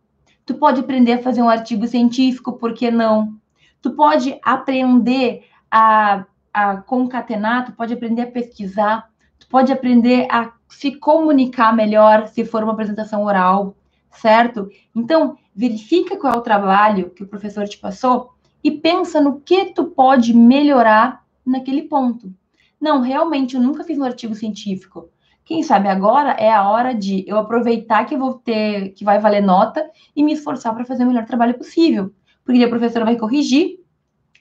Tu 0.49 0.55
pode 0.55 0.79
aprender 0.79 1.13
a 1.13 1.21
fazer 1.21 1.43
um 1.43 1.47
artigo 1.47 1.85
científico, 1.85 2.53
por 2.53 2.73
que 2.73 2.89
não? 2.89 3.35
Tu 3.83 3.91
pode 3.91 4.35
aprender 4.43 5.45
a, 5.69 6.25
a 6.51 6.77
concatenar, 6.77 7.67
tu 7.67 7.73
pode 7.73 7.93
aprender 7.93 8.23
a 8.23 8.31
pesquisar, 8.31 9.11
tu 9.37 9.47
pode 9.47 9.71
aprender 9.71 10.25
a 10.27 10.51
se 10.67 10.95
comunicar 10.95 11.71
melhor 11.75 12.25
se 12.25 12.43
for 12.43 12.63
uma 12.63 12.73
apresentação 12.73 13.25
oral, 13.25 13.75
certo? 14.09 14.67
Então, 14.95 15.37
verifica 15.53 16.17
qual 16.17 16.33
é 16.33 16.37
o 16.37 16.41
trabalho 16.41 17.11
que 17.11 17.21
o 17.21 17.27
professor 17.27 17.67
te 17.67 17.77
passou 17.77 18.31
e 18.63 18.71
pensa 18.71 19.21
no 19.21 19.39
que 19.41 19.65
tu 19.65 19.85
pode 19.85 20.33
melhorar 20.33 21.23
naquele 21.45 21.83
ponto. 21.83 22.33
Não, 22.81 23.01
realmente, 23.01 23.53
eu 23.53 23.61
nunca 23.61 23.83
fiz 23.83 23.99
um 23.99 24.03
artigo 24.03 24.33
científico. 24.33 25.11
Quem 25.49 25.63
sabe 25.63 25.87
agora 25.87 26.33
é 26.33 26.51
a 26.51 26.69
hora 26.69 26.93
de 26.93 27.25
eu 27.27 27.35
aproveitar 27.35 28.05
que 28.05 28.13
eu 28.13 28.19
vou 28.19 28.35
ter, 28.35 28.89
que 28.89 29.03
vai 29.03 29.17
valer 29.17 29.41
nota 29.41 29.83
e 30.15 30.21
me 30.21 30.33
esforçar 30.33 30.75
para 30.75 30.85
fazer 30.85 31.03
o 31.03 31.07
melhor 31.07 31.25
trabalho 31.25 31.57
possível. 31.57 32.13
Porque 32.45 32.63
a 32.63 32.69
professora 32.69 33.03
vai 33.03 33.15
corrigir, 33.15 33.79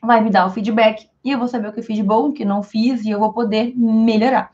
vai 0.02 0.20
me 0.20 0.28
dar 0.28 0.44
o 0.44 0.50
feedback 0.50 1.08
e 1.24 1.30
eu 1.30 1.38
vou 1.38 1.48
saber 1.48 1.68
o 1.68 1.72
que 1.72 1.80
eu 1.80 1.82
fiz 1.82 1.96
de 1.96 2.02
bom, 2.02 2.28
o 2.28 2.32
que 2.34 2.44
não 2.44 2.62
fiz 2.62 3.06
e 3.06 3.10
eu 3.10 3.18
vou 3.18 3.32
poder 3.32 3.72
melhorar. 3.74 4.52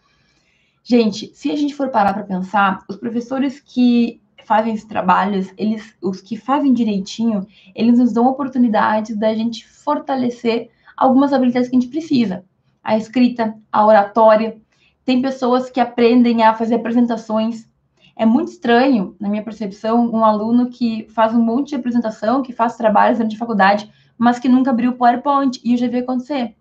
Gente, 0.84 1.32
se 1.34 1.50
a 1.50 1.56
gente 1.56 1.74
for 1.74 1.88
parar 1.88 2.14
para 2.14 2.22
pensar, 2.22 2.84
os 2.88 2.96
professores 2.96 3.58
que 3.58 4.22
fazem 4.46 4.74
esses 4.74 4.86
trabalhos, 4.86 5.52
eles, 5.58 5.96
os 6.00 6.20
que 6.20 6.36
fazem 6.36 6.72
direitinho, 6.72 7.44
eles 7.74 7.98
nos 7.98 8.12
dão 8.12 8.28
oportunidades 8.28 9.16
da 9.16 9.34
gente 9.34 9.66
fortalecer 9.66 10.70
algumas 10.96 11.32
habilidades 11.32 11.68
que 11.68 11.76
a 11.76 11.80
gente 11.80 11.90
precisa. 11.90 12.44
A 12.80 12.96
escrita, 12.96 13.56
a 13.72 13.84
oratória, 13.84 14.56
tem 15.04 15.20
pessoas 15.20 15.70
que 15.70 15.80
aprendem 15.80 16.42
a 16.42 16.54
fazer 16.54 16.76
apresentações. 16.76 17.68
É 18.16 18.24
muito 18.24 18.48
estranho, 18.48 19.14
na 19.20 19.28
minha 19.28 19.42
percepção, 19.42 20.10
um 20.10 20.24
aluno 20.24 20.70
que 20.70 21.06
faz 21.10 21.34
um 21.34 21.42
monte 21.42 21.70
de 21.70 21.74
apresentação, 21.76 22.42
que 22.42 22.52
faz 22.52 22.76
trabalhos 22.76 23.18
durante 23.18 23.36
a 23.36 23.38
faculdade, 23.38 23.90
mas 24.16 24.38
que 24.38 24.48
nunca 24.48 24.70
abriu 24.70 24.92
o 24.92 24.96
PowerPoint. 24.96 25.60
E 25.64 25.72
eu 25.72 25.76
já 25.76 25.88
vi 25.88 25.98
acontecer. 25.98 26.54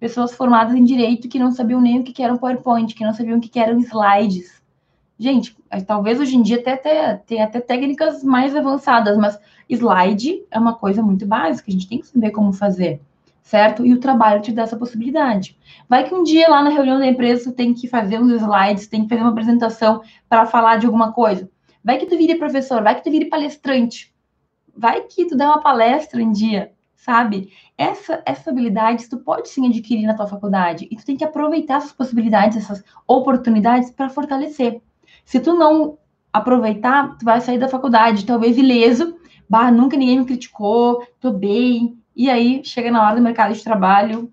Pessoas 0.00 0.34
formadas 0.34 0.74
em 0.74 0.82
direito 0.82 1.28
que 1.28 1.38
não 1.38 1.52
sabiam 1.52 1.80
nem 1.80 2.00
o 2.00 2.04
que 2.04 2.22
era 2.22 2.32
um 2.32 2.38
PowerPoint, 2.38 2.94
que 2.94 3.04
não 3.04 3.12
sabiam 3.12 3.38
o 3.38 3.40
que 3.40 3.58
eram 3.58 3.78
slides. 3.78 4.62
Gente, 5.16 5.56
talvez 5.86 6.18
hoje 6.18 6.36
em 6.36 6.42
dia 6.42 6.58
até 6.58 6.76
tenha 7.24 7.44
até 7.44 7.60
técnicas 7.60 8.24
mais 8.24 8.56
avançadas, 8.56 9.16
mas 9.16 9.38
slide 9.68 10.42
é 10.50 10.58
uma 10.58 10.74
coisa 10.74 11.00
muito 11.02 11.24
básica, 11.24 11.70
a 11.70 11.72
gente 11.72 11.88
tem 11.88 12.00
que 12.00 12.06
saber 12.08 12.32
como 12.32 12.52
fazer 12.52 13.00
certo? 13.44 13.84
E 13.84 13.92
o 13.92 14.00
trabalho 14.00 14.42
te 14.42 14.50
dá 14.50 14.62
essa 14.62 14.76
possibilidade. 14.76 15.56
Vai 15.88 16.08
que 16.08 16.14
um 16.14 16.24
dia 16.24 16.48
lá 16.48 16.62
na 16.62 16.70
reunião 16.70 16.98
da 16.98 17.06
empresa 17.06 17.50
tu 17.50 17.54
tem 17.54 17.74
que 17.74 17.86
fazer 17.86 18.18
uns 18.18 18.32
slides, 18.32 18.88
tem 18.88 19.02
que 19.02 19.08
fazer 19.08 19.20
uma 19.20 19.30
apresentação 19.30 20.02
para 20.28 20.46
falar 20.46 20.78
de 20.78 20.86
alguma 20.86 21.12
coisa. 21.12 21.48
Vai 21.84 21.98
que 21.98 22.06
tu 22.06 22.16
vire 22.16 22.36
professor, 22.36 22.82
vai 22.82 22.94
que 22.94 23.04
tu 23.04 23.10
vire 23.10 23.26
palestrante. 23.26 24.12
Vai 24.74 25.02
que 25.02 25.26
tu 25.26 25.36
dá 25.36 25.48
uma 25.48 25.60
palestra 25.60 26.20
um 26.22 26.32
dia, 26.32 26.72
sabe? 26.96 27.52
Essa, 27.76 28.22
essa 28.24 28.50
habilidade 28.50 29.08
tu 29.10 29.18
pode 29.18 29.50
sim 29.50 29.68
adquirir 29.68 30.06
na 30.06 30.14
tua 30.14 30.26
faculdade 30.26 30.88
e 30.90 30.96
tu 30.96 31.04
tem 31.04 31.16
que 31.16 31.24
aproveitar 31.24 31.76
essas 31.76 31.92
possibilidades, 31.92 32.56
essas 32.56 32.82
oportunidades 33.06 33.90
para 33.90 34.08
fortalecer. 34.08 34.80
Se 35.22 35.38
tu 35.38 35.54
não 35.54 35.98
aproveitar, 36.32 37.16
tu 37.18 37.26
vai 37.26 37.40
sair 37.42 37.58
da 37.58 37.68
faculdade, 37.68 38.24
talvez 38.24 38.56
ileso, 38.56 39.16
bah, 39.48 39.70
nunca 39.70 39.98
ninguém 39.98 40.20
me 40.20 40.24
criticou, 40.24 41.06
tô 41.20 41.30
bem, 41.30 41.96
e 42.16 42.30
aí, 42.30 42.62
chega 42.64 42.90
na 42.90 43.04
hora 43.04 43.16
do 43.16 43.22
mercado 43.22 43.52
de 43.52 43.62
trabalho, 43.62 44.32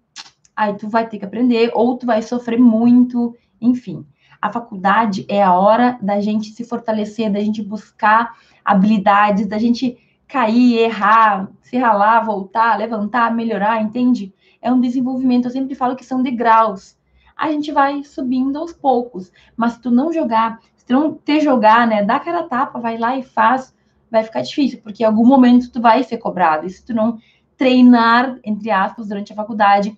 aí 0.55 0.73
tu 0.75 0.87
vai 0.87 1.07
ter 1.07 1.17
que 1.17 1.25
aprender, 1.25 1.71
ou 1.73 1.97
tu 1.97 2.05
vai 2.05 2.21
sofrer 2.21 2.59
muito, 2.59 3.35
enfim. 3.59 4.05
A 4.41 4.51
faculdade 4.51 5.25
é 5.27 5.41
a 5.41 5.53
hora 5.53 5.97
da 6.01 6.19
gente 6.19 6.51
se 6.51 6.63
fortalecer, 6.63 7.31
da 7.31 7.39
gente 7.39 7.61
buscar 7.61 8.35
habilidades, 8.63 9.47
da 9.47 9.57
gente 9.57 9.97
cair, 10.27 10.77
errar, 10.77 11.49
se 11.61 11.77
ralar, 11.77 12.21
voltar, 12.21 12.77
levantar, 12.77 13.33
melhorar, 13.33 13.81
entende? 13.81 14.33
É 14.61 14.71
um 14.71 14.79
desenvolvimento, 14.79 15.45
eu 15.45 15.51
sempre 15.51 15.75
falo 15.75 15.95
que 15.95 16.05
são 16.05 16.23
degraus. 16.23 16.97
A 17.35 17.51
gente 17.51 17.71
vai 17.71 18.03
subindo 18.03 18.57
aos 18.57 18.71
poucos, 18.71 19.31
mas 19.57 19.73
se 19.73 19.81
tu 19.81 19.91
não 19.91 20.13
jogar, 20.13 20.59
se 20.75 20.85
tu 20.85 20.93
não 20.93 21.13
ter 21.13 21.41
jogar, 21.41 21.87
né, 21.87 22.03
dá 22.03 22.19
cara 22.19 22.43
tapa, 22.43 22.79
vai 22.79 22.97
lá 22.97 23.17
e 23.17 23.23
faz, 23.23 23.75
vai 24.09 24.23
ficar 24.23 24.41
difícil, 24.41 24.79
porque 24.81 25.03
em 25.03 25.05
algum 25.05 25.25
momento 25.25 25.71
tu 25.71 25.81
vai 25.81 26.03
ser 26.03 26.17
cobrado. 26.17 26.65
E 26.65 26.69
se 26.69 26.85
tu 26.85 26.93
não 26.93 27.17
treinar, 27.61 28.39
entre 28.43 28.71
aspas, 28.71 29.07
durante 29.07 29.31
a 29.31 29.35
faculdade, 29.35 29.95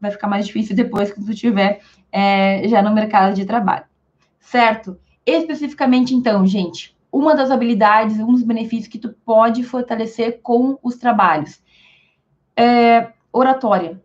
vai 0.00 0.10
ficar 0.10 0.26
mais 0.26 0.44
difícil 0.44 0.74
depois 0.74 1.12
que 1.12 1.22
tu 1.22 1.30
estiver 1.30 1.80
é, 2.10 2.66
já 2.66 2.82
no 2.82 2.92
mercado 2.92 3.32
de 3.32 3.44
trabalho. 3.44 3.84
Certo? 4.40 4.98
Especificamente, 5.24 6.12
então, 6.16 6.44
gente, 6.44 6.96
uma 7.12 7.36
das 7.36 7.52
habilidades, 7.52 8.18
um 8.18 8.32
dos 8.32 8.42
benefícios 8.42 8.88
que 8.88 8.98
tu 8.98 9.14
pode 9.24 9.62
fortalecer 9.62 10.40
com 10.42 10.76
os 10.82 10.96
trabalhos 10.96 11.62
é 12.56 13.12
oratória 13.32 14.02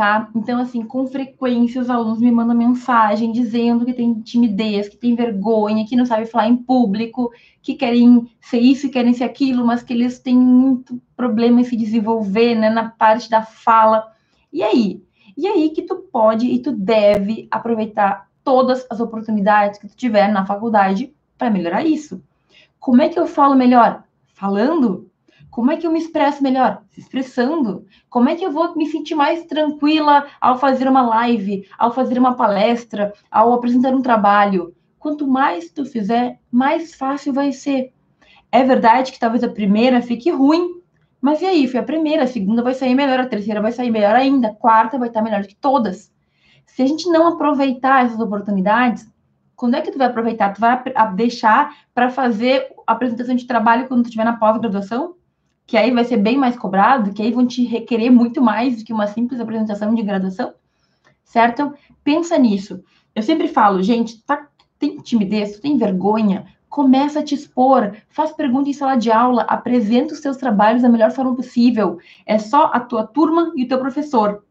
tá? 0.00 0.30
Então, 0.34 0.58
assim, 0.58 0.82
com 0.82 1.06
frequência 1.06 1.78
os 1.78 1.90
alunos 1.90 2.20
me 2.20 2.32
mandam 2.32 2.56
mensagem 2.56 3.32
dizendo 3.32 3.84
que 3.84 3.92
tem 3.92 4.14
timidez, 4.14 4.88
que 4.88 4.96
tem 4.96 5.14
vergonha, 5.14 5.84
que 5.86 5.94
não 5.94 6.06
sabe 6.06 6.24
falar 6.24 6.48
em 6.48 6.56
público, 6.56 7.30
que 7.60 7.74
querem 7.74 8.26
ser 8.40 8.60
isso 8.60 8.86
e 8.86 8.88
querem 8.88 9.12
ser 9.12 9.24
aquilo, 9.24 9.66
mas 9.66 9.82
que 9.82 9.92
eles 9.92 10.18
têm 10.18 10.34
muito 10.34 10.98
problema 11.14 11.60
em 11.60 11.64
se 11.64 11.76
desenvolver, 11.76 12.54
né, 12.54 12.70
na 12.70 12.88
parte 12.88 13.28
da 13.28 13.42
fala. 13.42 14.10
E 14.50 14.62
aí? 14.62 15.04
E 15.36 15.46
aí 15.46 15.68
que 15.68 15.82
tu 15.82 15.96
pode 15.96 16.46
e 16.46 16.58
tu 16.60 16.72
deve 16.72 17.46
aproveitar 17.50 18.26
todas 18.42 18.86
as 18.90 19.00
oportunidades 19.00 19.78
que 19.78 19.86
tu 19.86 19.94
tiver 19.94 20.32
na 20.32 20.46
faculdade 20.46 21.14
para 21.36 21.50
melhorar 21.50 21.84
isso. 21.84 22.24
Como 22.78 23.02
é 23.02 23.10
que 23.10 23.20
eu 23.20 23.26
falo 23.26 23.54
melhor? 23.54 24.02
Falando? 24.32 25.09
Como 25.50 25.72
é 25.72 25.76
que 25.76 25.86
eu 25.86 25.92
me 25.92 25.98
expresso 25.98 26.42
melhor? 26.42 26.82
Se 26.90 27.00
expressando. 27.00 27.84
Como 28.08 28.28
é 28.28 28.36
que 28.36 28.44
eu 28.44 28.52
vou 28.52 28.74
me 28.76 28.86
sentir 28.86 29.14
mais 29.14 29.44
tranquila 29.46 30.26
ao 30.40 30.58
fazer 30.58 30.86
uma 30.86 31.02
live, 31.02 31.66
ao 31.76 31.92
fazer 31.92 32.18
uma 32.18 32.34
palestra, 32.36 33.12
ao 33.30 33.52
apresentar 33.52 33.92
um 33.92 34.02
trabalho? 34.02 34.74
Quanto 34.98 35.26
mais 35.26 35.70
tu 35.70 35.84
fizer, 35.84 36.38
mais 36.50 36.94
fácil 36.94 37.32
vai 37.32 37.52
ser. 37.52 37.92
É 38.52 38.62
verdade 38.62 39.12
que 39.12 39.18
talvez 39.18 39.42
a 39.42 39.48
primeira 39.48 40.00
fique 40.00 40.30
ruim, 40.30 40.80
mas 41.20 41.42
e 41.42 41.46
aí? 41.46 41.68
Foi 41.68 41.80
a 41.80 41.84
primeira, 41.84 42.24
a 42.24 42.26
segunda 42.26 42.62
vai 42.62 42.74
sair 42.74 42.94
melhor, 42.94 43.20
a 43.20 43.26
terceira 43.26 43.60
vai 43.60 43.72
sair 43.72 43.90
melhor 43.90 44.14
ainda, 44.14 44.48
a 44.48 44.54
quarta 44.54 44.98
vai 44.98 45.08
estar 45.08 45.22
melhor 45.22 45.44
que 45.44 45.56
todas. 45.56 46.12
Se 46.66 46.82
a 46.82 46.86
gente 46.86 47.08
não 47.10 47.26
aproveitar 47.26 48.04
essas 48.04 48.20
oportunidades, 48.20 49.10
quando 49.56 49.74
é 49.74 49.82
que 49.82 49.90
tu 49.90 49.98
vai 49.98 50.06
aproveitar? 50.06 50.54
Tu 50.54 50.60
vai 50.60 50.82
deixar 51.14 51.74
para 51.92 52.08
fazer 52.08 52.68
a 52.86 52.92
apresentação 52.92 53.34
de 53.34 53.46
trabalho 53.46 53.88
quando 53.88 54.02
tu 54.02 54.06
estiver 54.06 54.24
na 54.24 54.36
pós-graduação? 54.36 55.16
Que 55.70 55.76
aí 55.76 55.92
vai 55.92 56.02
ser 56.02 56.16
bem 56.16 56.36
mais 56.36 56.58
cobrado, 56.58 57.12
que 57.12 57.22
aí 57.22 57.30
vão 57.30 57.46
te 57.46 57.62
requerer 57.64 58.10
muito 58.10 58.42
mais 58.42 58.78
do 58.78 58.84
que 58.84 58.92
uma 58.92 59.06
simples 59.06 59.38
apresentação 59.38 59.94
de 59.94 60.02
graduação, 60.02 60.52
certo? 61.22 61.72
Pensa 62.02 62.36
nisso. 62.36 62.82
Eu 63.14 63.22
sempre 63.22 63.46
falo, 63.46 63.80
gente, 63.80 64.20
tá, 64.24 64.48
tem 64.80 64.96
timidez, 64.96 65.60
tem 65.60 65.78
vergonha, 65.78 66.44
começa 66.68 67.20
a 67.20 67.22
te 67.22 67.36
expor, 67.36 67.96
faz 68.08 68.32
pergunta 68.32 68.68
em 68.68 68.72
sala 68.72 68.96
de 68.96 69.12
aula, 69.12 69.42
apresenta 69.42 70.12
os 70.12 70.18
seus 70.18 70.36
trabalhos 70.36 70.82
da 70.82 70.88
melhor 70.88 71.12
forma 71.12 71.36
possível. 71.36 72.00
É 72.26 72.36
só 72.36 72.72
a 72.74 72.80
tua 72.80 73.06
turma 73.06 73.52
e 73.54 73.62
o 73.62 73.68
teu 73.68 73.78
professor. 73.78 74.44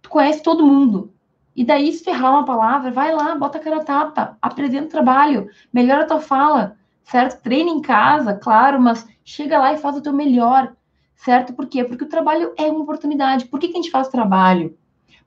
Tu 0.00 0.08
conhece 0.08 0.42
todo 0.42 0.66
mundo. 0.66 1.12
E 1.54 1.62
daí, 1.62 1.92
se 1.92 2.02
ferrar 2.02 2.32
uma 2.32 2.46
palavra, 2.46 2.90
vai 2.90 3.14
lá, 3.14 3.34
bota 3.34 3.58
a 3.58 3.60
cara 3.60 3.84
tapa, 3.84 4.38
apresenta 4.40 4.86
o 4.86 4.88
trabalho, 4.88 5.50
melhora 5.70 6.04
a 6.04 6.06
tua 6.06 6.20
fala, 6.20 6.78
certo? 7.04 7.42
Treina 7.42 7.70
em 7.70 7.80
casa, 7.80 8.34
claro, 8.34 8.80
mas 8.80 9.06
chega 9.24 9.58
lá 9.58 9.72
e 9.72 9.78
faz 9.78 9.96
o 9.96 10.02
teu 10.02 10.12
melhor, 10.12 10.74
certo? 11.14 11.52
Por 11.52 11.66
quê? 11.66 11.84
Porque 11.84 12.04
o 12.04 12.08
trabalho 12.08 12.52
é 12.56 12.64
uma 12.64 12.80
oportunidade. 12.80 13.46
Por 13.46 13.60
que, 13.60 13.68
que 13.68 13.78
a 13.78 13.82
gente 13.82 13.90
faz 13.90 14.08
trabalho? 14.08 14.76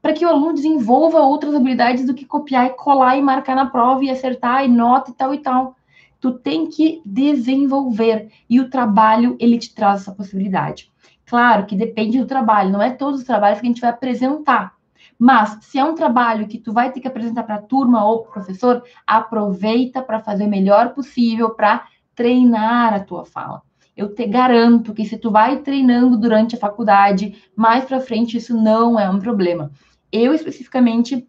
para 0.05 0.13
que 0.13 0.23
o 0.23 0.29
aluno 0.29 0.53
desenvolva 0.53 1.17
outras 1.21 1.55
habilidades 1.55 2.05
do 2.05 2.13
que 2.13 2.25
copiar 2.25 2.67
e 2.67 2.75
colar 2.75 3.17
e 3.17 3.23
marcar 3.23 3.55
na 3.55 3.65
prova 3.65 4.03
e 4.03 4.09
acertar 4.11 4.63
e 4.63 4.67
nota 4.67 5.09
e 5.09 5.13
tal 5.15 5.33
e 5.33 5.39
tal. 5.39 5.75
Tu 6.21 6.31
tem 6.31 6.67
que 6.67 7.01
desenvolver 7.03 8.31
e 8.47 8.59
o 8.59 8.69
trabalho 8.69 9.35
ele 9.39 9.57
te 9.57 9.73
traz 9.73 10.01
essa 10.01 10.11
possibilidade. 10.11 10.91
Claro 11.25 11.65
que 11.65 11.75
depende 11.75 12.19
do 12.19 12.27
trabalho, 12.27 12.69
não 12.69 12.83
é 12.83 12.91
todos 12.91 13.21
os 13.21 13.25
trabalhos 13.25 13.59
que 13.59 13.65
a 13.65 13.69
gente 13.69 13.81
vai 13.81 13.89
apresentar. 13.89 14.74
Mas 15.17 15.57
se 15.61 15.79
é 15.79 15.83
um 15.83 15.95
trabalho 15.95 16.47
que 16.47 16.59
tu 16.59 16.73
vai 16.73 16.91
ter 16.91 16.99
que 16.99 17.07
apresentar 17.07 17.43
para 17.43 17.55
a 17.55 17.61
turma 17.61 18.05
ou 18.05 18.21
para 18.21 18.29
o 18.29 18.33
professor, 18.33 18.83
aproveita 19.07 20.01
para 20.01 20.19
fazer 20.19 20.45
o 20.45 20.49
melhor 20.49 20.93
possível 20.93 21.51
para 21.51 21.87
treinar 22.13 22.93
a 22.93 22.99
tua 22.99 23.25
fala. 23.25 23.61
Eu 23.95 24.13
te 24.13 24.27
garanto 24.27 24.93
que 24.93 25.05
se 25.05 25.17
tu 25.17 25.31
vai 25.31 25.59
treinando 25.59 26.17
durante 26.17 26.55
a 26.55 26.59
faculdade, 26.59 27.41
mais 27.55 27.85
para 27.85 28.01
frente 28.01 28.35
isso 28.35 28.55
não 28.55 28.99
é 28.99 29.09
um 29.09 29.19
problema. 29.19 29.71
Eu 30.11 30.33
especificamente 30.33 31.25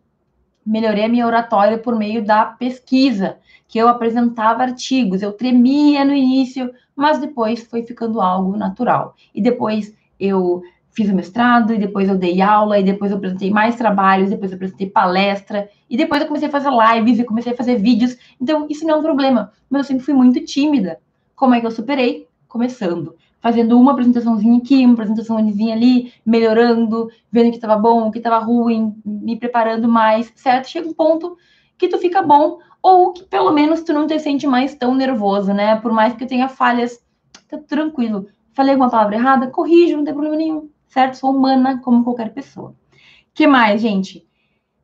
melhorei 0.64 1.04
a 1.04 1.08
minha 1.08 1.26
oratória 1.26 1.78
por 1.78 1.94
meio 1.94 2.24
da 2.24 2.44
pesquisa, 2.44 3.38
que 3.68 3.78
eu 3.78 3.88
apresentava 3.88 4.64
artigos, 4.64 5.22
eu 5.22 5.32
tremia 5.32 6.04
no 6.04 6.12
início, 6.12 6.72
mas 6.94 7.20
depois 7.20 7.64
foi 7.64 7.84
ficando 7.84 8.20
algo 8.20 8.56
natural. 8.56 9.14
E 9.32 9.40
depois 9.40 9.96
eu 10.18 10.62
fiz 10.96 11.10
o 11.10 11.14
mestrado, 11.14 11.74
e 11.74 11.78
depois 11.78 12.08
eu 12.08 12.16
dei 12.16 12.40
aula, 12.40 12.78
e 12.78 12.82
depois 12.82 13.10
eu 13.10 13.18
apresentei 13.18 13.50
mais 13.50 13.76
trabalhos, 13.76 14.30
depois 14.30 14.50
eu 14.50 14.56
apresentei 14.56 14.88
palestra, 14.88 15.68
e 15.90 15.96
depois 15.96 16.22
eu 16.22 16.26
comecei 16.26 16.48
a 16.48 16.50
fazer 16.50 16.70
lives, 16.70 17.18
e 17.18 17.24
comecei 17.24 17.52
a 17.52 17.56
fazer 17.56 17.76
vídeos. 17.76 18.16
Então, 18.40 18.66
isso 18.70 18.86
não 18.86 18.94
é 18.94 18.98
um 18.98 19.02
problema, 19.02 19.52
mas 19.68 19.80
eu 19.80 19.88
sempre 19.88 20.04
fui 20.06 20.14
muito 20.14 20.42
tímida. 20.42 20.98
Como 21.34 21.54
é 21.54 21.60
que 21.60 21.66
eu 21.66 21.70
superei? 21.70 22.26
Começando. 22.48 23.14
Fazendo 23.42 23.78
uma 23.78 23.92
apresentaçãozinha 23.92 24.56
aqui, 24.56 24.86
uma 24.86 24.94
apresentaçãozinha 24.94 25.74
ali, 25.74 26.14
melhorando, 26.24 27.10
vendo 27.30 27.48
o 27.48 27.50
que 27.50 27.58
estava 27.58 27.76
bom, 27.76 28.08
o 28.08 28.10
que 28.10 28.18
estava 28.18 28.38
ruim, 28.38 28.96
me 29.04 29.38
preparando 29.38 29.86
mais, 29.86 30.32
certo? 30.34 30.70
Chega 30.70 30.88
um 30.88 30.94
ponto 30.94 31.36
que 31.76 31.88
tu 31.88 31.98
fica 31.98 32.22
bom, 32.22 32.58
ou 32.82 33.12
que 33.12 33.22
pelo 33.24 33.52
menos 33.52 33.82
tu 33.82 33.92
não 33.92 34.06
te 34.06 34.18
sente 34.18 34.46
mais 34.46 34.74
tão 34.74 34.94
nervoso, 34.94 35.52
né? 35.52 35.76
Por 35.76 35.92
mais 35.92 36.14
que 36.14 36.24
eu 36.24 36.28
tenha 36.28 36.48
falhas, 36.48 36.98
tá 37.48 37.58
tranquilo. 37.58 38.26
Falei 38.54 38.72
alguma 38.72 38.90
palavra 38.90 39.16
errada? 39.16 39.48
Corrijo, 39.48 39.98
não 39.98 40.04
tem 40.04 40.14
problema 40.14 40.36
nenhum, 40.36 40.70
certo? 40.88 41.14
Sou 41.14 41.30
humana 41.30 41.80
como 41.82 42.04
qualquer 42.04 42.32
pessoa. 42.32 42.74
que 43.34 43.46
mais, 43.46 43.80
gente? 43.80 44.26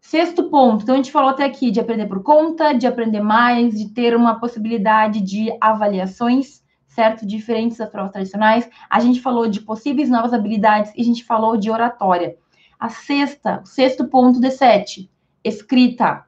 Sexto 0.01 0.51
ponto, 0.51 0.83
então 0.83 0.95
a 0.95 0.99
gente 0.99 1.13
falou 1.13 1.31
até 1.31 1.45
aqui 1.45 1.71
de 1.71 1.81
aprender 1.81 2.07
por 2.07 2.23
conta, 2.23 2.73
de 2.73 2.87
aprender 2.87 3.21
mais, 3.21 3.79
de 3.79 3.89
ter 3.91 4.17
uma 4.17 4.39
possibilidade 4.39 5.21
de 5.21 5.57
avaliações, 5.61 6.63
certo? 6.89 7.25
Diferentes 7.25 7.79
das 7.79 7.89
provas 7.89 8.13
tradicionais. 8.13 8.69
A 8.91 9.01
gente 9.01 9.21
falou 9.21 9.49
de 9.49 9.61
possíveis 9.61 10.11
novas 10.11 10.33
habilidades 10.35 10.93
e 10.97 11.01
a 11.01 11.05
gente 11.05 11.25
falou 11.25 11.57
de 11.57 11.71
oratória. 11.71 12.37
A 12.79 12.89
sexta, 12.89 13.61
o 13.63 13.67
sexto 13.67 14.09
ponto 14.09 14.41
de 14.41 14.51
sete, 14.51 15.09
escrita 15.45 16.25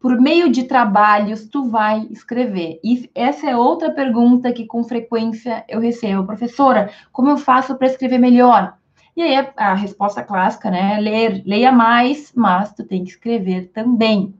por 0.00 0.20
meio 0.20 0.50
de 0.50 0.64
trabalhos 0.64 1.48
tu 1.48 1.68
vai 1.68 2.06
escrever? 2.10 2.78
E 2.84 3.10
essa 3.14 3.48
é 3.48 3.56
outra 3.56 3.90
pergunta 3.90 4.52
que 4.52 4.66
com 4.66 4.84
frequência 4.84 5.64
eu 5.68 5.80
recebo, 5.80 6.26
professora, 6.26 6.90
como 7.12 7.30
eu 7.30 7.36
faço 7.36 7.74
para 7.76 7.86
escrever 7.86 8.18
melhor? 8.18 8.74
E 9.16 9.22
aí 9.22 9.48
a, 9.56 9.74
resposta 9.74 10.22
clássica, 10.22 10.70
né? 10.70 11.00
Ler, 11.00 11.42
leia 11.46 11.72
mais, 11.72 12.32
mas 12.36 12.72
tu 12.74 12.84
tem 12.84 13.02
que 13.02 13.10
escrever 13.10 13.70
também. 13.72 14.34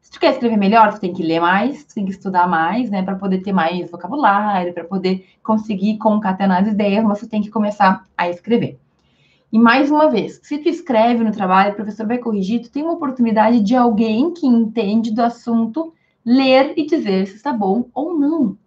Se 0.00 0.10
tu 0.10 0.18
quer 0.18 0.32
escrever 0.32 0.56
melhor, 0.56 0.94
tu 0.94 1.00
tem 1.00 1.12
que 1.12 1.22
ler 1.22 1.40
mais, 1.40 1.84
tu 1.84 1.94
tem 1.94 2.04
que 2.06 2.12
estudar 2.12 2.48
mais, 2.48 2.90
né, 2.90 3.02
para 3.02 3.16
poder 3.16 3.42
ter 3.42 3.52
mais 3.52 3.90
vocabulário, 3.90 4.72
para 4.72 4.84
poder 4.84 5.26
conseguir 5.42 5.98
concatenar 5.98 6.62
as 6.62 6.68
ideias, 6.68 7.04
mas 7.04 7.20
tu 7.20 7.28
tem 7.28 7.42
que 7.42 7.50
começar 7.50 8.04
a 8.16 8.28
escrever. 8.28 8.78
E 9.54 9.58
mais 9.60 9.88
uma 9.88 10.10
vez, 10.10 10.40
se 10.42 10.58
tu 10.58 10.68
escreve 10.68 11.22
no 11.22 11.30
trabalho, 11.30 11.70
o 11.70 11.76
professor 11.76 12.04
vai 12.08 12.18
corrigir, 12.18 12.60
tu 12.60 12.72
tem 12.72 12.82
uma 12.82 12.94
oportunidade 12.94 13.60
de 13.60 13.76
alguém 13.76 14.34
que 14.34 14.48
entende 14.48 15.12
do 15.12 15.22
assunto 15.22 15.94
ler 16.26 16.74
e 16.76 16.84
dizer 16.84 17.28
se 17.28 17.36
está 17.36 17.52
bom 17.52 17.84
ou 17.94 18.18
não. 18.18 18.58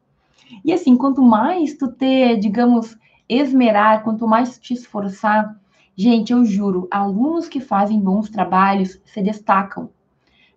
E 0.63 0.71
assim, 0.71 0.95
quanto 0.95 1.21
mais 1.21 1.75
tu 1.75 1.89
ter, 1.89 2.38
digamos, 2.38 2.97
esmerar, 3.27 4.01
quanto 4.01 4.25
mais 4.25 4.57
te 4.57 4.73
esforçar, 4.75 5.59
gente, 5.93 6.31
eu 6.31 6.45
juro, 6.45 6.88
alunos 6.89 7.49
que 7.49 7.59
fazem 7.59 7.99
bons 7.99 8.29
trabalhos 8.29 8.97
se 9.03 9.21
destacam. 9.21 9.89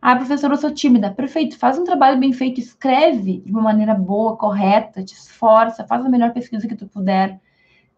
Ah, 0.01 0.14
professora, 0.14 0.55
eu 0.55 0.59
sou 0.59 0.70
tímida. 0.70 1.11
Perfeito, 1.11 1.59
faz 1.59 1.76
um 1.76 1.83
trabalho 1.83 2.20
bem 2.20 2.33
feito, 2.33 2.61
escreve 2.61 3.43
de 3.45 3.51
uma 3.51 3.62
maneira 3.62 3.95
boa, 3.97 4.37
correta, 4.37 5.03
te 5.03 5.12
esforça, 5.12 5.85
faz 5.85 6.07
a 6.07 6.09
melhor 6.09 6.33
pesquisa 6.33 6.68
que 6.68 6.76
tu 6.76 6.87
puder 6.87 7.41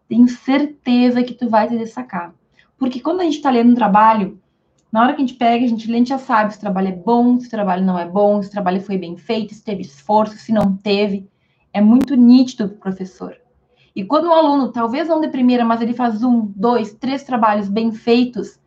tenho 0.07 0.27
certeza 0.27 1.23
que 1.23 1.33
tu 1.33 1.49
vai 1.49 1.67
te 1.67 1.77
destacar. 1.77 2.33
Porque 2.77 2.99
quando 2.99 3.21
a 3.21 3.23
gente 3.23 3.37
está 3.37 3.49
lendo 3.49 3.71
um 3.71 3.75
trabalho, 3.75 4.39
na 4.91 5.01
hora 5.01 5.13
que 5.13 5.23
a 5.23 5.25
gente 5.25 5.37
pega, 5.37 5.65
a 5.65 5.67
gente 5.67 5.87
lê, 5.87 5.95
a 5.95 5.97
gente 5.97 6.09
já 6.09 6.19
sabe 6.19 6.51
se 6.51 6.57
o 6.57 6.61
trabalho 6.61 6.89
é 6.89 6.91
bom, 6.91 7.39
se 7.39 7.47
o 7.47 7.49
trabalho 7.49 7.83
não 7.83 7.97
é 7.97 8.07
bom, 8.07 8.41
se 8.41 8.49
o 8.49 8.51
trabalho 8.51 8.81
foi 8.81 8.97
bem 8.97 9.17
feito, 9.17 9.53
se 9.53 9.63
teve 9.63 9.81
esforço, 9.81 10.37
se 10.37 10.51
não 10.51 10.77
teve. 10.77 11.27
É 11.73 11.81
muito 11.81 12.15
nítido 12.15 12.69
para 12.69 12.75
o 12.75 12.79
professor. 12.79 13.35
E 13.95 14.03
quando 14.03 14.27
o 14.27 14.33
aluno, 14.33 14.71
talvez 14.71 15.07
não 15.07 15.21
de 15.21 15.27
primeira, 15.29 15.63
mas 15.63 15.81
ele 15.81 15.93
faz 15.93 16.23
um, 16.23 16.51
dois, 16.55 16.93
três 16.93 17.23
trabalhos 17.23 17.69
bem 17.69 17.91
feitos, 17.91 18.59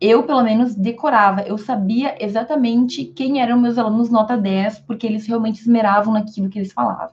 eu, 0.00 0.22
pelo 0.22 0.42
menos, 0.42 0.74
decorava. 0.74 1.42
Eu 1.42 1.58
sabia 1.58 2.14
exatamente 2.22 3.04
quem 3.04 3.40
eram 3.40 3.60
meus 3.60 3.76
alunos 3.78 4.10
nota 4.10 4.36
10, 4.36 4.80
porque 4.80 5.06
eles 5.06 5.26
realmente 5.26 5.60
esmeravam 5.60 6.12
naquilo 6.12 6.48
que 6.48 6.58
eles 6.58 6.72
falavam. 6.72 7.10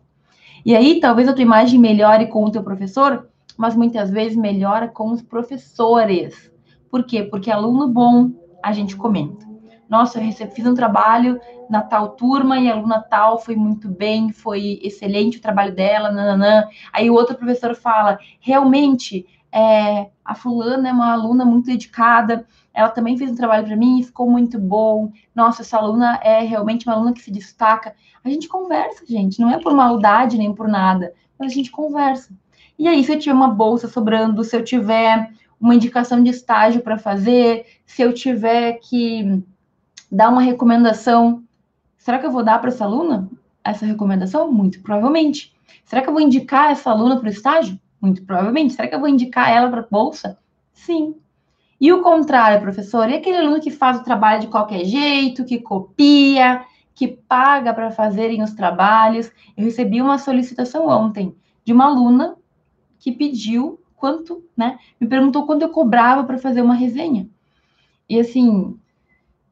E 0.66 0.76
aí, 0.76 1.00
talvez 1.00 1.28
a 1.28 1.34
tua 1.34 1.42
imagem 1.42 1.80
melhore 1.80 2.28
com 2.28 2.44
o 2.44 2.52
teu 2.52 2.64
professor, 2.64 3.28
mas 3.58 3.76
muitas 3.76 4.10
vezes 4.10 4.38
melhora 4.38 4.88
com 4.88 5.12
os 5.12 5.22
professores. 5.22 6.52
Por 6.90 7.06
quê? 7.06 7.24
Porque 7.24 7.52
aluno 7.52 7.88
bom, 7.88 8.32
a 8.64 8.72
gente 8.72 8.96
comenta. 8.96 9.46
Nossa, 9.88 10.18
eu 10.18 10.24
recebi, 10.24 10.52
fiz 10.52 10.66
um 10.66 10.74
trabalho 10.74 11.40
na 11.70 11.82
tal 11.82 12.10
turma 12.10 12.58
e 12.58 12.70
a 12.70 12.74
aluna 12.74 13.02
tal 13.02 13.40
foi 13.40 13.56
muito 13.56 13.88
bem, 13.88 14.32
foi 14.32 14.80
excelente 14.82 15.38
o 15.38 15.42
trabalho 15.42 15.76
dela, 15.76 16.12
nananã. 16.12 16.68
Aí 16.92 17.10
o 17.10 17.14
outro 17.14 17.36
professor 17.36 17.76
fala, 17.76 18.18
realmente, 18.40 19.26
é, 19.52 20.10
a 20.24 20.36
fulana 20.36 20.90
é 20.90 20.92
uma 20.92 21.14
aluna 21.14 21.46
muito 21.46 21.68
dedicada, 21.68 22.46
ela 22.74 22.90
também 22.90 23.18
fez 23.18 23.32
um 23.32 23.36
trabalho 23.36 23.66
para 23.66 23.76
mim 23.76 24.00
e 24.00 24.04
ficou 24.04 24.30
muito 24.30 24.60
bom. 24.60 25.12
Nossa, 25.34 25.62
essa 25.62 25.78
aluna 25.78 26.20
é 26.22 26.42
realmente 26.42 26.88
uma 26.88 26.96
aluna 26.96 27.14
que 27.14 27.22
se 27.22 27.32
destaca. 27.32 27.96
A 28.24 28.30
gente 28.30 28.50
conversa, 28.50 29.06
gente, 29.08 29.40
não 29.40 29.50
é 29.50 29.60
por 29.60 29.74
maldade 29.74 30.38
nem 30.38 30.54
por 30.54 30.68
nada, 30.68 31.14
mas 31.40 31.52
a 31.52 31.56
gente 31.56 31.72
conversa. 31.72 32.34
E 32.78 32.88
aí, 32.88 33.04
se 33.04 33.14
eu 33.14 33.20
tiver 33.20 33.34
uma 33.34 33.48
bolsa 33.48 33.88
sobrando, 33.88 34.44
se 34.44 34.56
eu 34.56 34.64
tiver 34.64 35.32
uma 35.60 35.76
indicação 35.76 36.22
de 36.22 36.30
estágio 36.30 36.82
para 36.82 36.98
fazer, 36.98 37.66
se 37.86 38.02
eu 38.02 38.14
tiver 38.14 38.74
que 38.74 39.44
dar 40.12 40.30
uma 40.30 40.42
recomendação, 40.42 41.44
será 41.98 42.20
que 42.20 42.26
eu 42.26 42.32
vou 42.32 42.44
dar 42.44 42.60
para 42.60 42.70
essa 42.70 42.86
aluna 42.86 43.30
essa 43.64 43.86
recomendação? 43.86 44.52
Muito 44.52 44.82
provavelmente. 44.82 45.54
Será 45.84 46.02
que 46.02 46.10
eu 46.10 46.14
vou 46.14 46.22
indicar 46.22 46.72
essa 46.72 46.92
aluna 46.92 47.18
para 47.18 47.28
o 47.28 47.32
estágio? 47.32 47.80
Muito 48.00 48.24
provavelmente. 48.24 48.74
Será 48.74 48.88
que 48.88 48.96
eu 48.96 49.00
vou 49.00 49.10
indicar 49.10 49.50
ela 49.50 49.70
para 49.70 49.82
a 49.82 49.88
bolsa? 49.90 50.38
Sim. 50.72 51.16
E 51.82 51.92
o 51.92 52.02
contrário, 52.02 52.62
professor, 52.62 53.10
e 53.10 53.16
aquele 53.16 53.38
aluno 53.38 53.60
que 53.60 53.72
faz 53.72 54.00
o 54.00 54.04
trabalho 54.04 54.42
de 54.42 54.48
qualquer 54.48 54.86
jeito, 54.86 55.44
que 55.44 55.60
copia, 55.60 56.64
que 56.94 57.08
paga 57.08 57.74
para 57.74 57.92
fazerem 57.92 58.42
os 58.42 58.54
trabalhos? 58.54 59.32
Eu 59.58 59.66
recebi 59.66 60.02
uma 60.02 60.18
solicitação 60.18 60.88
ontem 60.88 61.36
de 61.66 61.74
uma 61.74 61.86
aluna 61.86 62.36
que 63.06 63.12
pediu 63.12 63.80
quanto, 63.96 64.44
né? 64.58 64.80
Me 65.00 65.06
perguntou 65.08 65.46
quanto 65.46 65.62
eu 65.62 65.70
cobrava 65.70 66.24
para 66.24 66.40
fazer 66.40 66.64
uma 66.64 66.74
resenha. 66.74 67.30
E 68.10 68.20
assim, 68.20 68.76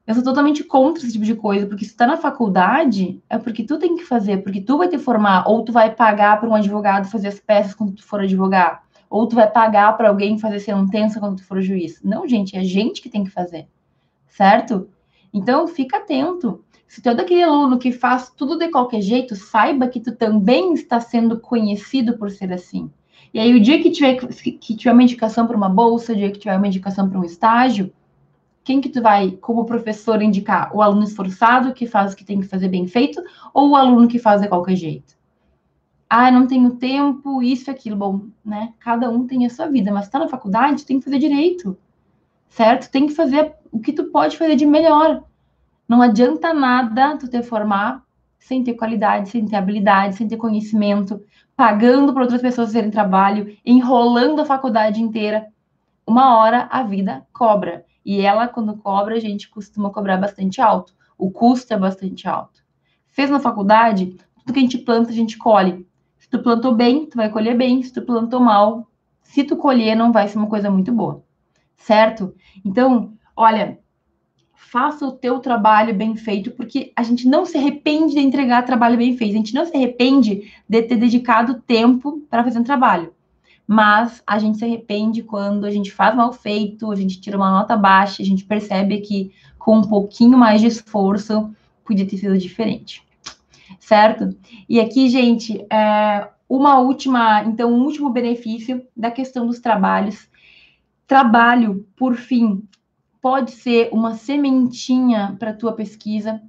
eu 0.04 0.12
sou 0.12 0.24
totalmente 0.24 0.64
contra 0.64 1.00
esse 1.00 1.12
tipo 1.12 1.24
de 1.24 1.36
coisa, 1.36 1.64
porque 1.64 1.84
se 1.84 1.94
tá 1.94 2.04
na 2.04 2.16
faculdade, 2.16 3.22
é 3.30 3.38
porque 3.38 3.62
tu 3.62 3.78
tem 3.78 3.94
que 3.94 4.02
fazer, 4.04 4.38
porque 4.38 4.60
tu 4.60 4.76
vai 4.76 4.88
te 4.88 4.98
formar, 4.98 5.44
ou 5.46 5.64
tu 5.64 5.70
vai 5.70 5.94
pagar 5.94 6.40
para 6.40 6.48
um 6.48 6.54
advogado 6.56 7.08
fazer 7.08 7.28
as 7.28 7.38
peças 7.38 7.74
quando 7.74 7.92
tu 7.92 8.04
for 8.04 8.22
advogar, 8.22 8.82
ou 9.08 9.28
tu 9.28 9.36
vai 9.36 9.48
pagar 9.48 9.96
para 9.96 10.08
alguém 10.08 10.36
fazer 10.36 10.58
sentença 10.58 11.20
quando 11.20 11.36
tu 11.36 11.44
for 11.44 11.62
juiz. 11.62 12.00
Não, 12.02 12.26
gente, 12.26 12.56
é 12.56 12.58
a 12.58 12.64
gente 12.64 13.00
que 13.00 13.08
tem 13.08 13.22
que 13.22 13.30
fazer, 13.30 13.68
certo? 14.26 14.88
Então, 15.32 15.68
fica 15.68 15.98
atento. 15.98 16.64
Se 16.88 17.00
tu 17.00 17.08
é 17.08 17.14
daquele 17.14 17.44
aluno 17.44 17.78
que 17.78 17.92
faz 17.92 18.30
tudo 18.30 18.58
de 18.58 18.68
qualquer 18.68 19.00
jeito, 19.00 19.36
saiba 19.36 19.86
que 19.86 20.00
tu 20.00 20.10
também 20.10 20.74
está 20.74 20.98
sendo 20.98 21.38
conhecido 21.38 22.18
por 22.18 22.32
ser 22.32 22.52
assim. 22.52 22.90
E 23.34 23.40
aí, 23.40 23.52
o 23.52 23.60
dia 23.60 23.82
que 23.82 23.90
tiver, 23.90 24.14
que 24.28 24.76
tiver 24.76 24.92
uma 24.92 25.02
indicação 25.02 25.44
para 25.44 25.56
uma 25.56 25.68
bolsa, 25.68 26.12
o 26.12 26.16
dia 26.16 26.30
que 26.30 26.38
tiver 26.38 26.56
uma 26.56 26.68
indicação 26.68 27.10
para 27.10 27.18
um 27.18 27.24
estágio, 27.24 27.92
quem 28.62 28.80
que 28.80 28.88
tu 28.88 29.02
vai, 29.02 29.32
como 29.32 29.66
professor, 29.66 30.22
indicar? 30.22 30.70
O 30.72 30.80
aluno 30.80 31.02
esforçado, 31.02 31.74
que 31.74 31.84
faz 31.84 32.12
o 32.12 32.16
que 32.16 32.24
tem 32.24 32.40
que 32.40 32.46
fazer 32.46 32.68
bem 32.68 32.86
feito, 32.86 33.20
ou 33.52 33.70
o 33.70 33.76
aluno 33.76 34.06
que 34.06 34.20
faz 34.20 34.40
de 34.40 34.46
qualquer 34.46 34.76
jeito? 34.76 35.16
Ah, 36.08 36.30
não 36.30 36.46
tenho 36.46 36.76
tempo, 36.76 37.42
isso 37.42 37.68
aquilo. 37.72 37.96
Bom, 37.96 38.26
né? 38.44 38.72
Cada 38.78 39.10
um 39.10 39.26
tem 39.26 39.44
a 39.44 39.50
sua 39.50 39.66
vida, 39.66 39.90
mas 39.90 40.04
está 40.04 40.20
na 40.20 40.28
faculdade, 40.28 40.86
tem 40.86 41.00
que 41.00 41.04
fazer 41.04 41.18
direito, 41.18 41.76
certo? 42.48 42.88
Tem 42.88 43.04
que 43.04 43.14
fazer 43.14 43.52
o 43.72 43.80
que 43.80 43.92
tu 43.92 44.04
pode 44.04 44.38
fazer 44.38 44.54
de 44.54 44.64
melhor. 44.64 45.24
Não 45.88 46.00
adianta 46.00 46.54
nada 46.54 47.16
tu 47.16 47.26
te 47.26 47.42
formar 47.42 48.00
sem 48.38 48.62
ter 48.62 48.74
qualidade, 48.74 49.30
sem 49.30 49.44
ter 49.44 49.56
habilidade, 49.56 50.14
sem 50.14 50.28
ter 50.28 50.36
conhecimento, 50.36 51.20
pagando 51.56 52.12
para 52.12 52.22
outras 52.22 52.42
pessoas 52.42 52.68
fazerem 52.68 52.90
trabalho, 52.90 53.56
enrolando 53.64 54.40
a 54.40 54.44
faculdade 54.44 55.00
inteira. 55.00 55.46
Uma 56.06 56.36
hora 56.38 56.68
a 56.70 56.82
vida 56.82 57.26
cobra. 57.32 57.84
E 58.04 58.20
ela, 58.20 58.48
quando 58.48 58.76
cobra, 58.76 59.14
a 59.14 59.20
gente 59.20 59.48
costuma 59.48 59.90
cobrar 59.90 60.16
bastante 60.18 60.60
alto. 60.60 60.94
O 61.16 61.30
custo 61.30 61.72
é 61.72 61.78
bastante 61.78 62.28
alto. 62.28 62.62
Fez 63.08 63.30
na 63.30 63.40
faculdade, 63.40 64.16
tudo 64.38 64.52
que 64.52 64.58
a 64.58 64.62
gente 64.62 64.78
planta, 64.78 65.10
a 65.10 65.14
gente 65.14 65.38
colhe. 65.38 65.86
Se 66.18 66.28
tu 66.28 66.40
plantou 66.40 66.74
bem, 66.74 67.06
tu 67.06 67.16
vai 67.16 67.30
colher 67.30 67.56
bem. 67.56 67.82
Se 67.82 67.92
tu 67.92 68.02
plantou 68.02 68.40
mal, 68.40 68.88
se 69.22 69.44
tu 69.44 69.56
colher, 69.56 69.96
não 69.96 70.12
vai 70.12 70.28
ser 70.28 70.38
uma 70.38 70.48
coisa 70.48 70.70
muito 70.70 70.92
boa. 70.92 71.22
Certo? 71.76 72.34
Então, 72.64 73.14
olha, 73.36 73.78
faça 74.54 75.06
o 75.06 75.12
teu 75.12 75.38
trabalho 75.38 75.94
bem 75.94 76.16
feito, 76.16 76.50
porque 76.50 76.92
a 76.96 77.02
gente 77.02 77.28
não 77.28 77.44
se 77.44 77.56
arrepende 77.56 78.14
de 78.14 78.20
entregar 78.20 78.62
trabalho 78.62 78.96
bem 78.96 79.16
feito, 79.16 79.32
a 79.32 79.36
gente 79.36 79.54
não 79.54 79.64
se 79.64 79.76
arrepende 79.76 80.52
de 80.68 80.82
ter 80.82 80.96
dedicado 80.96 81.62
tempo 81.66 82.22
para 82.28 82.42
fazer 82.42 82.58
um 82.58 82.64
trabalho. 82.64 83.12
Mas 83.66 84.22
a 84.26 84.38
gente 84.38 84.58
se 84.58 84.64
arrepende 84.64 85.22
quando 85.22 85.64
a 85.64 85.70
gente 85.70 85.92
faz 85.92 86.14
mal 86.14 86.32
feito, 86.32 86.90
a 86.90 86.96
gente 86.96 87.20
tira 87.20 87.36
uma 87.36 87.50
nota 87.50 87.76
baixa, 87.76 88.22
a 88.22 88.26
gente 88.26 88.44
percebe 88.44 89.00
que 89.00 89.32
com 89.58 89.78
um 89.78 89.88
pouquinho 89.88 90.36
mais 90.36 90.60
de 90.60 90.66
esforço 90.66 91.50
podia 91.84 92.06
ter 92.06 92.18
sido 92.18 92.36
diferente. 92.36 93.02
Certo? 93.78 94.36
E 94.68 94.80
aqui, 94.80 95.08
gente, 95.08 95.64
é 95.70 96.28
uma 96.48 96.78
última, 96.78 97.42
então, 97.44 97.72
um 97.72 97.84
último 97.84 98.10
benefício 98.10 98.82
da 98.96 99.10
questão 99.10 99.46
dos 99.46 99.58
trabalhos. 99.58 100.28
Trabalho, 101.06 101.86
por 101.96 102.14
fim, 102.16 102.62
pode 103.24 103.52
ser 103.52 103.88
uma 103.90 104.16
sementinha 104.16 105.34
para 105.38 105.54
tua 105.54 105.72
pesquisa, 105.72 106.42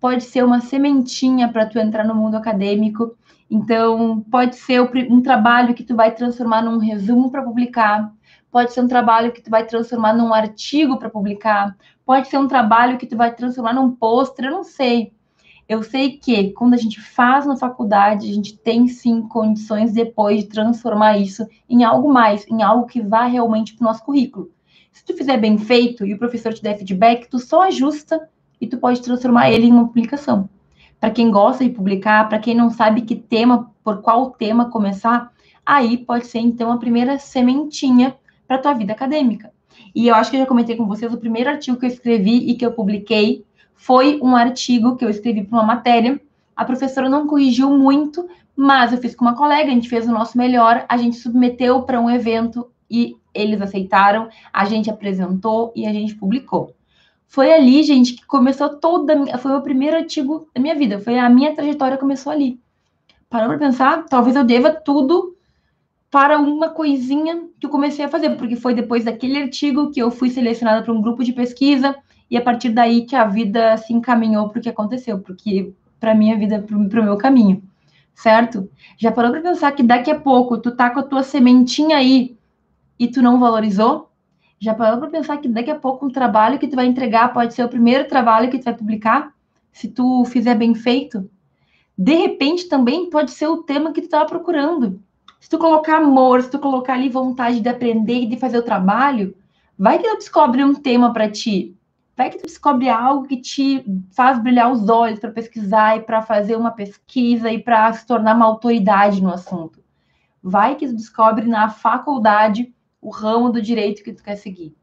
pode 0.00 0.24
ser 0.24 0.44
uma 0.44 0.60
sementinha 0.60 1.46
para 1.52 1.66
tu 1.66 1.78
entrar 1.78 2.04
no 2.04 2.16
mundo 2.16 2.34
acadêmico. 2.34 3.16
Então, 3.48 4.26
pode 4.28 4.56
ser 4.56 4.82
um 5.08 5.22
trabalho 5.22 5.72
que 5.72 5.84
tu 5.84 5.94
vai 5.94 6.12
transformar 6.12 6.62
num 6.62 6.78
resumo 6.78 7.30
para 7.30 7.44
publicar, 7.44 8.12
pode 8.50 8.72
ser 8.72 8.80
um 8.80 8.88
trabalho 8.88 9.30
que 9.30 9.40
tu 9.40 9.48
vai 9.48 9.64
transformar 9.64 10.14
num 10.14 10.34
artigo 10.34 10.98
para 10.98 11.08
publicar, 11.08 11.76
pode 12.04 12.26
ser 12.26 12.38
um 12.38 12.48
trabalho 12.48 12.98
que 12.98 13.06
tu 13.06 13.16
vai 13.16 13.32
transformar 13.32 13.74
num 13.74 13.92
pôster, 13.92 14.46
eu 14.46 14.50
não 14.50 14.64
sei. 14.64 15.12
Eu 15.68 15.84
sei 15.84 16.18
que 16.18 16.50
quando 16.54 16.74
a 16.74 16.76
gente 16.76 17.00
faz 17.00 17.46
na 17.46 17.54
faculdade, 17.54 18.28
a 18.28 18.34
gente 18.34 18.58
tem 18.58 18.88
sim 18.88 19.22
condições 19.22 19.92
depois 19.92 20.40
de 20.40 20.48
transformar 20.48 21.18
isso 21.18 21.46
em 21.68 21.84
algo 21.84 22.12
mais, 22.12 22.44
em 22.48 22.64
algo 22.64 22.88
que 22.88 23.00
vá 23.00 23.26
realmente 23.26 23.76
para 23.76 23.84
o 23.84 23.86
nosso 23.86 24.04
currículo. 24.04 24.55
Se 24.96 25.04
tu 25.04 25.14
fizer 25.14 25.36
bem 25.36 25.58
feito 25.58 26.06
e 26.06 26.14
o 26.14 26.18
professor 26.18 26.54
te 26.54 26.62
der 26.62 26.78
feedback, 26.78 27.28
tu 27.28 27.38
só 27.38 27.64
ajusta 27.64 28.26
e 28.58 28.66
tu 28.66 28.78
pode 28.78 29.02
transformar 29.02 29.50
ele 29.50 29.66
em 29.66 29.70
uma 29.70 29.86
publicação. 29.86 30.48
Para 30.98 31.10
quem 31.10 31.30
gosta 31.30 31.62
de 31.62 31.68
publicar, 31.68 32.26
para 32.30 32.38
quem 32.38 32.54
não 32.54 32.70
sabe 32.70 33.02
que 33.02 33.14
tema, 33.14 33.70
por 33.84 34.00
qual 34.00 34.30
tema 34.30 34.70
começar, 34.70 35.30
aí 35.66 35.98
pode 35.98 36.26
ser 36.26 36.38
então 36.38 36.72
a 36.72 36.78
primeira 36.78 37.18
sementinha 37.18 38.16
para 38.48 38.56
tua 38.56 38.72
vida 38.72 38.94
acadêmica. 38.94 39.52
E 39.94 40.08
eu 40.08 40.14
acho 40.14 40.30
que 40.30 40.38
eu 40.38 40.40
já 40.40 40.46
comentei 40.46 40.76
com 40.76 40.86
vocês 40.86 41.12
o 41.12 41.18
primeiro 41.18 41.50
artigo 41.50 41.76
que 41.76 41.84
eu 41.84 41.90
escrevi 41.90 42.48
e 42.48 42.54
que 42.54 42.64
eu 42.64 42.72
publiquei 42.72 43.44
foi 43.74 44.18
um 44.22 44.34
artigo 44.34 44.96
que 44.96 45.04
eu 45.04 45.10
escrevi 45.10 45.44
para 45.44 45.58
uma 45.58 45.66
matéria. 45.66 46.18
A 46.56 46.64
professora 46.64 47.06
não 47.06 47.26
corrigiu 47.26 47.68
muito, 47.68 48.26
mas 48.56 48.94
eu 48.94 48.98
fiz 48.98 49.14
com 49.14 49.26
uma 49.26 49.36
colega, 49.36 49.70
a 49.70 49.74
gente 49.74 49.90
fez 49.90 50.08
o 50.08 50.12
nosso 50.12 50.38
melhor, 50.38 50.86
a 50.88 50.96
gente 50.96 51.16
submeteu 51.16 51.82
para 51.82 52.00
um 52.00 52.08
evento 52.08 52.66
e 52.90 53.16
eles 53.34 53.60
aceitaram, 53.60 54.28
a 54.52 54.64
gente 54.64 54.90
apresentou 54.90 55.72
e 55.76 55.86
a 55.86 55.92
gente 55.92 56.14
publicou. 56.14 56.74
Foi 57.28 57.52
ali, 57.52 57.82
gente, 57.82 58.14
que 58.14 58.24
começou 58.24 58.68
toda. 58.68 59.38
Foi 59.38 59.52
o 59.52 59.62
primeiro 59.62 59.96
artigo 59.96 60.48
da 60.54 60.60
minha 60.60 60.74
vida. 60.74 61.00
Foi 61.00 61.18
a 61.18 61.28
minha 61.28 61.54
trajetória 61.54 61.98
começou 61.98 62.32
ali. 62.32 62.58
Parou 63.28 63.48
para 63.48 63.58
pensar? 63.58 64.04
Talvez 64.06 64.36
eu 64.36 64.44
deva 64.44 64.70
tudo 64.70 65.36
para 66.10 66.38
uma 66.38 66.70
coisinha 66.70 67.48
que 67.58 67.66
eu 67.66 67.70
comecei 67.70 68.04
a 68.04 68.08
fazer, 68.08 68.30
porque 68.36 68.56
foi 68.56 68.74
depois 68.74 69.04
daquele 69.04 69.42
artigo 69.42 69.90
que 69.90 70.00
eu 70.00 70.10
fui 70.10 70.30
selecionada 70.30 70.82
para 70.82 70.92
um 70.92 71.02
grupo 71.02 71.24
de 71.24 71.32
pesquisa 71.32 71.96
e 72.30 72.36
a 72.36 72.40
partir 72.40 72.70
daí 72.70 73.04
que 73.04 73.14
a 73.16 73.24
vida 73.24 73.76
se 73.76 73.92
encaminhou 73.92 74.48
para 74.48 74.58
o 74.58 74.62
que 74.62 74.68
aconteceu, 74.68 75.18
porque 75.18 75.72
para 75.98 76.14
minha 76.14 76.36
vida, 76.38 76.60
para 76.60 76.76
o 77.00 77.04
meu 77.04 77.16
caminho, 77.16 77.62
certo? 78.14 78.68
Já 78.96 79.12
parou 79.12 79.30
para 79.30 79.40
pensar 79.40 79.72
que 79.72 79.82
daqui 79.82 80.10
a 80.10 80.18
pouco 80.18 80.58
tu 80.58 80.70
tá 80.74 80.90
com 80.90 81.00
a 81.00 81.02
tua 81.02 81.22
sementinha 81.22 81.96
aí 81.96 82.36
e 82.98 83.08
tu 83.08 83.22
não 83.22 83.38
valorizou? 83.38 84.10
Já 84.58 84.74
parou 84.74 84.98
para 84.98 85.10
pensar 85.10 85.36
que 85.36 85.48
daqui 85.48 85.70
a 85.70 85.78
pouco 85.78 86.06
um 86.06 86.10
trabalho 86.10 86.58
que 86.58 86.66
tu 86.66 86.76
vai 86.76 86.86
entregar 86.86 87.32
pode 87.32 87.54
ser 87.54 87.64
o 87.64 87.68
primeiro 87.68 88.08
trabalho 88.08 88.50
que 88.50 88.58
tu 88.58 88.64
vai 88.64 88.74
publicar? 88.74 89.32
Se 89.72 89.88
tu 89.88 90.24
fizer 90.24 90.54
bem 90.54 90.74
feito? 90.74 91.28
De 91.96 92.14
repente 92.14 92.68
também 92.68 93.10
pode 93.10 93.30
ser 93.30 93.48
o 93.48 93.62
tema 93.62 93.92
que 93.92 94.00
tu 94.00 94.04
estava 94.04 94.26
procurando. 94.26 95.00
Se 95.40 95.50
tu 95.50 95.58
colocar 95.58 95.98
amor, 95.98 96.42
se 96.42 96.50
tu 96.50 96.58
colocar 96.58 96.94
ali 96.94 97.08
vontade 97.08 97.60
de 97.60 97.68
aprender 97.68 98.22
e 98.22 98.26
de 98.26 98.38
fazer 98.38 98.58
o 98.58 98.62
trabalho, 98.62 99.34
vai 99.78 99.98
que 99.98 100.08
tu 100.08 100.16
descobre 100.16 100.64
um 100.64 100.74
tema 100.74 101.12
para 101.12 101.30
ti. 101.30 101.76
Vai 102.16 102.30
que 102.30 102.38
tu 102.38 102.46
descobre 102.46 102.88
algo 102.88 103.26
que 103.26 103.36
te 103.36 103.84
faz 104.10 104.38
brilhar 104.42 104.72
os 104.72 104.88
olhos 104.88 105.20
para 105.20 105.30
pesquisar 105.30 105.98
e 105.98 106.00
para 106.00 106.22
fazer 106.22 106.56
uma 106.56 106.70
pesquisa 106.70 107.50
e 107.50 107.62
para 107.62 107.92
se 107.92 108.06
tornar 108.06 108.34
uma 108.34 108.46
autoridade 108.46 109.22
no 109.22 109.30
assunto. 109.30 109.84
Vai 110.42 110.76
que 110.76 110.86
tu 110.86 110.94
descobre 110.94 111.46
na 111.46 111.68
faculdade 111.68 112.74
o 113.06 113.10
ramo 113.10 113.50
do 113.50 113.62
direito 113.62 114.02
que 114.02 114.12
tu 114.12 114.20
quer 114.20 114.34
seguir. 114.34 114.74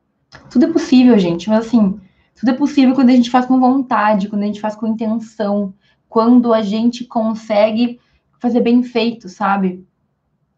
Tudo 0.49 0.63
é 0.63 0.71
possível, 0.71 1.19
gente, 1.19 1.49
mas 1.49 1.65
assim, 1.67 1.99
tudo 2.34 2.51
é 2.51 2.53
possível 2.53 2.95
quando 2.95 3.09
a 3.09 3.13
gente 3.13 3.30
faz 3.30 3.45
com 3.45 3.59
vontade, 3.59 4.30
quando 4.30 4.43
a 4.43 4.45
gente 4.45 4.61
faz 4.61 4.78
com 4.78 4.88
intenção, 4.88 5.74
quando 6.07 6.53
a 6.53 6.61
gente 6.61 7.03
consegue 7.03 7.99
fazer 8.39 8.61
bem 8.61 8.82
feito, 8.82 9.28
sabe? 9.28 9.86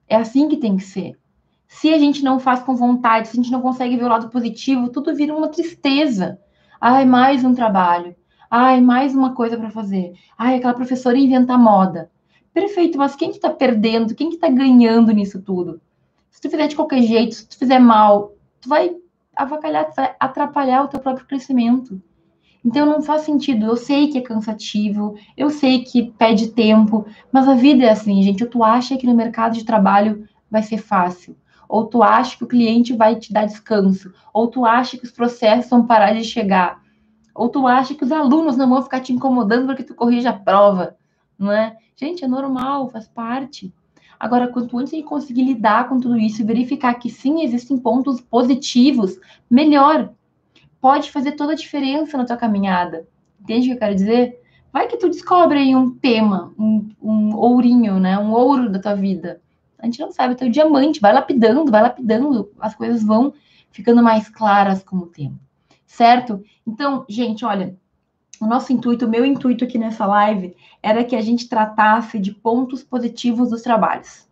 É 0.08 0.16
assim 0.16 0.48
que 0.48 0.58
tem 0.58 0.78
que 0.78 0.84
ser. 0.84 1.18
Se 1.68 1.92
a 1.92 1.98
gente 1.98 2.24
não 2.24 2.40
faz 2.40 2.60
com 2.62 2.76
vontade, 2.76 3.30
se 3.30 3.40
a 3.40 3.42
gente 3.42 3.52
não 3.52 3.62
consegue 3.62 3.98
ver 3.98 4.04
o 4.04 4.10
lado 4.10 4.30
positivo, 4.30 4.90
tudo 4.90 5.16
vira 5.16 5.36
uma 5.36 5.48
tristeza. 5.48 6.38
Ai, 6.80 7.04
mais 7.04 7.44
um 7.44 7.56
trabalho. 7.56 8.16
Ai, 8.48 8.80
mais 8.80 9.16
uma 9.16 9.34
coisa 9.34 9.58
para 9.58 9.72
fazer. 9.72 10.14
Ai, 10.38 10.58
aquela 10.58 10.76
professora 10.76 11.18
inventa 11.18 11.58
moda. 11.58 12.12
Perfeito, 12.54 12.96
mas 12.96 13.16
quem 13.16 13.32
que 13.32 13.40
tá 13.40 13.50
perdendo? 13.50 14.14
Quem 14.14 14.30
que 14.30 14.38
tá 14.38 14.50
ganhando 14.50 15.12
nisso 15.12 15.42
tudo? 15.42 15.82
Se 16.36 16.42
tu 16.42 16.50
fizer 16.50 16.68
de 16.68 16.76
qualquer 16.76 17.02
jeito, 17.02 17.34
se 17.34 17.48
tu 17.48 17.58
fizer 17.58 17.80
mal, 17.80 18.34
tu 18.60 18.68
vai 18.68 18.94
avacalhar, 19.34 19.90
tu 19.90 19.96
vai 19.96 20.14
atrapalhar 20.20 20.84
o 20.84 20.90
teu 20.90 21.00
próprio 21.00 21.26
crescimento. 21.26 22.02
Então 22.64 22.86
não 22.86 23.02
faz 23.02 23.22
sentido. 23.22 23.66
Eu 23.66 23.78
sei 23.78 24.10
que 24.10 24.18
é 24.18 24.22
cansativo, 24.22 25.16
eu 25.38 25.50
sei 25.50 25.86
que 25.86 26.12
pede 26.12 26.50
tempo, 26.50 27.06
mas 27.32 27.48
a 27.48 27.56
vida 27.56 27.86
é 27.86 27.90
assim, 27.90 28.22
gente. 28.22 28.44
Ou 28.44 28.50
tu 28.50 28.64
acha 28.66 28.98
que 28.98 29.08
no 29.08 29.16
mercado 29.16 29.54
de 29.54 29.64
trabalho 29.64 30.28
vai 30.52 30.62
ser 30.62 30.78
fácil, 30.78 31.38
ou 31.70 31.86
tu 31.86 32.04
acha 32.04 32.38
que 32.38 32.44
o 32.44 32.48
cliente 32.48 32.92
vai 32.92 33.16
te 33.16 33.32
dar 33.32 33.46
descanso, 33.46 34.14
ou 34.34 34.50
tu 34.50 34.66
acha 34.66 34.98
que 34.98 35.06
os 35.06 35.12
processos 35.12 35.70
vão 35.70 35.86
parar 35.88 36.12
de 36.12 36.26
chegar, 36.26 36.82
ou 37.34 37.48
tu 37.48 37.66
acha 37.66 37.96
que 37.96 38.04
os 38.04 38.12
alunos 38.12 38.58
não 38.58 38.68
vão 38.68 38.82
ficar 38.82 39.00
te 39.00 39.14
incomodando 39.14 39.68
porque 39.68 39.84
tu 39.84 39.96
corrige 39.96 40.28
a 40.28 40.34
prova, 40.34 40.98
não 41.40 41.50
é? 41.50 41.78
Gente, 41.96 42.26
é 42.26 42.28
normal, 42.28 42.90
faz 42.90 43.08
parte. 43.08 43.74
Agora, 44.26 44.48
quanto 44.48 44.76
antes 44.80 44.92
a 44.92 44.96
gente 44.96 45.06
conseguir 45.06 45.44
lidar 45.44 45.88
com 45.88 46.00
tudo 46.00 46.18
isso 46.18 46.42
e 46.42 46.44
verificar 46.44 46.96
que 46.96 47.12
sim, 47.12 47.44
existem 47.44 47.78
pontos 47.78 48.20
positivos, 48.20 49.20
melhor. 49.48 50.12
Pode 50.82 51.12
fazer 51.12 51.34
toda 51.34 51.54
a 51.54 51.56
diferença 51.56 52.18
na 52.18 52.26
tua 52.26 52.36
caminhada. 52.36 53.08
Entende 53.40 53.68
o 53.68 53.70
que 53.70 53.74
eu 53.74 53.78
quero 53.78 53.94
dizer? 53.94 54.42
Vai 54.74 54.88
que 54.88 54.98
tu 54.98 55.10
descobre 55.10 55.60
aí 55.60 55.76
um 55.76 55.92
tema, 55.92 56.52
um, 56.58 56.90
um 57.00 57.36
ourinho, 57.36 58.00
né? 58.00 58.18
Um 58.18 58.32
ouro 58.32 58.68
da 58.68 58.80
tua 58.80 58.96
vida. 58.96 59.40
A 59.78 59.86
gente 59.86 60.00
não 60.00 60.12
sabe, 60.12 60.34
o 60.34 60.38
teu 60.38 60.50
diamante, 60.50 61.00
vai 61.00 61.14
lapidando, 61.14 61.70
vai 61.70 61.84
lapidando, 61.84 62.52
as 62.60 62.74
coisas 62.74 63.04
vão 63.04 63.32
ficando 63.70 64.02
mais 64.02 64.28
claras 64.28 64.84
com 64.84 64.98
o 64.98 65.06
tempo. 65.06 65.38
Certo? 65.86 66.44
Então, 66.66 67.06
gente, 67.08 67.46
olha, 67.46 67.78
o 68.42 68.46
nosso 68.46 68.74
intuito, 68.74 69.06
o 69.06 69.10
meu 69.10 69.26
intuito 69.26 69.64
aqui 69.64 69.78
nessa 69.78 70.06
live 70.06 70.56
era 70.82 71.04
que 71.04 71.16
a 71.16 71.22
gente 71.22 71.48
tratasse 71.48 72.20
de 72.20 72.32
pontos 72.32 72.84
positivos 72.84 73.50
dos 73.50 73.62
trabalhos. 73.62 74.26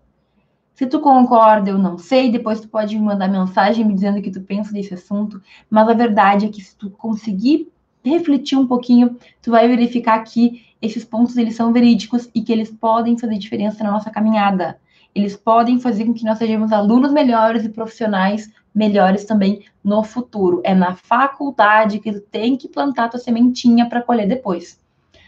Se 0.73 0.87
tu 0.87 0.99
concorda, 0.99 1.69
eu 1.69 1.77
não 1.77 1.97
sei, 1.97 2.31
depois 2.31 2.59
tu 2.59 2.67
pode 2.67 2.97
me 2.97 3.03
mandar 3.03 3.27
mensagem 3.27 3.85
me 3.85 3.93
dizendo 3.93 4.19
o 4.19 4.21
que 4.21 4.31
tu 4.31 4.41
pensa 4.41 4.73
desse 4.73 4.93
assunto, 4.93 5.41
mas 5.69 5.87
a 5.87 5.93
verdade 5.93 6.45
é 6.45 6.49
que 6.49 6.61
se 6.61 6.75
tu 6.75 6.89
conseguir 6.89 7.71
refletir 8.03 8.57
um 8.57 8.67
pouquinho, 8.67 9.15
tu 9.41 9.51
vai 9.51 9.67
verificar 9.67 10.19
que 10.23 10.65
esses 10.81 11.05
pontos 11.05 11.37
eles 11.37 11.55
são 11.55 11.71
verídicos 11.71 12.29
e 12.33 12.41
que 12.41 12.51
eles 12.51 12.69
podem 12.69 13.17
fazer 13.17 13.37
diferença 13.37 13.83
na 13.83 13.91
nossa 13.91 14.09
caminhada. 14.09 14.77
Eles 15.15 15.37
podem 15.37 15.79
fazer 15.79 16.05
com 16.05 16.13
que 16.13 16.25
nós 16.25 16.39
sejamos 16.39 16.71
alunos 16.71 17.13
melhores 17.13 17.63
e 17.63 17.69
profissionais 17.69 18.51
melhores 18.73 19.25
também 19.25 19.65
no 19.83 20.03
futuro. 20.03 20.61
É 20.63 20.73
na 20.73 20.95
faculdade 20.95 21.99
que 21.99 22.11
tu 22.11 22.21
tem 22.21 22.57
que 22.57 22.67
plantar 22.67 23.09
tua 23.09 23.19
sementinha 23.19 23.87
para 23.87 24.01
colher 24.01 24.27
depois. 24.27 24.79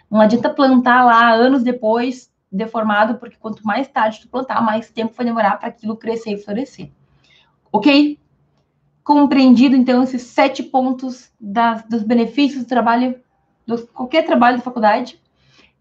Não 0.10 0.22
adianta 0.22 0.50
plantar 0.50 1.04
lá 1.04 1.32
anos 1.34 1.64
depois, 1.64 2.32
deformado, 2.52 3.16
porque 3.16 3.38
quanto 3.40 3.66
mais 3.66 3.88
tarde 3.88 4.22
tu 4.22 4.30
plantar, 4.30 4.62
mais 4.62 4.90
tempo 4.90 5.14
vai 5.16 5.26
demorar 5.26 5.58
para 5.60 5.70
aquilo 5.70 5.98
crescer 5.98 6.34
e 6.34 6.38
florescer. 6.38 6.90
Ok? 7.72 8.18
Compreendido, 9.04 9.76
então, 9.76 10.02
esses 10.04 10.24
sete 10.24 10.64
pontos 10.64 11.32
das, 11.40 11.84
dos 11.84 12.04
benefícios 12.04 12.64
do 12.64 12.68
trabalho, 12.68 13.20
do 13.68 13.86
qualquer 13.88 14.26
trabalho 14.26 14.58
da 14.58 14.64
faculdade? 14.64 15.20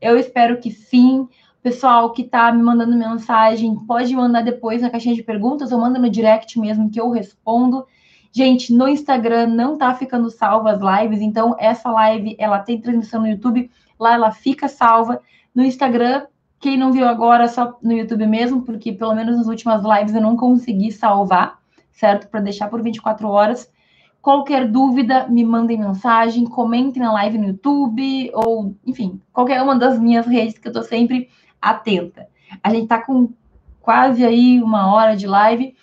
Eu 0.01 0.19
espero 0.19 0.59
que 0.61 0.71
sim. 0.71 1.29
Pessoal 1.65 2.13
que 2.13 2.21
está 2.21 2.53
me 2.53 2.63
mandando 2.63 2.95
mensagem, 2.95 3.75
pode 3.87 4.15
mandar 4.15 4.43
depois 4.43 4.83
na 4.83 4.91
caixinha 4.91 5.15
de 5.15 5.23
perguntas 5.23 5.73
ou 5.73 5.81
manda 5.81 5.99
no 5.99 6.11
direct 6.11 6.61
mesmo 6.61 6.91
que 6.91 7.01
eu 7.01 7.09
respondo. 7.09 7.87
Gente, 8.31 8.71
no 8.71 8.87
Instagram 8.87 9.47
não 9.47 9.79
tá 9.79 9.95
ficando 9.95 10.29
salva 10.29 10.73
as 10.73 10.81
lives, 10.83 11.23
então 11.23 11.57
essa 11.59 11.91
live, 11.91 12.37
ela 12.39 12.59
tem 12.59 12.79
transmissão 12.79 13.23
no 13.23 13.29
YouTube, 13.29 13.71
lá 13.99 14.13
ela 14.13 14.31
fica 14.31 14.69
salva. 14.69 15.23
No 15.55 15.65
Instagram, 15.65 16.27
quem 16.61 16.77
não 16.77 16.93
viu 16.93 17.09
agora, 17.09 17.49
só 17.49 17.79
no 17.83 17.95
YouTube 17.95 18.27
mesmo, 18.27 18.61
porque 18.61 18.93
pelo 18.93 19.15
menos 19.15 19.35
nas 19.35 19.47
últimas 19.47 19.83
lives 19.83 20.15
eu 20.15 20.21
não 20.21 20.37
consegui 20.37 20.93
salvar, 20.93 21.59
certo? 21.93 22.29
Para 22.29 22.41
deixar 22.41 22.69
por 22.69 22.83
24 22.83 23.27
horas. 23.27 23.73
Qualquer 24.21 24.71
dúvida, 24.71 25.29
me 25.29 25.43
mandem 25.43 25.79
mensagem, 25.79 26.45
comentem 26.45 27.03
na 27.03 27.11
live 27.15 27.39
no 27.39 27.47
YouTube, 27.47 28.31
ou, 28.35 28.77
enfim, 28.85 29.19
qualquer 29.33 29.63
uma 29.63 29.77
das 29.77 29.99
minhas 29.99 30.27
redes 30.27 30.59
que 30.59 30.69
eu 30.69 30.73
tô 30.75 30.83
sempre 30.83 31.31
atenta. 31.71 32.29
A 32.63 32.71
gente 32.71 32.87
tá 32.87 33.01
com 33.01 33.33
quase 33.81 34.25
aí 34.25 34.63
uma 34.63 34.93
hora 34.93 35.17
de 35.17 35.27
live. 35.27 35.75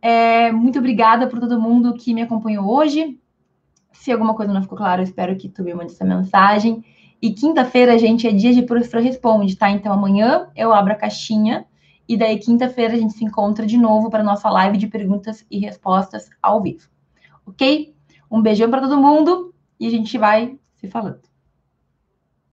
É, 0.00 0.50
muito 0.52 0.78
obrigada 0.78 1.26
por 1.26 1.40
todo 1.40 1.60
mundo 1.60 1.94
que 1.94 2.14
me 2.14 2.22
acompanhou 2.22 2.68
hoje. 2.68 3.18
Se 3.92 4.12
alguma 4.12 4.34
coisa 4.34 4.52
não 4.52 4.62
ficou 4.62 4.78
clara, 4.78 5.00
eu 5.00 5.04
espero 5.04 5.36
que 5.36 5.48
tu 5.48 5.62
me 5.62 5.74
mande 5.74 5.92
essa 5.92 6.04
mensagem. 6.04 6.84
E 7.20 7.32
quinta-feira, 7.32 7.98
gente, 7.98 8.26
é 8.26 8.32
dia 8.32 8.52
de 8.52 8.62
Professor 8.62 9.00
Responde, 9.00 9.56
tá? 9.56 9.70
Então 9.70 9.92
amanhã 9.92 10.48
eu 10.54 10.72
abro 10.72 10.92
a 10.92 10.96
caixinha 10.96 11.66
e 12.08 12.16
daí 12.16 12.38
quinta-feira 12.38 12.94
a 12.94 12.98
gente 12.98 13.14
se 13.14 13.24
encontra 13.24 13.66
de 13.66 13.76
novo 13.76 14.10
para 14.10 14.22
nossa 14.22 14.48
live 14.50 14.76
de 14.76 14.86
perguntas 14.86 15.44
e 15.50 15.58
respostas 15.58 16.28
ao 16.42 16.62
vivo. 16.62 16.88
Ok? 17.46 17.94
Um 18.30 18.42
beijão 18.42 18.70
para 18.70 18.82
todo 18.82 19.00
mundo 19.00 19.54
e 19.80 19.86
a 19.86 19.90
gente 19.90 20.16
vai 20.18 20.56
se 20.76 20.88
falando. 20.88 21.25